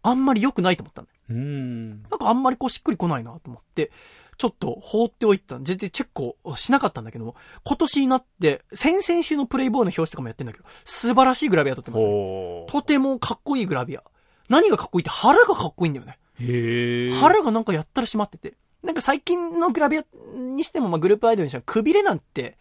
[0.02, 1.16] あんまり良くないと思ったんだよ。
[1.30, 1.32] あ。
[1.32, 2.02] うん。
[2.02, 3.90] なんかあんまりこうしっくりこないなと思って、
[4.38, 5.58] ちょっと放っておいた。
[5.60, 12.66] 全然チェックをしなかったんだけども、今年になって、先々週のプレイボーイの表紙とかもやってんだけど、素晴らしいグラビア撮ってます、ね。
[12.68, 14.02] とてもかっこいいグラビア。
[14.48, 16.18] 何がかっこいいって腹がかっこいいんだよね。
[16.40, 17.10] へえ。
[17.12, 18.54] 腹がなんかやったら締まってて。
[18.82, 20.04] なんか最近のグラビア
[20.34, 22.58] にしても、まあ、グループアイドルにしても、くびれなんて、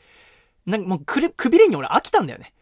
[0.68, 2.54] なんかもうくびれに俺飽きたんだよね。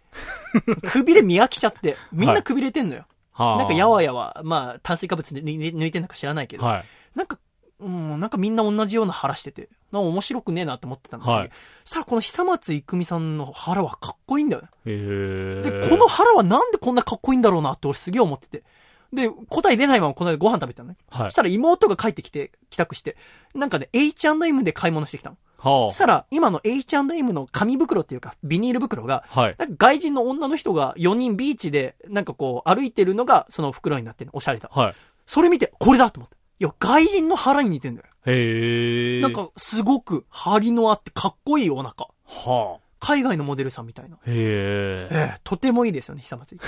[0.92, 3.02] くびれ見飽きちゃって、みんなくびれてんのよ。
[3.02, 6.86] はあなんかやわやわ、まあ、炭水化物で抜いてんのか知らないけど、はい。
[7.16, 7.40] なんか、
[7.80, 11.52] うん、なんかみんな同じような腹してて、なんか面白くねえなと思ってたんですけど、はい
[11.86, 14.64] そしたらこの久松郁美さんの腹はかっこいいんだよ。
[14.86, 18.64] で、この腹はなんでこんなかっこいいんだろうなって俺すげえ思ってて。
[19.12, 20.98] で、答え出ないままこの間ご飯食べてたのね。
[21.10, 23.16] はいそしたら妹が帰ってきて、帰宅して、
[23.56, 25.38] なんかね、H&M で買い物してきたの。
[25.60, 29.42] はそしたら、今の H&M の紙袋っていうか、ビニール袋が、あ。
[29.42, 29.56] はい。
[29.58, 34.38] なんか外人の女の人が4人ビーチで、なんかこう、歩いてるのが、その袋になってるの。
[34.38, 34.70] おしゃれだ。
[34.72, 34.96] はい。
[35.26, 36.36] それ見て、これだと思った。
[36.36, 38.08] いや、外人の腹に似てんだよ。
[38.26, 39.22] へえ。
[39.22, 42.08] なん、か、すごく張りのあってかっこいいお腹。
[42.26, 42.89] はあ。
[43.00, 44.16] 海外のモデルさんみたいな。
[44.16, 45.08] へえ。
[45.12, 46.60] ええとてもいいですよね、久松郁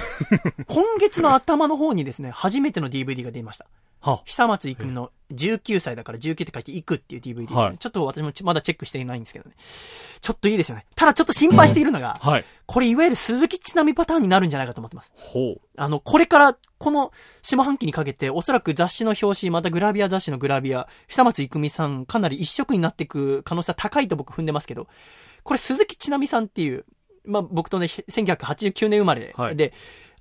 [0.57, 0.65] 美。
[0.65, 3.65] 今月の頭の方にですね、初めての DVD が出ました。
[3.99, 7.55] は久松郁美の19歳だから19って書いていくっていう DVD ですね。
[7.55, 9.55] はいちょっと私もちまだチェックしていないんですけどね。
[10.21, 10.85] ちょっといいですよね。
[10.95, 12.45] ただちょっと心配しているのが、はい。
[12.65, 15.11] これいわゆる鈴木ちなみパターンになるんじゃないかと思ってます。
[15.15, 15.61] ほう。
[15.77, 24.87] あの、これから、この下半期にかけて、おそらく雑誌の表紙、またグラビア雑誌のグラビア、久松郁美さん、かなり一色になっていく可能性は高いと僕踏んでますけど、
[25.43, 26.85] これ鈴木ちなみさんっていう、
[27.25, 29.73] まあ、僕とね、1989年生まれで、はいで、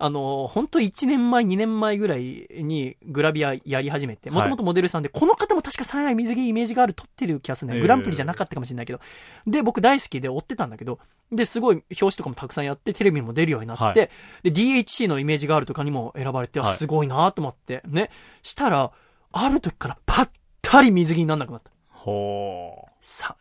[0.02, 7.80] あの、本当1年前、2年前ぐらいにグラビアやり始めて、もともとモデルさんで、この方も確か三愛水着イメージがある撮ってる気がするね。
[7.80, 9.00] グランプリじゃなかったかもしれないけど。
[9.46, 14.10] で、僕大好きで追ってたんだけど、で、すごい表紙とかもたくさんやって、テレビにも出るようになって、はいで、
[14.44, 18.10] DHC のイメージがあるとかにも選ばれて、あはいすごいなと思って、ね。
[18.42, 18.92] したら、
[19.32, 20.28] ある時からパッ
[20.62, 21.70] タリ水着にならなくなった。
[21.90, 22.90] ほう。
[23.00, 23.36] さ、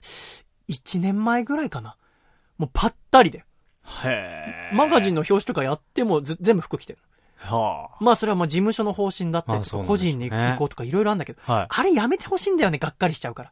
[0.69, 1.97] 1年前ぐらいかな。
[2.57, 3.43] もうパッタリで。
[4.03, 4.75] へえ。
[4.75, 6.99] マガジンの表紙とかやってもず全部服着てる。
[7.39, 11.53] はまあそれはもう事務所の方針だったりとか、個人に行こうとかいろいろあるんだけど、あ。
[11.53, 11.67] はい。
[11.69, 13.51] あれやめてほしいんだよね、がっかりしちゃうから。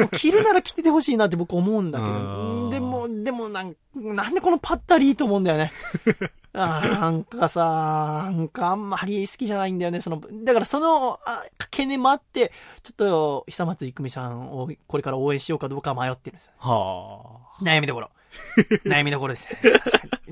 [0.00, 2.12] もう着るなら着ててほしいなって僕思うんだけうど。
[2.68, 5.72] んでも、でもなん、なんでこのパッタリーと思うんだよね。
[6.52, 12.52] あーなんかさ、なんかあんまり好きじゃないんだよね、その、だからその、あ懸念もあって、
[12.82, 16.52] ちょっと、久松郁美さんをこれから応援しようかどうか迷ってるんですよ。
[16.58, 18.10] は悩みどころ。
[18.84, 19.60] 悩みどころですね。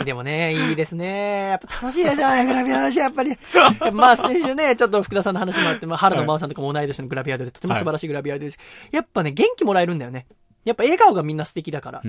[0.04, 1.48] でもね、いいですね。
[1.48, 3.36] やっぱ楽しいですよね、グラビアの話、やっぱり。
[3.92, 8.58] まあ、先週ね、ちょっと福田さんの話もあって、まあ、原野真央さんとかも同い年のグラビアで、とても素晴らしいグラビアアイドルです。
[8.92, 10.26] やっぱね、元気もらえるんだよね。
[10.68, 12.02] やっぱ笑顔がみんな素敵だから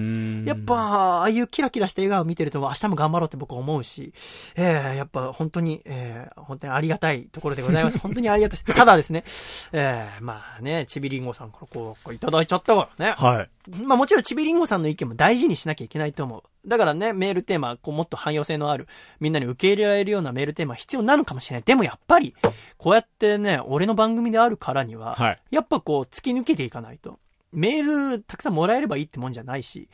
[0.45, 4.14] やっぱ、ああいうキラキラした笑顔を見てると、明日も頑張ろうって僕は思うし、
[4.56, 7.98] ええやっぱ本当に、ええ本当にありがたいところでございます。
[7.99, 8.76] 本当にありがたい。
[8.76, 9.23] ただですね、
[9.72, 13.15] ええまあね、ちびりんごさんからこう、こういただいちゃったからね。
[13.18, 13.49] はい。
[13.84, 16.44] まあもちろんちびりんごさんの意見も大事にしなきゃいけないと思う。
[16.68, 18.88] だからね、メールテーマ、こうもっと汎用性のある、
[19.19, 21.64] みんなに受け入れられるようなメールテーマ必要なのかもしれない。
[21.64, 22.36] でもやっぱり、
[22.77, 25.38] こうやってね、俺の番組であるからには、はい。
[25.52, 27.19] やっぱこう突き抜けていかないと。
[27.51, 29.89] メールたくさんもらえればいいってもんじゃないし、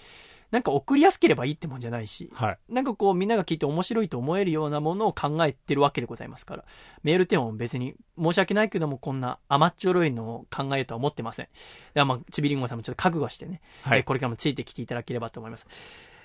[0.51, 2.57] なんか送りやすければいいってもんじゃないし、はい。
[2.69, 6.65] なんかこうみんなが聞いて面白いと思えるようなものを考えてるわけでございますから、
[7.03, 11.47] メールテーマも別に申し訳ないけどもこんな甘っちょろいのを考えるとは思ってません。
[11.93, 15.67] ではまあ、ちびりんごさんもちょっと覚悟してね、はいえーこれからもついてきていただければと思います。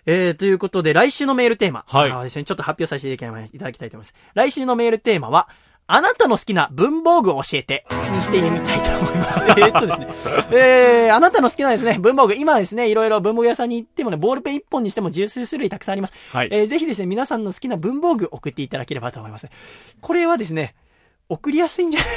[0.07, 1.85] えー、ということで、来週のメールテーマ。
[1.87, 4.15] はいあーですね、ちょっと発表させていただきたいと思います。
[4.35, 5.49] 来週のメールテーマは、
[5.93, 9.41] あなたの好きな文房具を教えてにしてみたいと思います。
[9.45, 10.07] えーっとですね。
[10.53, 12.35] えー、あなたの好きなですね、文房具。
[12.35, 16.15] 今はですね、いろいろ文房具屋さんに行ってもね、ボールペン一本にしても十数種類たくさんあります。
[16.33, 16.49] はい。
[16.53, 19.49] えーぜひですね、皆さんの好きな文房具送っていただければと思います。
[20.01, 20.75] これはですね、
[21.29, 22.11] 送りやすいんじゃない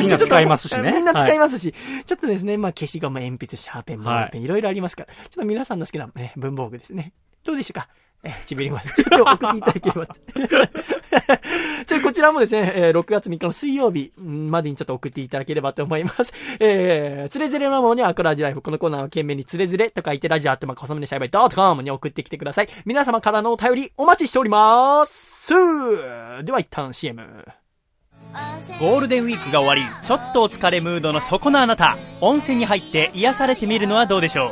[0.00, 0.92] みんな使いますしね。
[0.92, 1.74] みんな使いまますし、
[2.06, 7.12] ちょっとですね、まあ消しゴム、鉛筆、シャーペン、ボールペン、いろいろありますから、ちょっと皆さんの好きな、ね、文房具ですね。
[7.44, 7.88] どうでしょうか？
[8.24, 8.92] え、ちびりません。
[8.94, 10.14] ちょっと送っていただければと。
[11.86, 16.32] ちょ、こちらもですね、えー6月3日の水曜日んまでにちょっと送っていただければと思います。
[16.58, 18.62] えー、つれづれなものにアクラジライフ。
[18.62, 22.68] このコーナーは懸命につれづれと書いてラジオアットマーク細めのシャイバイドットコムに送ってきてください。
[22.86, 25.52] 皆様からのお便りお待ちしております。
[26.42, 27.44] では一旦 CM。
[28.80, 34.48] ゴールデンウィークが終わりちょっとお疲れムードのそこのあなた温泉に入って癒されてみるのはどうでしょ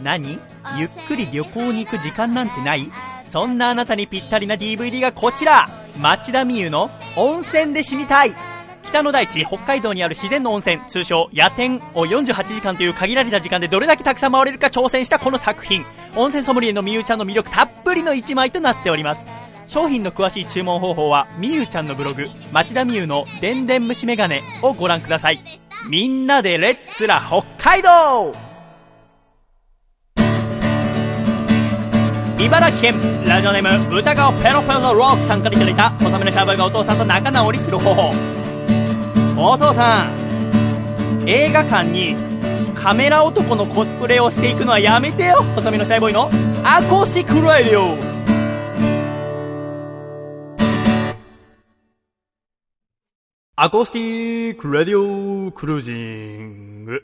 [0.00, 0.38] う何？
[0.78, 2.88] ゆっくり旅行に行く時間なんてない？
[3.34, 5.68] そんなあなたにぴったりな DVD がこちら。
[6.00, 8.32] 町田美優の温泉で死にたい。
[8.84, 10.80] 北の大地北海道にある自然の温泉。
[10.86, 15.84] 通称夜天を48時間という限られた時間でどれだけたくさん回れるか挑戦したこの作品。
[16.14, 19.24] 温泉ソムリエのみゆちゃんの魅力たっぷりの一枚となっております。
[19.66, 25.40] 商品の詳しい注文方法はみゆちゃんのブログ町田美優のでんでん虫眼鏡をご覧ください。
[25.90, 28.53] みんなでレッツラ北海道!
[32.38, 38.12] 茨城県ラジオネーム豚顔ペロペロのロックさんからいただいた細めのシャーボーがお父さんと仲直りする方法。
[39.36, 42.16] お父さん映画館に
[42.74, 46.28] カメラ男のコスプレをしていくのはやめてよ細身のシャイボーイの
[46.62, 47.96] アコースティックラディオ
[53.56, 57.02] アコースティックラディオクルージング。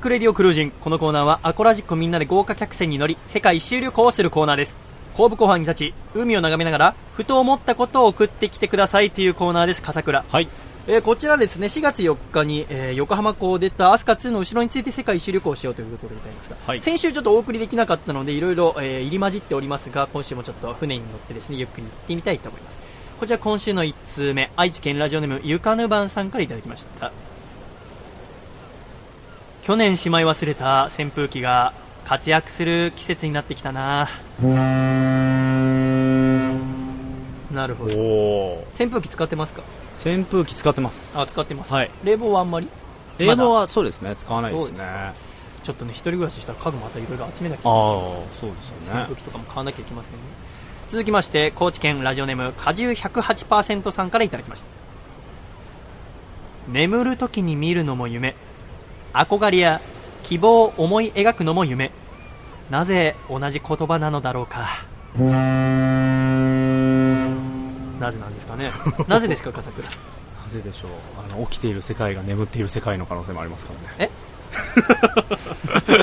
[0.00, 0.70] ックレディオクルージン。
[0.70, 4.74] このコーナーはアコラジックみんなで豪華客船に乗り世界一周旅行をするコーナーです。
[5.14, 9.82] 後部後半に立ち海を眺めながらふと思ったことを送ってきてくださいというコーナーです。
[9.82, 10.24] 笠倉。
[10.26, 10.48] はい。
[10.88, 16.80] えーこちらですね4月4日に、えー横浜港を出たアスカ2の後ろについて世界一周旅行をしようということでございますが、はい。
[16.80, 22.78] 先週ちょっとお送りできなかったのでいろいろ、えー入り混じっておりますが今週もちょっと船に乗ってですねゆっくり行ってみたいと思います。
[23.20, 27.12] こちら今週の1通目愛知県ラジオネームゆかぬばんさんからいただきました
[29.62, 31.72] 去年しまい忘れた扇風機が
[32.04, 34.08] 活躍する季節になってきたな。
[37.52, 37.96] なるほど。
[37.96, 39.62] お扇風機使ってますか？
[40.04, 41.18] 扇風機使ってます。
[41.18, 41.90] あ使ってます、はい。
[42.04, 42.68] 冷房はあんまり？
[43.18, 45.12] 冷房はそうですね、使わないですね。
[45.62, 47.76] ちょっとね一人暮らししたら家具またいろいろ集めなきゃあー、
[48.40, 49.02] そうですよね。
[49.02, 49.16] 扇風。
[49.16, 50.18] 機とかも買わなきゃいけませんね。
[50.88, 54.66] 続きまして高知県ラジオネーム果汁108%さんからいただきました。
[56.68, 58.34] 眠る時に見るのも夢
[59.12, 59.80] 憧れや
[60.24, 61.90] 希望を思い描くのも夢。
[62.70, 64.84] なぜ同じ言葉なのだろうか。
[67.98, 68.70] なぜなんですかね。
[69.08, 69.88] なぜですか笠倉。
[70.50, 70.90] ぜでしょう。
[71.34, 74.10] あの起きている世界が眠っている世界の可能性もありますからね。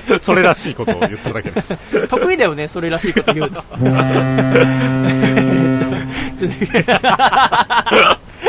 [0.10, 0.20] え？
[0.22, 1.78] それらしいことを言っただけです。
[2.08, 3.64] 得意だよねそれらしいこと言うの
[6.38, 6.72] 続き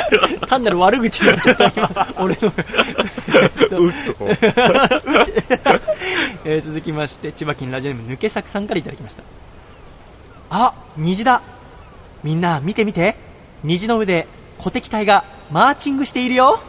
[0.48, 2.48] 単なる悪口になっちゃった今俺の。
[2.48, 4.28] うっとこう。
[6.44, 9.22] えー続きまして千葉県ラジオネーム抜け作さんからいただきました。
[10.50, 11.42] あ虹だ。
[12.24, 13.16] みんな見て見て。
[13.64, 14.26] 虹の上で
[14.58, 16.60] 小敵隊がマーチングしているよ。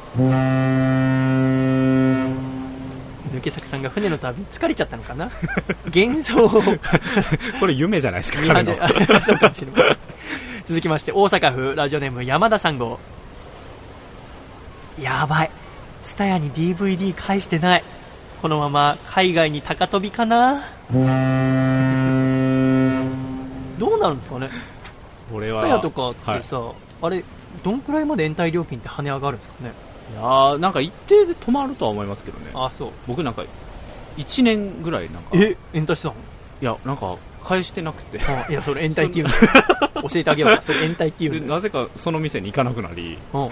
[3.34, 5.30] 抜け作さんが船の旅疲れちゃったのかな？
[5.94, 6.50] 幻想を。
[7.60, 8.40] これ夢じゃないですか
[9.22, 9.98] そうかもしれない
[10.68, 13.00] 続きまして大阪府ラジオネーム山田3号
[15.02, 15.52] やばい。
[16.04, 17.84] ツタヤに DVD 返してない。
[18.42, 20.64] このまま海外に高飛びかな。
[20.92, 21.04] どう
[24.00, 24.50] なるんですかね。
[25.34, 26.44] 俺はツタヤとかってはい。
[26.44, 26.62] さ、
[27.02, 27.24] あれ
[27.64, 29.74] どんくらいまで延滞料金って跳ね上がるんですかね。
[30.12, 32.52] いやーなんか一定で止まるとは思いますけどね。
[32.56, 32.92] あそう。
[33.08, 33.44] 僕なんか
[34.18, 36.16] 1年ぐらいなんかえ延滞してたの？
[36.62, 37.18] いやなんか
[37.50, 38.20] 返してなくて。
[38.22, 39.32] あいやそれ延滞っていうの
[40.10, 40.56] 教えてあげよう。
[40.56, 43.18] かそれ延滞っていうのでなぜかその店に行かなくなり。
[43.34, 43.50] うん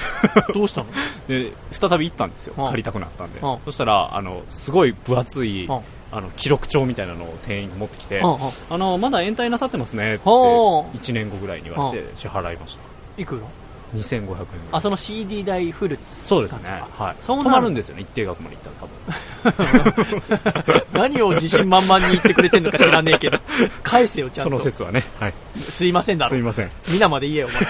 [0.54, 0.88] どうしたの？
[1.28, 2.54] で再び行ったんですよ。
[2.58, 3.40] うん借りたくなったんで。
[3.40, 5.80] うんそしたらあのすごい分厚いうん
[6.10, 12.82] あの記録帳みたいなのを店員が持ってきてあのまだ延滞なさってますねってほう1年後ぐらいに言われて支払いました。
[13.22, 13.42] いくら
[13.96, 16.82] 2500円あその CD 代フルそうですね。
[16.98, 17.16] はい。
[17.22, 18.02] そうなるんですよね。
[18.02, 20.04] 一定額まで行ったら。
[20.64, 23.40] 多 分何を自信満々に言ってくれてんのか知らねえけど。
[23.84, 24.50] 返せよちゃんと。
[24.52, 25.06] その説はね。
[25.20, 25.34] はい。
[25.58, 26.32] すいませんだろ。
[26.32, 26.70] すいません。
[26.90, 27.62] 皆まで言えよお前、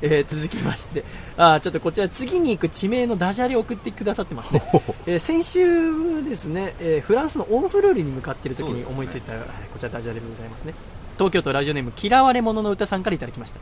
[0.02, 1.04] えー続きまして。
[1.36, 4.62] あーちょっとこちら次に行く地名のダジャレを送ってくださってますね、
[5.06, 9.40] えー先週ですね、えーフランスのオンフルールに向かっている時に思いついた、はい
[9.72, 10.74] こちらダジャレでございますね。
[11.16, 13.60] 東京都ラジオネーム嫌われ者の歌さんからいただきました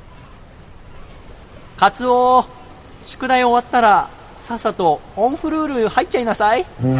[1.78, 2.44] カツオ
[3.06, 6.96] 宿題終わったらさっさとオンフルール入っちゃいなさいなか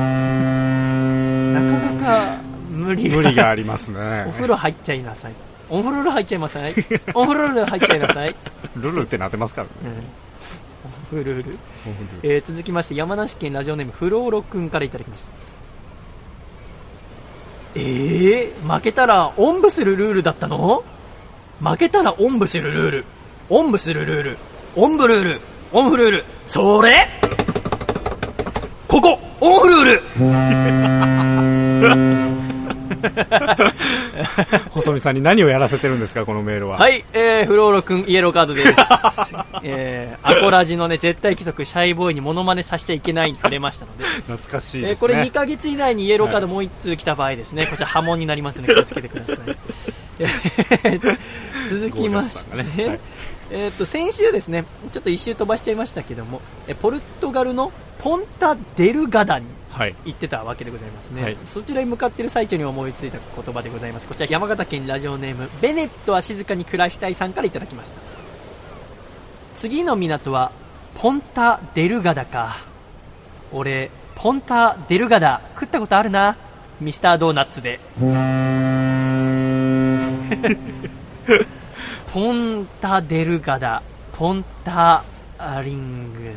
[1.95, 2.39] なか
[2.71, 5.33] 無理無理がありますねお風呂入っちゃいなさい。
[5.69, 6.75] お風呂入っちゃいまさい。
[7.13, 8.35] お風呂入っちゃいなさい。
[8.77, 9.73] ルルってなってますからね
[11.13, 11.21] うん。
[11.21, 11.45] お風呂
[12.23, 15.29] えー続きまして山梨県ラジオネームフローロくんからいただきました。
[17.75, 20.85] えー、負けたらおんぶするルールだったの？
[21.61, 23.05] 負けたらおんぶするルール。
[23.51, 24.37] おんぶするルール。
[24.77, 25.41] おんぶルール。
[25.73, 26.25] オンフルール。
[26.47, 27.09] それ？
[28.87, 30.03] ここオンフルール。
[34.71, 36.79] 細見さんに何をやらせてるんですかこのメールは。
[36.79, 38.73] はい、えー、フローロ君イエローカードです。
[39.63, 45.09] えー、アコラジのね、絶対規則、シャイボーイにモノマネさせちゃいけないに触れましたので、懐かしいえー、ですね。
[45.09, 49.37] これ2ヶ月以内にイエローカードもう1通来た場合ですね、こちら波紋になりますので気をつけてください。
[50.21, 51.19] えー
[51.69, 52.89] 続きまして、ね。
[52.89, 53.01] はい
[53.51, 59.95] えー、と先週ですね、ちょっと一周飛ばしちゃいましたけども、えポルトガルのポンタ・デルガダにはい。
[60.07, 61.37] 行ってたわけでございますね、はい。
[61.53, 64.09] そちらに向かっている最中に思いついた言葉でございます。
[64.09, 68.01] こちら山形県ラジオネームベネットは静かに暮らしたいさんからいただきました。
[69.57, 70.53] 次の港は
[70.97, 72.65] ポンタ・デルガダか。
[73.53, 76.37] 俺ポンタ・デルガダ食ったことあるな。
[76.81, 77.81] ミスタードーナツで
[82.13, 83.83] ポンタ・デルガダ
[84.17, 85.05] ポンタ・
[85.39, 86.33] アリング。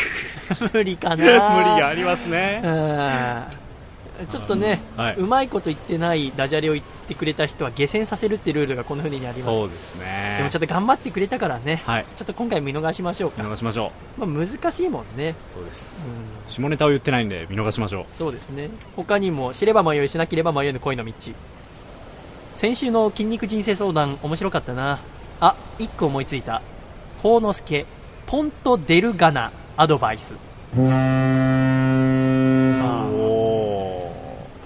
[0.72, 1.16] 無理かな。
[1.16, 2.62] 無理がありますね。
[2.64, 2.68] う
[4.26, 4.26] ん。
[4.28, 5.16] ちょっとね、はい。
[5.16, 9.56] うまいこと言ってないダジャレを言ってくれた人は下船させるってルールがこの船にあります。
[9.56, 10.36] そうですね。
[10.38, 12.04] でもちょっと頑張ってくれたからね、はい。
[12.16, 16.16] ちょっと今回見逃しましょうか、見逃しましょまあ、難しいもんね、うそうです、
[16.46, 16.52] うん。
[16.52, 18.14] 下ネタを言ってないんで見逃しましょう。
[18.14, 18.70] そうですね。
[18.96, 21.12] 他にも知れば迷いしなければ迷いの恋の道
[22.60, 24.98] 先週の筋肉人生相談面白かったな。
[25.40, 26.60] あ一個思いついた。
[27.22, 27.86] 幸之助
[28.26, 30.34] ポントデルガナアドバイス。
[30.76, 30.82] ポ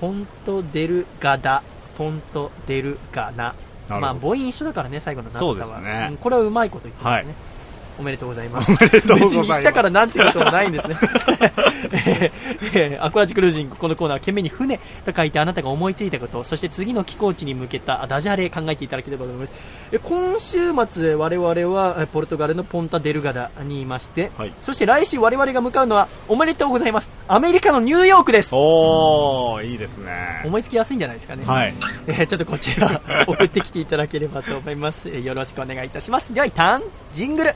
[0.09, 1.63] ントデルガダ
[1.97, 3.37] ポントデルガナ。
[3.37, 3.55] なる
[3.87, 4.01] ほど。
[4.01, 5.55] まあ母音一緒だからね最後のなんとかは。
[5.55, 6.09] そうですね。
[6.09, 7.54] んこれはうまいこと言ってますね、はい
[7.99, 8.71] おめでとうございます。
[8.71, 9.37] おめでとうございます。
[9.37, 10.97] 別に言ったからなんてこともないんですね。
[11.93, 12.31] えー
[12.75, 19.53] えーアクアジクルージングこのコーナーは懸命に船と書いてあなたが思いついたことそして次の寄港地に向けたダジャレ考えていただければと思います。
[19.93, 24.53] え今週末我々はえポルトガルのポンタデルガダにいまして、はい。
[24.63, 27.09] そして来週我々が向かうのはおめでとうございます。
[27.29, 28.51] アメリカのニューヨークです。
[28.55, 30.43] おーいいですね。
[30.45, 31.45] 思いつきやすいんじゃないですかね。
[31.47, 31.75] はい。
[32.07, 35.09] えーちょっとこちら 送ってきていただければと思います。
[35.09, 36.33] えーよろしくお願いいたします。
[36.35, 37.55] では一旦ジングル。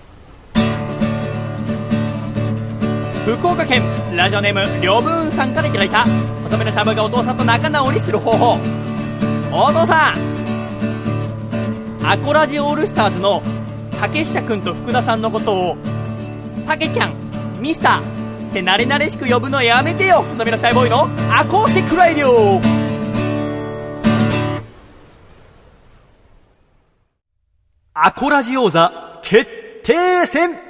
[3.37, 3.83] 福岡県
[4.17, 6.05] ラジオネームりょぶんさんからいただいた
[6.45, 8.57] 細めのシャブがお父さんと仲直りする方法。
[9.53, 10.17] お父さん
[12.07, 13.43] アコラジオールスターズの
[14.01, 15.77] 竹下くんと福田さんのことを
[16.67, 17.13] たけちゃん
[17.61, 20.23] ミスターって慣れ慣れしく呼ぶのやめてよ。
[20.23, 22.61] 細身のシャイボーイのアコースティックライディオ
[27.93, 29.45] アコラジ王座決
[29.83, 30.68] 定戦。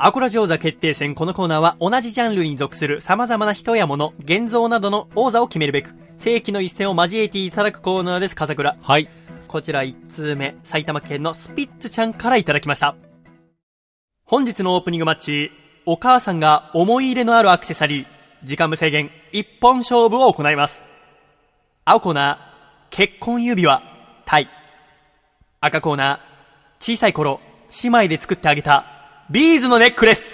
[0.00, 8.76] アコラジ王座決定戦このコーナーは同じジャンルに属する様々な人や物、現像などの王座を決めるべく、世紀の一戦を交えていただくコーナーです、笠倉。
[8.80, 9.08] はい。
[9.48, 12.94] こちら1通目、埼玉県のスピッツちゃんからいただきました。
[14.24, 15.50] 本日のオープニングマッチ、
[15.84, 18.06] お母さんが思い入れのあるアクセサリー、
[18.44, 20.84] 時間無制限、一本勝負を行います。
[21.84, 23.82] 青コーナー、結婚指輪、
[24.26, 24.48] タイ。
[25.60, 27.40] 赤コーナー、小さい頃、
[27.82, 28.97] 姉妹で作ってあげた、
[29.30, 30.30] ビーズのネックレス。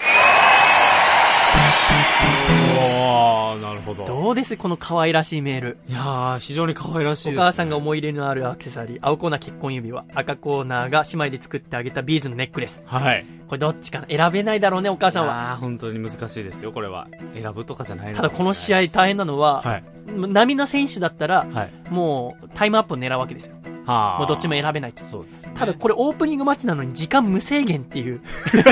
[2.79, 4.05] おー、なるほど。
[4.05, 5.79] どうですこの可愛らしいメール。
[5.89, 7.43] いやー、非常に可愛らしいです、ね。
[7.43, 12.85] お母さんが思い入れのあるアクセサリー、青コーナー結婚指輪、赤コーナーが姉妹で作ってあげたビーズのネックレス。
[12.87, 13.27] はい。
[13.49, 14.07] これどっちかな？
[14.07, 15.55] 選べないだろうね、お母さんは。
[15.55, 17.09] あー、本当に難しいですよ、これは。
[17.35, 19.85] 選ぶとかじゃないのただこの試合大変なのは、はい。
[20.07, 21.73] 波の選手だったら、はい。
[21.91, 23.57] もうタイムアップを狙うわけですよ。
[23.87, 25.53] はーもうどっちも選べないってそうですね。
[25.55, 28.21] ただこれオープニングマッチなのに時間無制限っていう、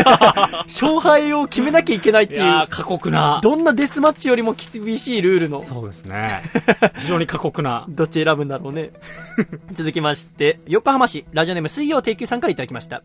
[0.67, 3.41] 勝敗を決めなきゃいけないっていうい過酷な。
[3.43, 6.41] どんなデスマッチよりも厳しいルールの、そうですね。
[6.97, 7.85] 非常に過酷な。
[7.89, 8.91] どっち選ぶんだろうね。
[9.73, 13.03] 続きまして、横浜市ラジオネーム水曜定休さんからいただきました。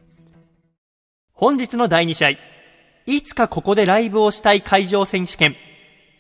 [1.34, 2.30] 本日の第2試合。
[3.06, 5.56] いつかここでライブをしたい会場選手権。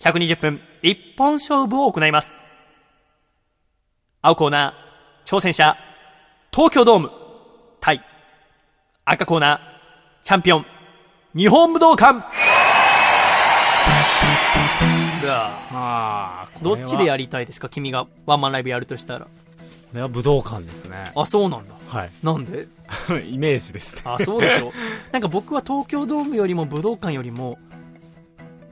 [0.02, 2.32] 120分、一本勝負を行います。
[4.22, 4.87] 青コーナー、
[5.28, 5.76] 挑戦者、
[6.54, 7.12] 東京ドーム、
[7.82, 8.02] 対、
[9.04, 9.60] 赤コーナー、
[10.24, 10.66] チャンピオン、
[11.36, 12.24] 日本武道館
[15.74, 17.68] あー、どっちでやりりたいですか？
[17.68, 19.26] 君がワンマンライブやるとしたら。
[19.26, 19.30] こ
[19.94, 21.12] れは武道館ですね。
[21.14, 21.74] あ、そうなんだ。
[21.90, 22.12] はい。
[22.24, 22.68] なんで？
[23.30, 24.04] イメージですね。
[24.06, 24.72] あ、そうでしょ。
[25.12, 27.58] なんか僕は東京ドームよりも武道館よりも、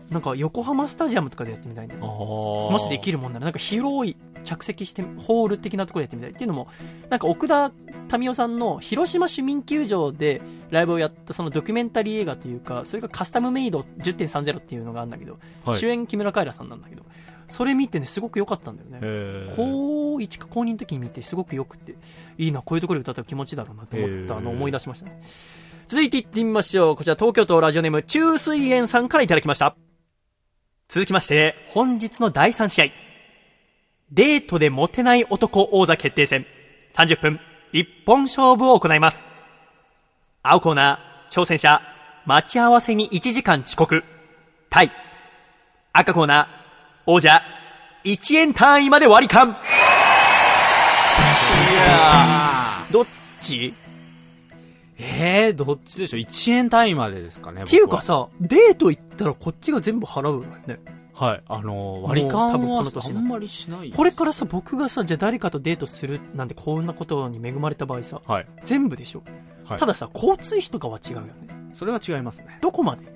[0.09, 2.07] なんか横浜スタジアムとかでやってみたいんだよね。
[2.07, 4.15] ももしできるもんなら、なんか広い
[4.45, 6.31] 着席して、ホール的なところでやってみたい。
[6.31, 6.67] っていうのも、
[7.09, 7.71] なんか奥田
[8.17, 15.79] 民生さんの広島市民球場でライブをやったそのドキュメンタリー映画というか、それがカスタムメイド10.30っていうのがあるんだけど、はい。
[15.79, 17.03] 主演木村カエラさんなんだけど、
[17.49, 19.53] それ見てね、すごく良かったんだよね。
[19.55, 21.95] 高1か高2の時に見てすごく良くて
[22.37, 25.21] いいなこういうところで歌ったら気持ちだろうなと思ったのを思い出しましたね。
[25.87, 26.95] 続いていってみましょう。
[26.95, 29.75] こちら東京都ラジオネーム中水園さんからいただきました。
[30.87, 33.04] 続きまして本日の第3試合
[34.11, 36.45] デートでモテない男王座決定戦。
[36.93, 37.39] 30分
[37.73, 39.23] 一本勝負を行います。
[40.43, 41.81] 青コーナー挑戦者
[42.25, 44.03] 待ち合わせに1時間遅刻。
[44.69, 44.91] 対
[45.91, 46.47] 赤コーナー
[47.07, 47.41] 王者
[48.03, 49.49] 1円単位まで割り勘。
[49.49, 49.51] い
[51.75, 52.93] やー。
[52.93, 53.05] どっ
[53.41, 53.73] ち？
[54.97, 57.63] えー、どっちでしょう ?1 円単位までですかね。
[57.63, 60.79] っていうかさ、デート行ったらこっちが全部払うのよね。
[61.17, 61.43] はい。
[61.47, 63.91] あのー、割り勘はあんまりしない。
[63.91, 68.47] これからさ、僕がさ、じゃあ誰かとデートするなんてこんなことに恵まれた場合さ、はい。
[68.65, 69.23] 全部でしょ？
[69.63, 71.71] はいたださ、交通費とかは違うよね。
[71.73, 72.59] それは違いますね。
[72.61, 73.15] どこまで？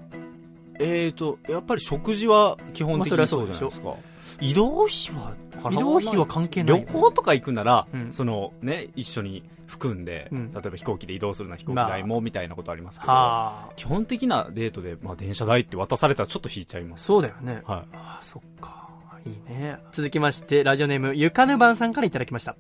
[0.80, 3.94] えーと、やっぱり食事は基本的にそうじゃないですか。
[4.40, 5.36] 移動費は
[5.70, 13.74] 移動費は関係ないよ旅行とか行くなら、うんそのね、一緒に含んで、うん例えば飛行機で移動するな飛行機代もみたいなことありますけど、はあ。
[13.76, 17.06] 基本的なデートで、まあ、電車代って渡されたらちょっと引いちゃいます。
[17.06, 17.62] そうだよね。
[17.66, 18.90] はああ、そっか。
[19.26, 19.78] いいね。
[19.91, 22.56] 続きまして、ラジオネーム、ゆかぬばんさんからいただきました。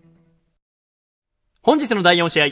[1.61, 2.45] 本日の第4試合、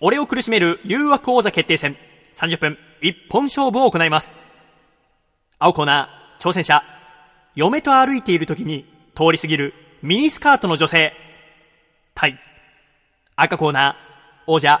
[0.00, 1.96] 俺を苦しめる誘惑王座決定戦、
[2.36, 4.30] 30分、一本勝負を行います。
[5.58, 6.82] 青コーナー、挑戦者、
[7.54, 8.84] 嫁と歩いている時に
[9.16, 11.12] 通り過ぎるミニスカートの女性、
[12.14, 12.38] 対、
[13.40, 13.94] 赤コーナー、
[14.48, 14.80] 王者、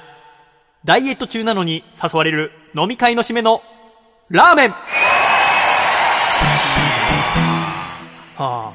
[0.84, 3.62] ダイエット中なのに誘われる飲み会の締めの
[4.30, 4.76] ラーメンは
[8.36, 8.72] あ、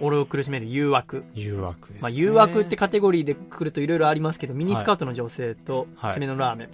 [0.00, 1.22] 俺を苦しめる誘惑。
[1.32, 1.98] 誘惑です、ね。
[2.02, 6.68] まあ、誘惑ってカテゴリーで来るといろいろありますけど、ミニスカートの女性とはい締めのラーメン。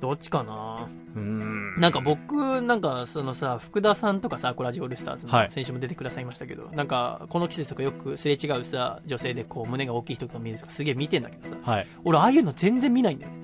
[0.00, 0.88] どっちかな？
[1.20, 1.80] ん。
[1.80, 11.86] なんか僕、なんかそのさ、福田さんとかさ、コラジオールスターズのはい先週も出てくださいましたけど、なんかこの季節とかよくすれ違うさ、女性でこう胸が大きい人とか見るとかすげえ見てんだけどさ、はい。
[12.04, 13.38] 俺ああいうの全然見ないんだよね。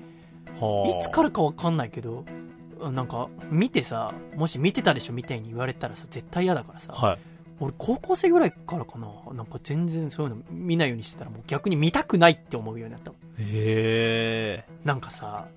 [0.59, 2.25] はいつからかわかんないけど、
[2.79, 7.19] なんか見てさ、もし見てたでしょみたいに言われたらさ、絶対嫌だからさ、はい。
[7.59, 14.65] 俺高校生ぐらいからかななんか全然そういうの見ないようにしてたらもう逆に見たくないって思うようになったのへえ。
[14.83, 15.47] なんかさ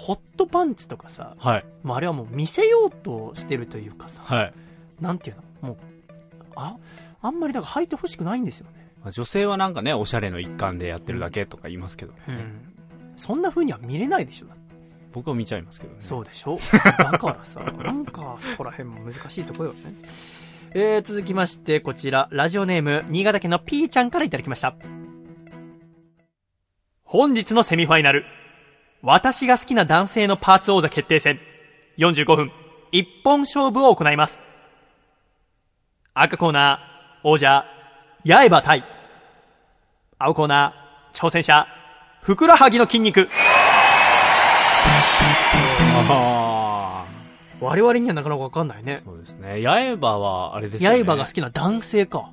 [0.00, 1.64] ホットパンツとかさ、はい。
[1.82, 4.52] もうあれはもう見せようとしてるというかさはい。
[5.00, 5.68] なんていうの？
[5.68, 5.76] もう
[6.56, 6.76] あ
[7.22, 12.18] あんまりだから履いてほしくないんですよねまあ女性はなんかね、おしゃれの一環でやってるだけとか言いますけどね。
[12.28, 12.66] うん
[13.16, 14.46] そんな風には見れないでしょ
[15.12, 16.56] 僕は見ちゃいますけどねそうでしょ？
[16.98, 19.80] だからさ、なんかそこら辺も難しいところよね。
[20.72, 24.74] えー、続きまして、こちら、ラジオネーム、新潟県のピーちゃんからいただきました。
[27.02, 28.24] 本日のセミファイナル。
[29.02, 31.40] 私が好きな男性のパーツ王座決定戦。
[31.96, 32.52] 45分、
[32.92, 34.38] 一本勝負を行います。
[36.12, 37.64] 赤コーナー、王者、
[38.26, 38.84] 八重歯対。
[40.18, 41.66] 青コーナー、挑戦者、
[42.20, 43.28] ふくらはぎの筋肉。
[46.12, 47.06] あ
[47.60, 49.04] 我々にはなかなかわかんないねあ。
[49.04, 52.30] そうですね八重歯はあれですよね刃が好きな男性か。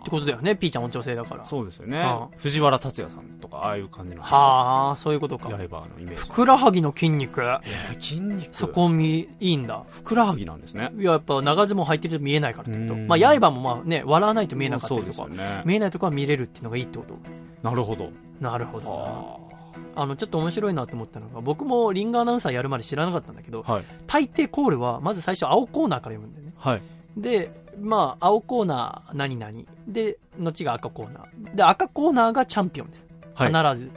[0.00, 0.56] ってことだよね。
[0.56, 1.44] ピーちゃん音調性だから。
[1.44, 2.04] そうですよね
[2.38, 5.48] 藤原竜也さんとかああいう感じなんですかはあ、そういうことか。
[5.48, 5.58] 刃の
[5.98, 7.40] イメージふくらはぎの筋肉。
[7.42, 9.84] えー筋肉そこみ、いいんだ。
[9.88, 12.94] ふくらはぎなんですねいや、やっぱ長ズボン履いてると見えないからってこと。
[12.94, 15.28] うんまあ、刃もまあね、笑わないと見えなかったりとか。
[15.28, 17.14] ね見えないとこは見れるっていうのがいいってこと。
[17.62, 18.10] なるほど
[18.40, 19.50] なるほど
[19.96, 26.52] あの、ちょっと面白いなと思ったのが、僕もリングアナウンサーやるまで知らなかったんだけど、あはい大抵コールは、まず最初青コーナーから読むんだよね。
[26.56, 26.82] はい
[27.16, 29.52] で、まあ、青コーナー何々。
[29.86, 31.54] で、後が赤コーナー。
[31.54, 33.06] で、赤コーナーがチャンピオンです。
[33.36, 33.90] 必はいず。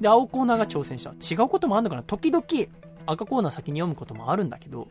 [0.00, 1.12] で、青コーナーが挑戦者。
[1.20, 2.44] 違うこともあるのかな時々、
[3.06, 4.88] 赤コーナー先に読むこともあるんだけど、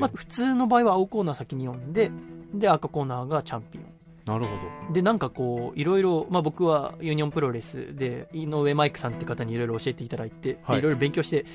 [0.00, 2.10] まあ、普通の場合は青コーナー先に読んで、
[2.54, 3.84] で、赤コーナーがチャンピオン。
[4.26, 11.46] なるほで、なんかこう、いろいろ、まあ僕はユニオンプロレスで、井上マイクさんって方にいろいろ教えていただいて、はいいろいろ勉強して、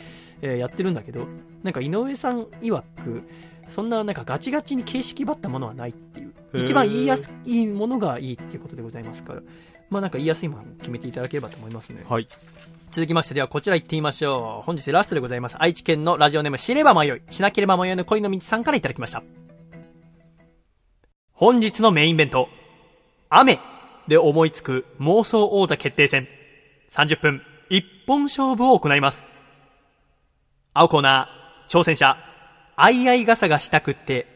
[0.42, 1.28] えーやってるんだけど、
[1.64, 3.24] なんか井上さん曰く、
[3.68, 6.34] そんななんかガチガチに形式ばったものはないっていう。
[6.54, 9.42] 一番言いやすいものがいいっていうことでございますから、
[9.90, 12.02] まあなんか言いやすいものを決めていただければと思いますね。
[12.02, 12.28] どはい
[12.92, 14.66] 続きましてではこちら行ってみましょう。
[14.66, 15.58] 本日ラストでございます。
[15.60, 19.22] 愛知県のラジオネーム知れば迷い、しなければ迷いの恋の道さんからいただきました。
[21.34, 22.48] 本日のメインイベント、
[23.30, 23.60] 雨
[24.08, 26.30] で思いつく妄想王座決定戦。
[26.92, 29.26] 30分、一本勝負を行います。
[30.74, 32.18] 青コーナー、挑戦者、
[32.76, 34.28] あいあい傘がしたくって、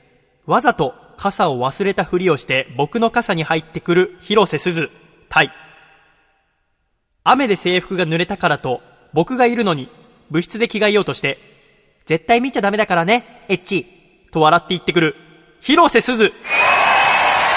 [0.45, 4.89] わざと傘を忘れたふりをして僕の傘に入ってくる広瀬すず、
[5.29, 5.51] 対。
[7.23, 8.81] 雨で制服が濡れたからと、
[9.13, 9.89] 僕がいるのに、
[10.31, 11.37] 部室で着替えようとして、
[12.05, 13.85] 絶対見ちゃダメだからね、エッチ、
[14.31, 15.15] と笑って言ってくる、
[15.59, 16.31] 広瀬すず。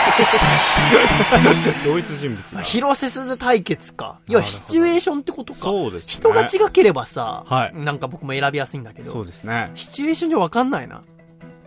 [1.84, 4.18] 同一人物だ広瀬すず対決か。
[4.28, 5.60] いや、シチュエーションってことか。
[5.60, 11.02] そうですね人が違ければさ、はいなんか僕も選びやすいんだけど、そうですねシチュエーションじゃわかんないな。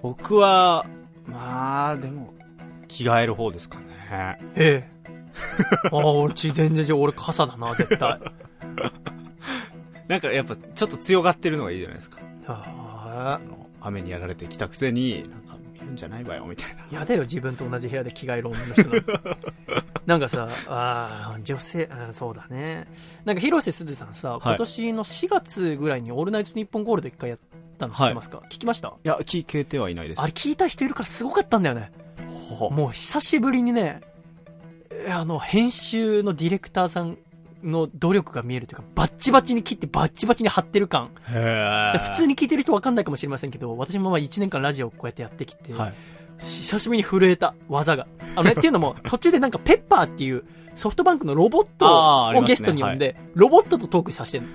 [0.02, 0.86] 僕は
[1.28, 2.34] まあでも
[2.88, 4.95] 着替える方ですかねええ。
[5.91, 6.95] ああ、俺ち全然違う。
[6.98, 8.20] 俺傘だな、絶対。
[10.07, 15.57] なんかやっぱちょっと強がってるのがいいじゃないですかああの雨にやられてきたくせになんか
[15.91, 16.84] んじゃないわよみたいな。
[16.84, 19.14] あ、やだよ、自分と同じ部屋で着替える女の人なんて。
[20.06, 22.88] なんかさ、ああ、女性、あーそうだね。
[23.26, 27.40] なんか広瀬すずさんさ、今年の4月ぐらいにオールナイトニッポンゴールド一回やっ
[27.78, 28.90] たの知ってますか、聞きました？
[28.90, 30.22] いや聞けてはいないです。
[30.22, 31.91] あれ聞いた人いるからすごかったんだよね。
[32.49, 34.02] ほもう久しぶりにね、
[34.91, 37.18] えあの、編集のディレクターさん
[37.66, 41.12] の努力が見えるというか、バッチバチに切ってバッチバチに貼ってる感。
[41.26, 45.94] 普通に聞いてる人わかんないかもしれませんけど、私もまあ1年間ラジオをこうやってやってきて、はい
[46.40, 48.08] 久しぶりに震えた技が。
[48.36, 50.44] あのね、 っていうのも、途中でなんかペッパーっていう
[50.76, 54.46] ソフトバンクのロボットをゲストに呼んで、ロボットとトークさせてる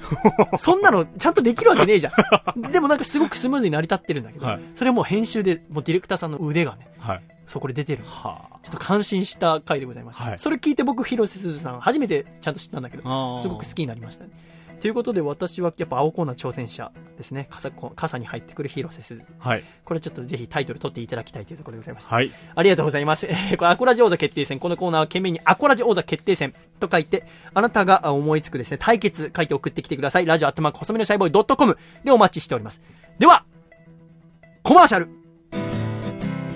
[0.53, 0.59] の。
[0.61, 2.13] そんなのちゃんとできるわけねえじゃ
[2.57, 2.61] ん。
[2.71, 8.05] でもなんかすごくスムーズに成り立ってるんだけど、はいそれはもう編集で、もうディレクターさんの腕がね、はいそこで出てる。
[8.07, 10.23] はちょっと感心した回でございました。
[10.25, 14.31] はいそれ聞いて僕、広瀬すずさん、初めてちゃんと知ったんだけど、あすごく好きになりましたね。
[14.81, 17.49] ということで私はやっぱ青コーナー挑戦者ですね。
[17.51, 19.25] 傘こ傘に入ってくる広瀬すず。
[19.41, 22.15] はいこれちょっとぜひタイトル取っていただきたいというところでございました。
[22.15, 23.27] はいありがとうございます。
[23.27, 24.61] え ーこれアコラジ王座決定戦。
[24.61, 30.27] このコーナーは懸命にアコラジ王座決定戦と書いて、あなたがあ思いつくですね、対決書いて送ってきてください。
[30.27, 32.81] ラジオアットマーク細身のシャイボーイ .com でお待ちしております。
[33.19, 33.45] では、
[34.63, 35.20] コマーシャル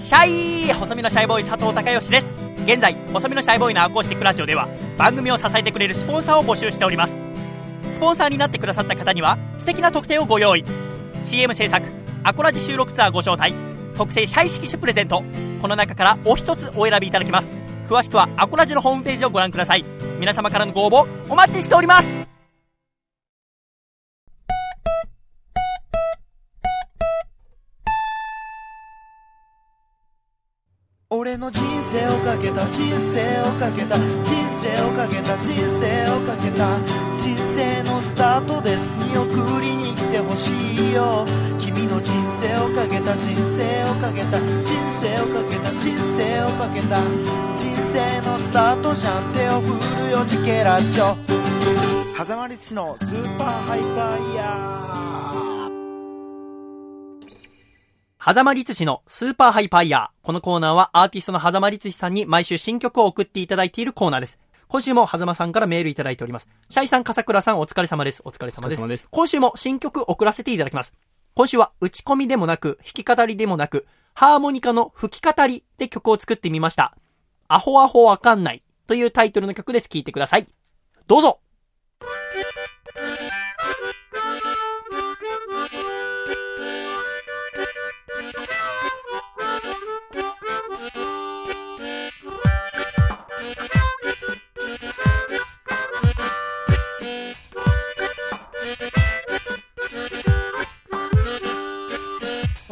[0.05, 2.27] シャイ細身のシャイボーイ佐藤孝義です。
[2.67, 4.69] 現在、細身のシャイボーイのアコースティックラジオでは、
[4.99, 7.15] 番組を支えてくれるスポンサーを募集しております。
[7.91, 10.65] スポンサーになってくださった方には、素敵な特典をご用意。
[11.25, 11.87] CM 制作、
[12.23, 13.55] アコラジ収録ツアーご招待、
[13.97, 15.25] 特製シャイ色紙プレゼント。
[15.63, 17.49] この中からお一つお選びいただけます。
[17.89, 19.87] 詳しくはアコラジのホームページをご覧ください。
[20.21, 22.24] 皆様からのご応募、お待ちしております
[31.35, 36.79] 俺の人生をかけた人生をかけた人生をかけた人生をかけた。
[37.17, 38.93] 人生のスタートです。
[38.93, 41.25] 見送りに来てほしいよ。
[41.59, 47.03] 君の人生をかけた人生をかけた人生をかけた人生をかけた。
[47.57, 49.33] 人生のスタートじゃん。
[49.35, 51.17] 手を振るよジケラッチョ。
[52.17, 55.04] 狭間律師のスーパーハイパーイヤー。
[58.27, 60.27] 狭間律師のスーパーハイパーイヤー。
[60.27, 64.39] このコーナーはアーティストの狭間律師さんに毎週新曲を送っていただいているコーナーです。
[64.67, 66.49] 今週も狭間さんからメールいただいております。
[66.71, 68.23] シャイさん、笠倉さん、お疲れ様です。
[68.25, 68.81] お疲れ様です。
[68.81, 70.95] お疲れ様です今週も新曲送らせていただきます。
[71.35, 76.97] 今週は打ち込みでもなく、弾き語りでもなく、ハーモニカの吹き語りで曲を作ってみました。
[77.49, 79.89] アホアホわかんないというタイトルの曲です。
[79.91, 80.47] 聴いてください。
[81.09, 81.41] どうぞ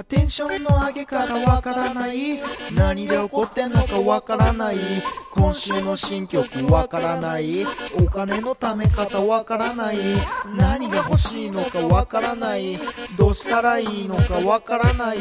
[0.08, 2.38] テンションの上げ方わからない。
[2.74, 4.78] 何で怒ってんのかわからない。
[5.30, 7.66] 今週の新曲わからない。
[7.98, 9.98] お金の貯め方わからない。
[10.56, 12.78] 何が欲しいのかわからない。
[13.18, 15.18] どうしたらいいのかわからない。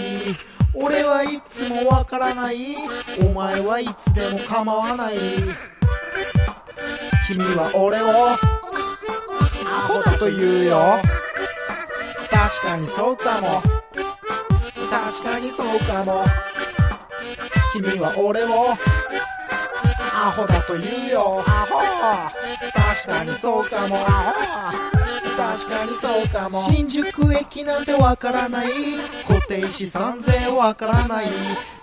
[0.74, 2.78] 俺はいつもわからない。
[3.20, 5.16] お前はいつでも構わない。
[7.28, 8.38] 君は俺をア
[9.90, 11.02] ホだと言うよ。
[12.30, 13.62] 確かにそうかも。
[14.92, 16.26] 確かにそうかも。
[17.72, 18.72] 君は俺を
[20.14, 21.44] アホだと言うよ。
[21.48, 21.80] アホ。
[21.80, 23.96] 確かにそうかも。
[24.06, 25.01] アホ
[25.52, 26.62] 確かにそうかも。
[26.62, 28.70] 新宿駅なんてわからない。
[29.28, 31.26] 固定資産税わからない。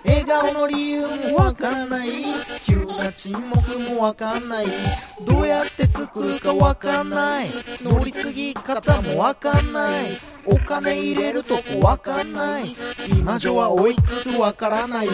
[0.07, 2.09] 笑顔の理由もわからない。
[2.65, 4.66] 急な沈黙もわかんない。
[5.27, 7.49] どうやって作るかわかんない。
[7.82, 10.19] 乗り継ぎ方もわかんない。
[10.47, 12.74] お金入れるとこわかんない。
[13.20, 15.09] 今女はおいくつわからない。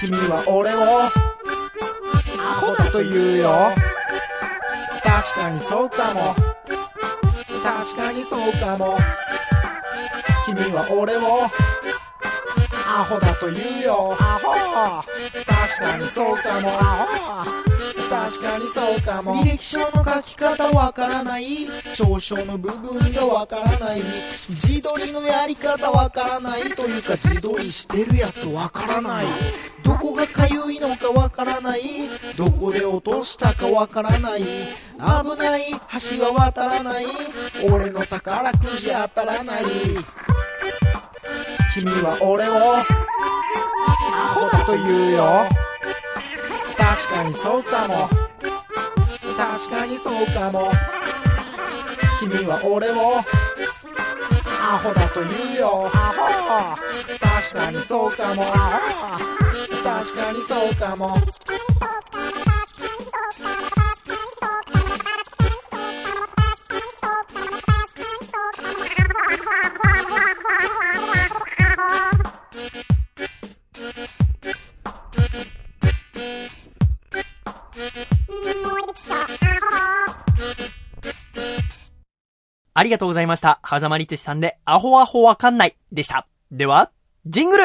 [0.00, 1.02] 君は俺を
[2.40, 3.89] アホだと言うよ。
[5.20, 6.34] 確かにそうかも。
[7.62, 8.96] 確かにそうかも。
[10.46, 11.44] 君は俺を
[12.88, 14.16] アホだと言うよ。
[14.18, 15.04] アホ。
[15.44, 16.70] 確かにそうかも。
[16.70, 19.36] アホ確かにそうかも。
[19.36, 21.68] 履歴書の書き方わからない。
[21.94, 24.02] 長所の部分がわからない。
[24.48, 26.62] 自撮りのやり方わからない。
[26.62, 29.26] というか自撮りしてるやつわからない。
[29.84, 31.82] どこがかゆいのかわからない。
[32.36, 34.40] どこで落としたかわからない。
[34.42, 34.46] 危
[35.38, 35.70] ない
[36.10, 37.04] 橋は渡らない。
[37.70, 39.62] 俺の宝くじ当たらない。
[41.72, 42.84] 君は俺をア
[44.34, 45.69] ホだと言うよ。
[46.80, 48.08] 確かにそうかも。
[49.36, 50.72] 確かにそうかも。
[52.18, 55.90] 君は俺をアホだと言うよ。
[55.92, 56.76] アホ。
[57.18, 58.42] 確かにそうかも。
[58.42, 59.40] アホ。
[59.82, 61.16] 確かにそうかも
[82.80, 83.60] ありがとうございました。
[83.62, 86.26] はざまりつしさんで、アホアホわかんないでした。
[86.50, 86.90] では、
[87.26, 87.64] ジングル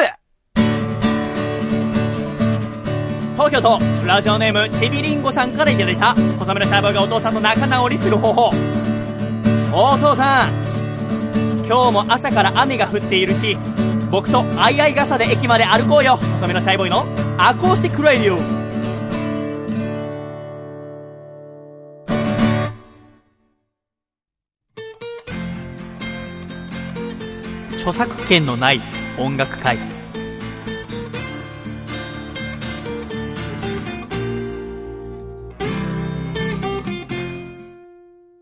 [3.32, 8.50] 東京都、ラジオネーム、ちびりんごさんからいただいた、小雨のシャーボーがお父さんと仲直りする方法。
[9.72, 10.50] お父さん、
[11.66, 13.56] 今日も朝から雨が降っているし、
[14.10, 16.18] 僕とあいあい傘で駅まで歩こうよ。
[16.34, 17.06] 細めのシャイボーイの
[17.38, 18.55] アコースティックラディオ。
[27.88, 28.82] 著作権のない
[29.16, 29.78] 音楽会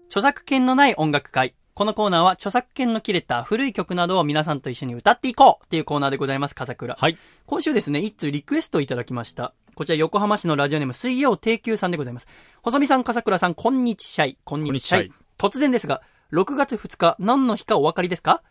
[0.07, 6.97] 著作権のない音楽会このコーナーは著作権の切れた古い曲などを皆さんと一緒に歌っていこうっていうコーナーでございます、笠倉。
[6.99, 7.19] はい。
[7.45, 9.53] 今週ですね、一通リクエストをいただきました。
[9.75, 12.27] こちら横浜市のラジオネーム水曜定休さんでございます。
[12.63, 14.39] 細見さん、笠倉さん、こんにちしゃい。
[14.45, 15.53] こんにちしゃいこんに。
[15.53, 16.01] 突然ですが、
[16.33, 18.43] 6月2日、何の日かお分かりですか？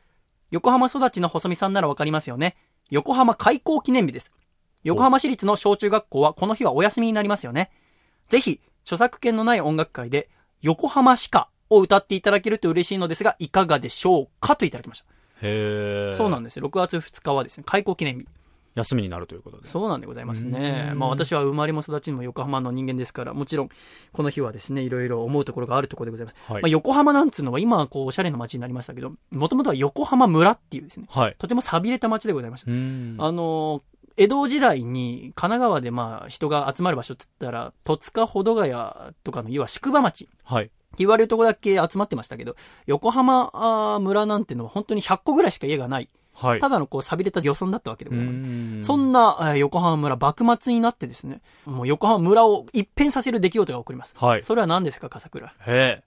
[0.54, 2.56] 横浜育ちの細見さんならわかりますよね。
[2.92, 4.32] 横浜開港記念日です。
[4.84, 7.72] 横浜市立の小中学校はこの日はお休みになりますよね。
[8.30, 10.30] ぜひ、著作権のない音楽会で、
[10.62, 15.08] 横浜歯科を歌っていただけると嬉しいのですが、いかがでしょうかといただきました。
[15.42, 16.16] へえ。
[16.16, 16.68] そうなんですよ。
[16.68, 18.28] 6月2日はですね、開港記念日。
[18.76, 19.68] 休みになるということで。
[19.68, 20.96] そうなんでございますねう。
[20.96, 23.70] んまあ私は生まれも育ちも横浜の人間ですから、もちろん、
[24.12, 26.52] この日はですね、いろいろ思うところがあるところでございます。
[26.52, 31.36] はいまあ横浜なんつうのは今はこう、おしゃれな街になりましたけど、もともとは横浜村っていうですね、はい。
[31.38, 32.72] とても寂れた街でございました。
[32.72, 33.82] あのー、
[34.16, 40.72] 江戸時代に神奈川でまあ人が集まる場所って言ったら、戸塚保土ヶ谷とかの要は宿場町ってはい。
[40.98, 42.56] 言われるとこだけ集まってましたけど、
[42.86, 46.10] 横浜村なんてのは本当に100個ぐらいしか家がない。
[46.34, 46.60] はい。
[46.60, 54.14] ただのこう錆びれた漁村だったわけでごうざいそんな、えー横浜村、幕末になってですね、もう横浜村を一変させる出来事が起こります。
[54.18, 54.42] はい。
[54.42, 55.48] それは何ですか、笠倉？
[55.48, 56.04] へえ。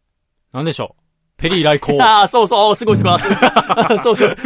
[0.53, 1.03] なんでしょう？
[1.39, 1.97] ペリー来航。
[2.03, 3.13] ああ、そうそう、すごいすごい。
[3.13, 3.19] あ
[4.03, 4.37] そうそう。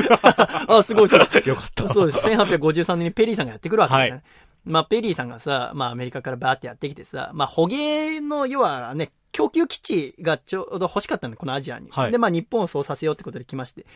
[0.68, 1.46] あすごいすごい。
[1.46, 1.88] よかった。
[1.88, 2.18] そうです。
[2.26, 4.22] 1853年にペリーさんがやってくるわけですね。
[4.64, 11.88] まあ、ペリーさんがさ、まあ、アメリカからバーってやってきてさ、まあ、捕鯨の、要はね、供給基地がちょうど欲しかったんで、このアジアに。
[11.90, 13.86] はいで、まあ、日本をそうさせようってことで来まして、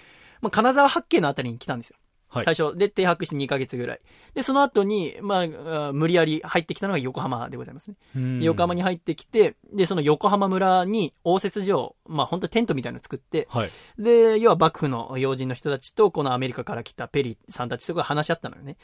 [0.45, 1.97] まあ、金沢八景のあたりに来たんですよ。
[2.29, 2.77] はい最初。
[2.77, 4.01] で、停泊して2ヶ月ぐらい。
[4.35, 7.97] で、その後に、まあ無理やり入ってきたのが横浜でございますね。
[8.17, 13.71] うん横浜に入ってきて、で、その横浜村に応接所を、まあ、本当テントみたいなの作って、はい。
[13.99, 18.77] で、要は幕府の要人の人たちと、このアメリカから来たペリーさんたちとか話し合ったのよね。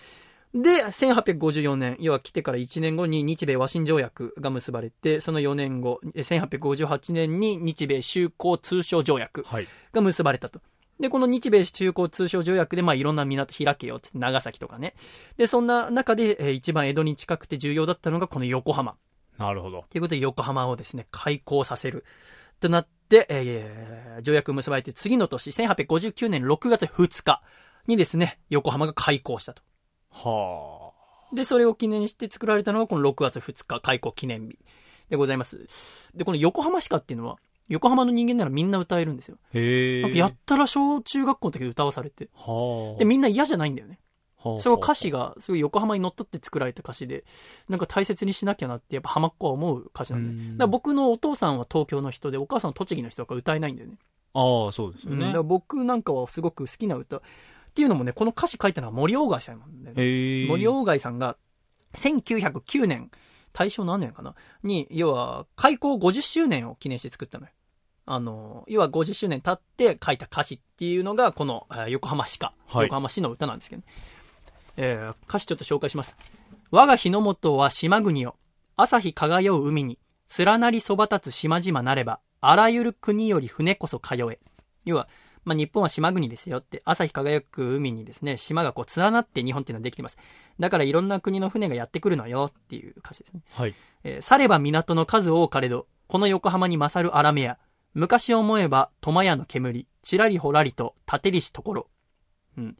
[0.54, 9.68] で、1854年、要は来てから1年後に日米和親条約が結ばれて、その4年後、え1858年に日米修好通商条約はい。
[9.92, 10.60] が結ばれたと。
[11.00, 14.94] で、この日米修好通商条約で、まあ、いろんな港開けよって、長崎とかね。
[15.38, 18.96] で、そんな中で、えー一番江戸に近くて重要だったのが、この横浜。
[19.38, 19.86] なるほど。
[19.88, 22.04] ということで、横浜をですね、開港させる。
[22.60, 27.42] となって、えー条約結ばれて、次の年、1859年6月2日
[27.86, 29.62] にですね、横浜が開港したと。
[30.10, 30.92] は
[31.32, 34.58] で、それを記念して作られたのが、この6月2日開港記念日
[35.08, 35.66] でございます。
[36.14, 37.38] で、この横浜市歌っていうのは、
[37.70, 39.38] 横浜の人間ならみんな歌えるんですよ。
[39.42, 39.48] あ。
[39.54, 40.02] へえ。
[40.02, 42.28] なんかやったら小中学校の時で歌わされて。
[42.34, 42.98] はあ。
[42.98, 43.98] で、みんな嫌じゃないんだよね。
[44.36, 47.24] はあその歌詞が、すごい横浜に乗っ取って作られた歌詞で、
[47.68, 50.42] なんか大切にしなきゃなって、やっぱ浜っ子は思う歌詞なんだよね。
[50.42, 53.98] うんだから僕のお父さんは東京の人で、お母さんは栃木の人だから歌えないんだよね。
[54.32, 55.36] ああ、そうですよねうんだか。
[55.38, 57.18] ら僕なんかはすごく好きな歌。
[57.18, 57.20] っ
[57.72, 60.46] ていうのもね、この歌詞書いたのは森鴎外さんなんだよね。
[60.48, 61.36] 森鴎外さんが、
[61.94, 63.10] 1909年、
[63.52, 64.34] 大正何年かな？
[64.62, 67.52] に、要は、開港50周年を記念して作ったのよ。
[68.12, 73.88] あの、要は50周年経って書いた歌詞っていうのが、この、えー横浜市歌、はい横浜市の歌なんですけどね。
[74.76, 76.16] えー歌詞ちょっと紹介します。
[76.72, 78.36] 我が日の本は島国よ。
[78.76, 79.98] 朝日輝う海に、
[80.38, 84.40] 連なりそば立つ島々なれば、あらゆる国より船こそ通え。
[84.84, 85.08] 要は、
[85.44, 90.16] まあ、日本は島国ですよって、朝日輝く海にですね、島がこう連なって日本っていうのはできてます。
[90.58, 93.42] だからいろんな国の船がやってくるのよっていう歌詞ですね。
[93.52, 93.74] はい。
[94.02, 97.58] えーされば港の数多かれど、この横浜に勝る荒目や、
[97.94, 101.88] 昔思えば苫屋の煙、ちらりほらりと立てりしところ。
[102.56, 102.76] うん。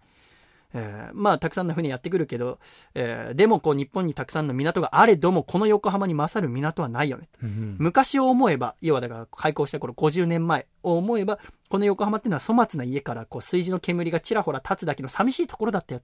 [0.73, 2.61] えーまあ、たくさんの船やってくるけど、
[2.95, 7.28] えーでもこう日本にたくさんの港があれども、この横浜に勝る港はないよね。
[7.43, 16.03] うん昔を思えば、要はだから開港した頃50年前を思えば、この横浜っていうのは粗末な家からこう炊事の煙がちらほら立つだけの寂しいところだったよ。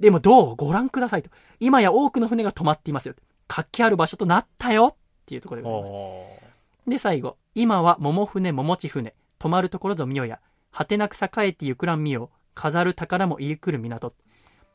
[0.00, 0.56] でもどう？
[0.56, 1.30] ご覧くださいと。
[1.60, 3.14] 今や多くの船が止まっていますよ。
[3.46, 6.47] 活気ある場所となったよっていうところでございます。
[6.88, 7.36] で、最後。
[7.54, 9.14] 今は桃船、桃地船。
[9.38, 10.40] 止まるところぞ見よや。
[10.72, 12.30] 果てなく栄えてゆくらん見よ。
[12.54, 14.14] 飾る宝も入り来る港。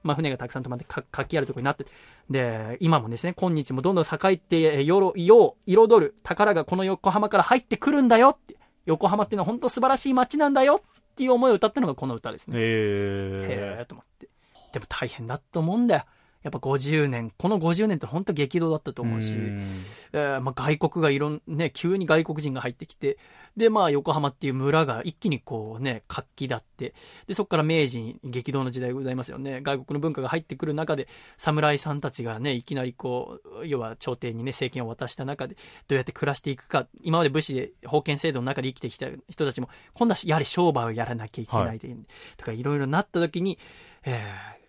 [0.03, 1.85] まあ、船がたくさん止まってか活気あるところになって。
[2.29, 8.57] で、今もですね、今日もどんどん栄えて、えーよろ、よう、彩る宝がこの横浜から入ってくるんだよって。
[8.85, 12.57] 横浜っていうのは本当素晴らしい街なんだよっていう思いを歌ったのがこの歌ですね。
[12.57, 13.77] へへえ。
[13.81, 14.27] えと思って。
[14.73, 16.03] でも大変だと思うんだよ。
[16.43, 19.59] やっぱ50年、この50年って本当激動だったと思うし、ん
[20.11, 23.17] えーまあ、外国がいろん、ね、急に外国人が入ってきて、
[23.55, 26.93] で、まあ、横浜っていう村が一気にこうね、活気だって、
[27.27, 29.61] で、そこから明治に激動の時代でございますよね。
[29.61, 31.07] 外国の文化が入ってくる中で、
[31.37, 35.55] 侍さんたちがね、いきなりこう、要は朝廷にね、政権を渡した中で、
[35.87, 41.95] どうやって暮らしていくか、今まで武士で封建制度の中で生きてきた人たちも、今度はやはり商売をやらなきゃいけないで、
[42.35, 43.57] とかいろいろなった時に、
[44.03, 44.62] えー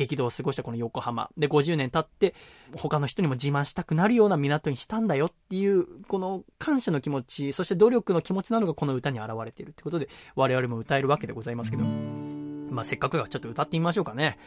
[0.00, 1.30] 激動を過ごしたこの横浜。
[1.36, 2.34] で、50年経って、
[2.74, 14.38] 他の人にも自慢したくなるような港にしたんだよっていう、この感謝の気持ち、そして努力の気持ちなのがこの歌に現れているってことで、我々も歌えるわけでございますけど、まあ、せっかくだからちょっと歌ってみましょうかね。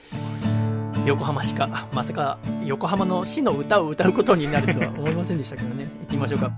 [1.06, 5.84] 横浜市か、まさか横浜の市の歌を歌うことになるとは思いませんでしたけどね。
[6.02, 6.52] 行ってみましょうか。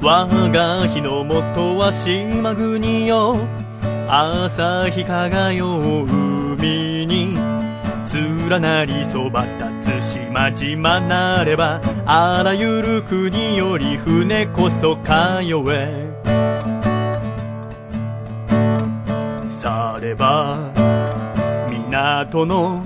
[0.00, 3.36] 我が日の元は島国よ
[4.08, 6.27] 朝日輝う
[8.48, 9.44] 連なりそば
[9.80, 15.12] 立つ島々なればあらゆる国より船こそ通
[15.70, 16.08] え。
[19.60, 20.72] されば
[21.90, 22.82] 港の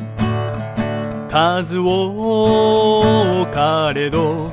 [1.31, 4.51] 数多かれど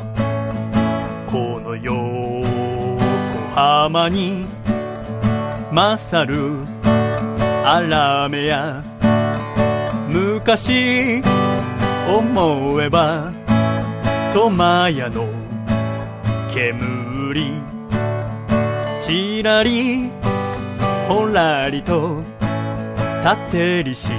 [1.27, 2.45] この横
[3.55, 4.45] 浜に
[5.71, 6.57] 勝る
[7.65, 8.83] あらめや
[10.49, 11.21] 昔
[12.07, 13.31] 思えば
[14.33, 15.27] 苫屋の
[16.51, 17.61] 煙。
[19.05, 20.09] ちらり
[21.07, 22.23] ほらりと
[23.23, 24.09] 立てりし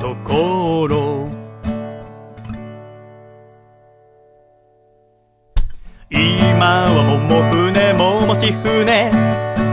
[0.00, 1.28] ところ。
[6.08, 9.10] 今は桃船も持ち船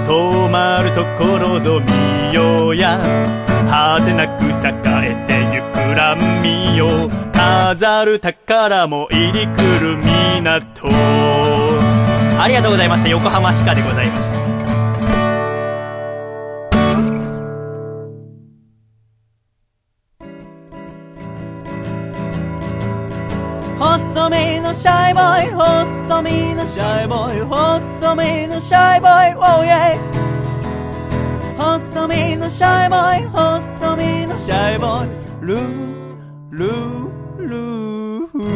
[0.10, 3.51] 止まるところぞ見ようや。
[3.72, 4.52] 果てなく栄
[5.08, 10.90] えてゆく乱見よ飾る宝も入り来る港。
[12.38, 13.10] ありがとうございました。
[13.10, 14.42] 横浜歯科でございました。
[23.80, 30.41] 細身のシャイボーイ細身のシャイボーイ細身のシャイボーイ Oh yeah
[31.62, 35.10] 細身のシャイボーイ細身のシャイボーイ。
[35.42, 35.62] ルー
[36.50, 38.28] ルールー。
[38.28, 38.52] フー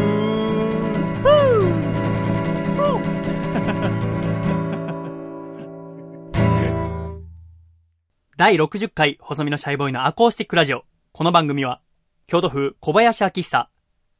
[8.37, 10.83] 第60回細身のシャイボーイのアコースティックラジオ。
[11.11, 11.81] この番組は
[12.25, 13.69] 京都府小林明久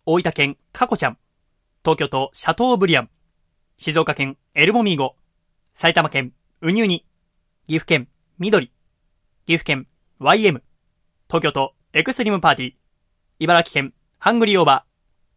[0.05, 1.17] 大分県かこちゃん、
[1.83, 3.09] 東京都シャトーブリアン、
[3.79, 5.15] 静岡県エルモミーゴ、
[5.73, 7.03] 埼玉県ウニウニ、
[7.65, 8.69] 岐阜県緑、
[9.45, 9.87] 岐阜県
[10.19, 10.61] YM、
[11.27, 12.73] 東京都エクストリームパーティー、
[13.39, 14.83] 茨城県ハングリーオーバ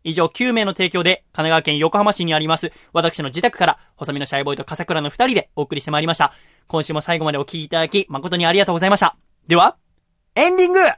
[0.05, 6.33] ー、以上9名の提供で神奈川県横浜市にあります私の自宅から細身のシャイボーイと笠倉の二人でお送りしてまいりました。
[6.67, 9.17] 今週も最後までお聞きいただき誠にありがとうございました。
[9.47, 9.77] では、
[10.35, 10.97] エンディング暖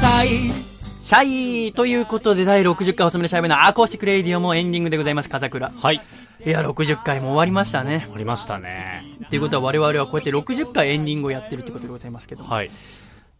[0.00, 0.65] かい
[1.06, 5.70] シャイということで第60回細身のシャイボーイのアコースティックレイディオもエンディングでございます、笠倉。
[5.70, 6.02] はい。
[6.44, 8.08] いや、60回も終わりましたね。
[8.12, 9.04] ありましたね。
[9.30, 12.42] ということは我々はこうやって60回エンディングをやってるってことでございますけど。
[12.42, 12.72] はい。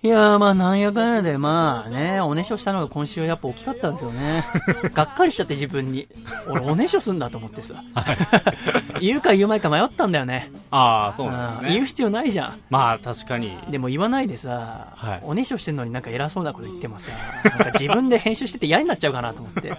[0.07, 4.45] いやーまあなんやかんやでまあね、おねしょしたのが今週やっぱ大きかったんですよね。
[4.95, 6.07] がっかりしちゃって自分に。
[6.47, 7.75] 俺おねしょすんだと思ってさ。
[9.03, 10.53] 言うか言うまいか迷ったんだよね。
[10.71, 11.73] ああ、そうなんですね。
[11.73, 12.61] 言う必要ないじゃん。
[12.71, 13.59] まあ確かに。
[13.69, 17.07] でも言わないでさ、はいおねしょしてんのになんか偉そうなこと言ってもさ、
[17.43, 19.77] なんか自分で編集してて嫌になっちゃうかなと思って。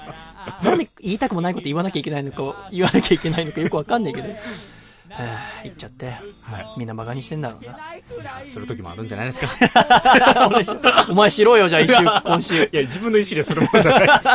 [0.62, 4.28] なんで言いたくもないこと言わなきゃいけないのか、言わなきゃいけないのかよくわかんないけど。
[5.10, 6.20] はあ言っちゃって、はい。
[6.78, 7.78] みんな馬鹿にしてんだろうな。
[8.44, 9.48] する時もあるんじゃないですか。
[11.10, 12.56] お前しろよ、じゃあ一週、今週。
[12.56, 14.28] いや、自分の意思でするものじゃないです。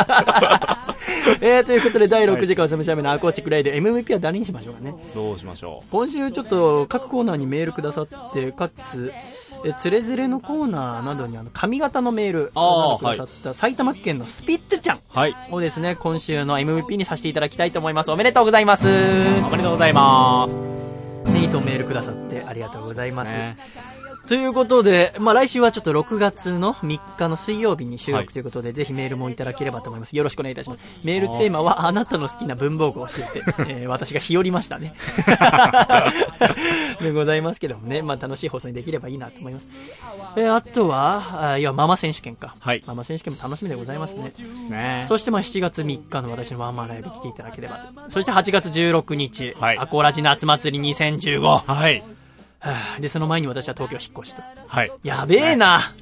[1.41, 9.11] えー、ということで第6時間おさめしゃべのアコースティックライド MVP は誰にしましょうかねどうしましょ今週ちょっと各コーナーにメールくださってかつ
[9.65, 14.99] えつれづれのコーナーなどにあの髪型のメールあーくださった埼玉県のスピッツちゃん。
[15.51, 18.11] をですね今週の MVP にさせていただきたいと思います。
[18.11, 18.87] おめでとうございます。
[18.87, 18.89] お
[19.49, 20.73] めでとうございます。
[21.31, 23.57] ねいつもメールくださってありがとうございますね
[24.27, 30.15] ということで、まあ、来週はちょっと6月の3日の水曜日に収はい録ということで、ぜひメールもいただければと思います。
[30.15, 30.83] よろしくお願いいたします。
[31.03, 34.95] メールテーマは、あなたの好きな文房具を教えて、 えー私が日和りましたね。
[37.01, 39.67] でございますけどもね、まあ、楽しい放送にできればいいなと思います。
[40.37, 42.55] えーあとは、あいや、ママ選手権か。
[42.59, 44.31] はいママ選手権も楽しみでございますね。
[44.37, 45.03] ですね。
[45.07, 47.91] そしてまあ7月3日の私のワンマンライブ来ていただければ。
[48.09, 51.41] そして8月16日、はいアコラジ夏祭り2015。
[51.41, 51.89] は
[52.63, 52.73] はい。
[52.97, 54.41] あで、その前に私は東京引っ越しと。
[54.67, 54.91] はい。
[55.03, 55.93] やべえな。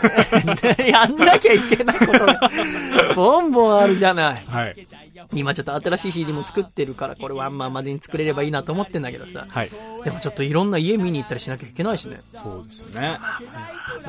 [0.86, 2.40] やんなきゃいけないことが、
[3.14, 4.44] ボンボンあるじゃない。
[4.48, 4.86] はい。
[5.32, 9.46] 今ちょっと新しい CD も作ってるから、これワンマンまでに作れればいいなと思ってんだけどさ。
[9.48, 9.70] はい。
[10.04, 12.20] でもちょっといろんな家見に行ったりしなきゃいけないしね。
[12.34, 13.18] そうですよね。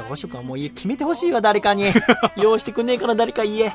[0.08, 1.92] どうしようか、もう家決めてほしいわ、誰かに。
[2.38, 3.72] 用意してくんねえから、誰か家。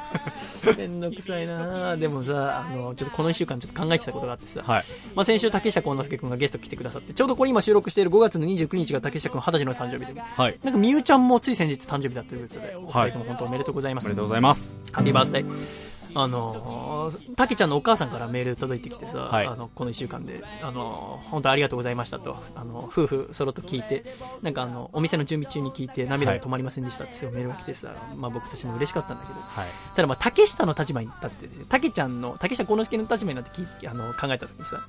[0.77, 4.63] めんどくさいなでもさ、あの、ちょっとこの1週間ちょっと考えてたことがあってさ。
[4.65, 4.85] はい。
[5.15, 10.21] まあ、先週竹下幸之助君がゲスト来てくださって、ちょうどこれ今収録している5月の29日が竹下君20歳の誕生日で。
[10.21, 10.59] はい。
[10.63, 14.07] なんかみゆちゃんもつい先日誕生日だということで、お二人とも本当おめでとうございます。
[14.07, 14.81] おめでとうございます。
[14.93, 15.96] ハッピーバースデー。
[16.19, 19.47] あのー、たけちゃんのお母さんからメール届いてきてさ、はい。
[19.47, 24.03] あの、この1週間で、あのー、本当ありがとうございましたと、あの、夫婦揃っと聞いて、
[24.43, 29.67] なんかあの、お店の準備中に聞いて涙が止まりませんでしたっていうメールが来てさ、まあ僕としても嬉しかったんだけど、はい。
[29.95, 34.81] ただまあ竹下の立場に立って、たけちゃんの、竹下幸之助の立場になってあの考えたときにさ、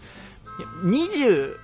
[0.59, 1.55] いや20、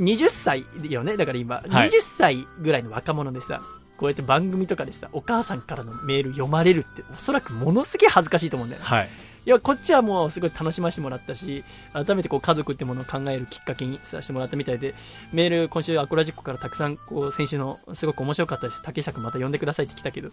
[0.00, 1.88] 20歳よね、だから今、はい。
[1.88, 3.62] 20歳ぐらいの若者でさ、
[3.96, 8.88] こうやって番組とかでさ、お母さんからのメール読まれるって、おそらくものすげえ恥ずかしいと思うんだよね。
[8.88, 9.08] はい。
[9.46, 14.94] いや、こっちはもうすごい楽しませてもらったし、改めてこう家族ってものを考えるきっかけにさせてもらったみたいで、
[15.32, 18.82] メール今週アコラジックからたくさんこう先週のすごく面白かったです。
[18.82, 20.28] 竹下くんまた呼んでくださいって来たけど、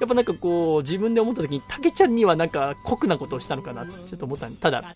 [0.00, 4.94] やっぱなんかこう自分で思った時に竹ちゃんにはなんか酷なことをしたのかなってちょっと思ったんただ、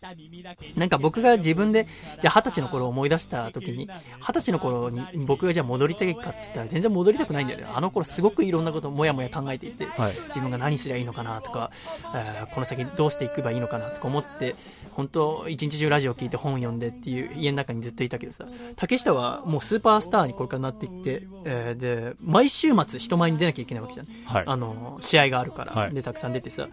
[0.76, 1.88] なんか僕が自分で、
[2.20, 3.90] じゃあ二十歳の頃を思い出した時に、
[4.20, 7.66] 二十歳の頃に僕がじゃあ戻りたいかって言ったら全然戻りたくないんだよね。
[7.74, 10.12] あの頃すごくいろんなことをもやもや考えていて、はい。
[10.28, 11.72] 自分が何すりゃいいのかなとか、
[12.14, 14.54] えーこの先どうしていけばいいいのかなとか思って、
[14.92, 18.46] 本当一日中ラジオ聞いて本読んでっていう家の中にずっといたけどさ、
[18.76, 24.06] 竹下はもうスーパースターにこれからなっていって、えーで、毎週末人前に出なきゃいけないわけじゃん。
[24.24, 26.68] はいあの、試合があるから、はいで、たくさん出てさ、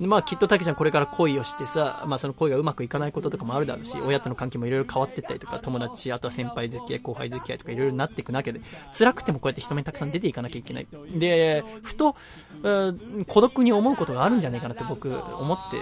[0.00, 8.60] でまあきっと竹ちゃんこれから恋をしてさ、まあその恋がうまくいかないこととかもあるだろうし、親との関係もいろいろ変わってったりとか、友達、あとは先輩付き合い、後輩付き合いとかいろいろなっていく中で、
[8.96, 10.86] 辛くてもこうやって人目にたくさん出ていかなきゃいけない。
[11.14, 12.16] で、ふと、
[12.62, 15.76] うん孤独に思うことがあるんじゃないかなって僕思って、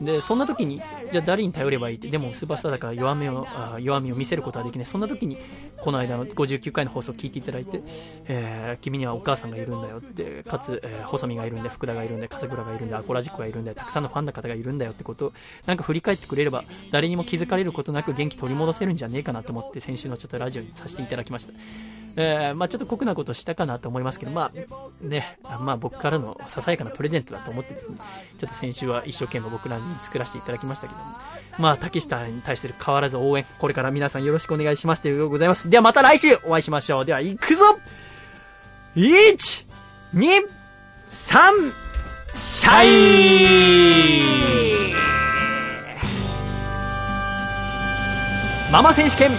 [0.00, 0.80] で、そんな時に、
[1.10, 4.86] じゃあ誰に頼ればいいって、でもスーパースターだから弱みを、あ弱みを見せることはできない。
[4.86, 5.36] そんな時に、
[5.80, 7.82] この間の59回の放送を聞いていただいて、
[8.26, 15.32] えー君にはお母さんがいるんだよって、かつ、えー細見がいるんだよ、福田がいるんだ、笠倉がいるんだよ、アコラジックがいるんだ、たくさんのファンの方がいるんだよってことを、
[15.66, 21.52] なんか振り返ってくれれば、誰にも気づかれることなく元気取り戻せるんじゃねえかなと思って、先週のちょっとラジオにさせていただきました。
[22.20, 27.96] えーまあ、ちょっと酷なことしたかなと思いますけど、まあね、まあ、僕からのささやかなプレゼントだと思ってですね、
[28.38, 31.04] ちょっと先週は一生懸命僕らに作らせていただきましたけども、
[31.60, 35.70] まあ、竹下に対する変わらず応援、これから皆さんよろしくお願いしますということでございます。
[35.70, 37.04] ではまた来週お会いしましょう。
[37.04, 37.62] では、行くぞ
[38.96, 39.64] !1、
[40.14, 40.42] 2、
[41.08, 41.72] 3、
[42.34, 42.88] シャイ
[48.72, 49.30] ママ選手権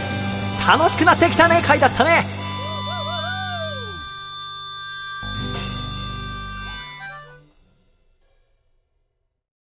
[0.66, 2.39] 楽しくなってきたね回だったね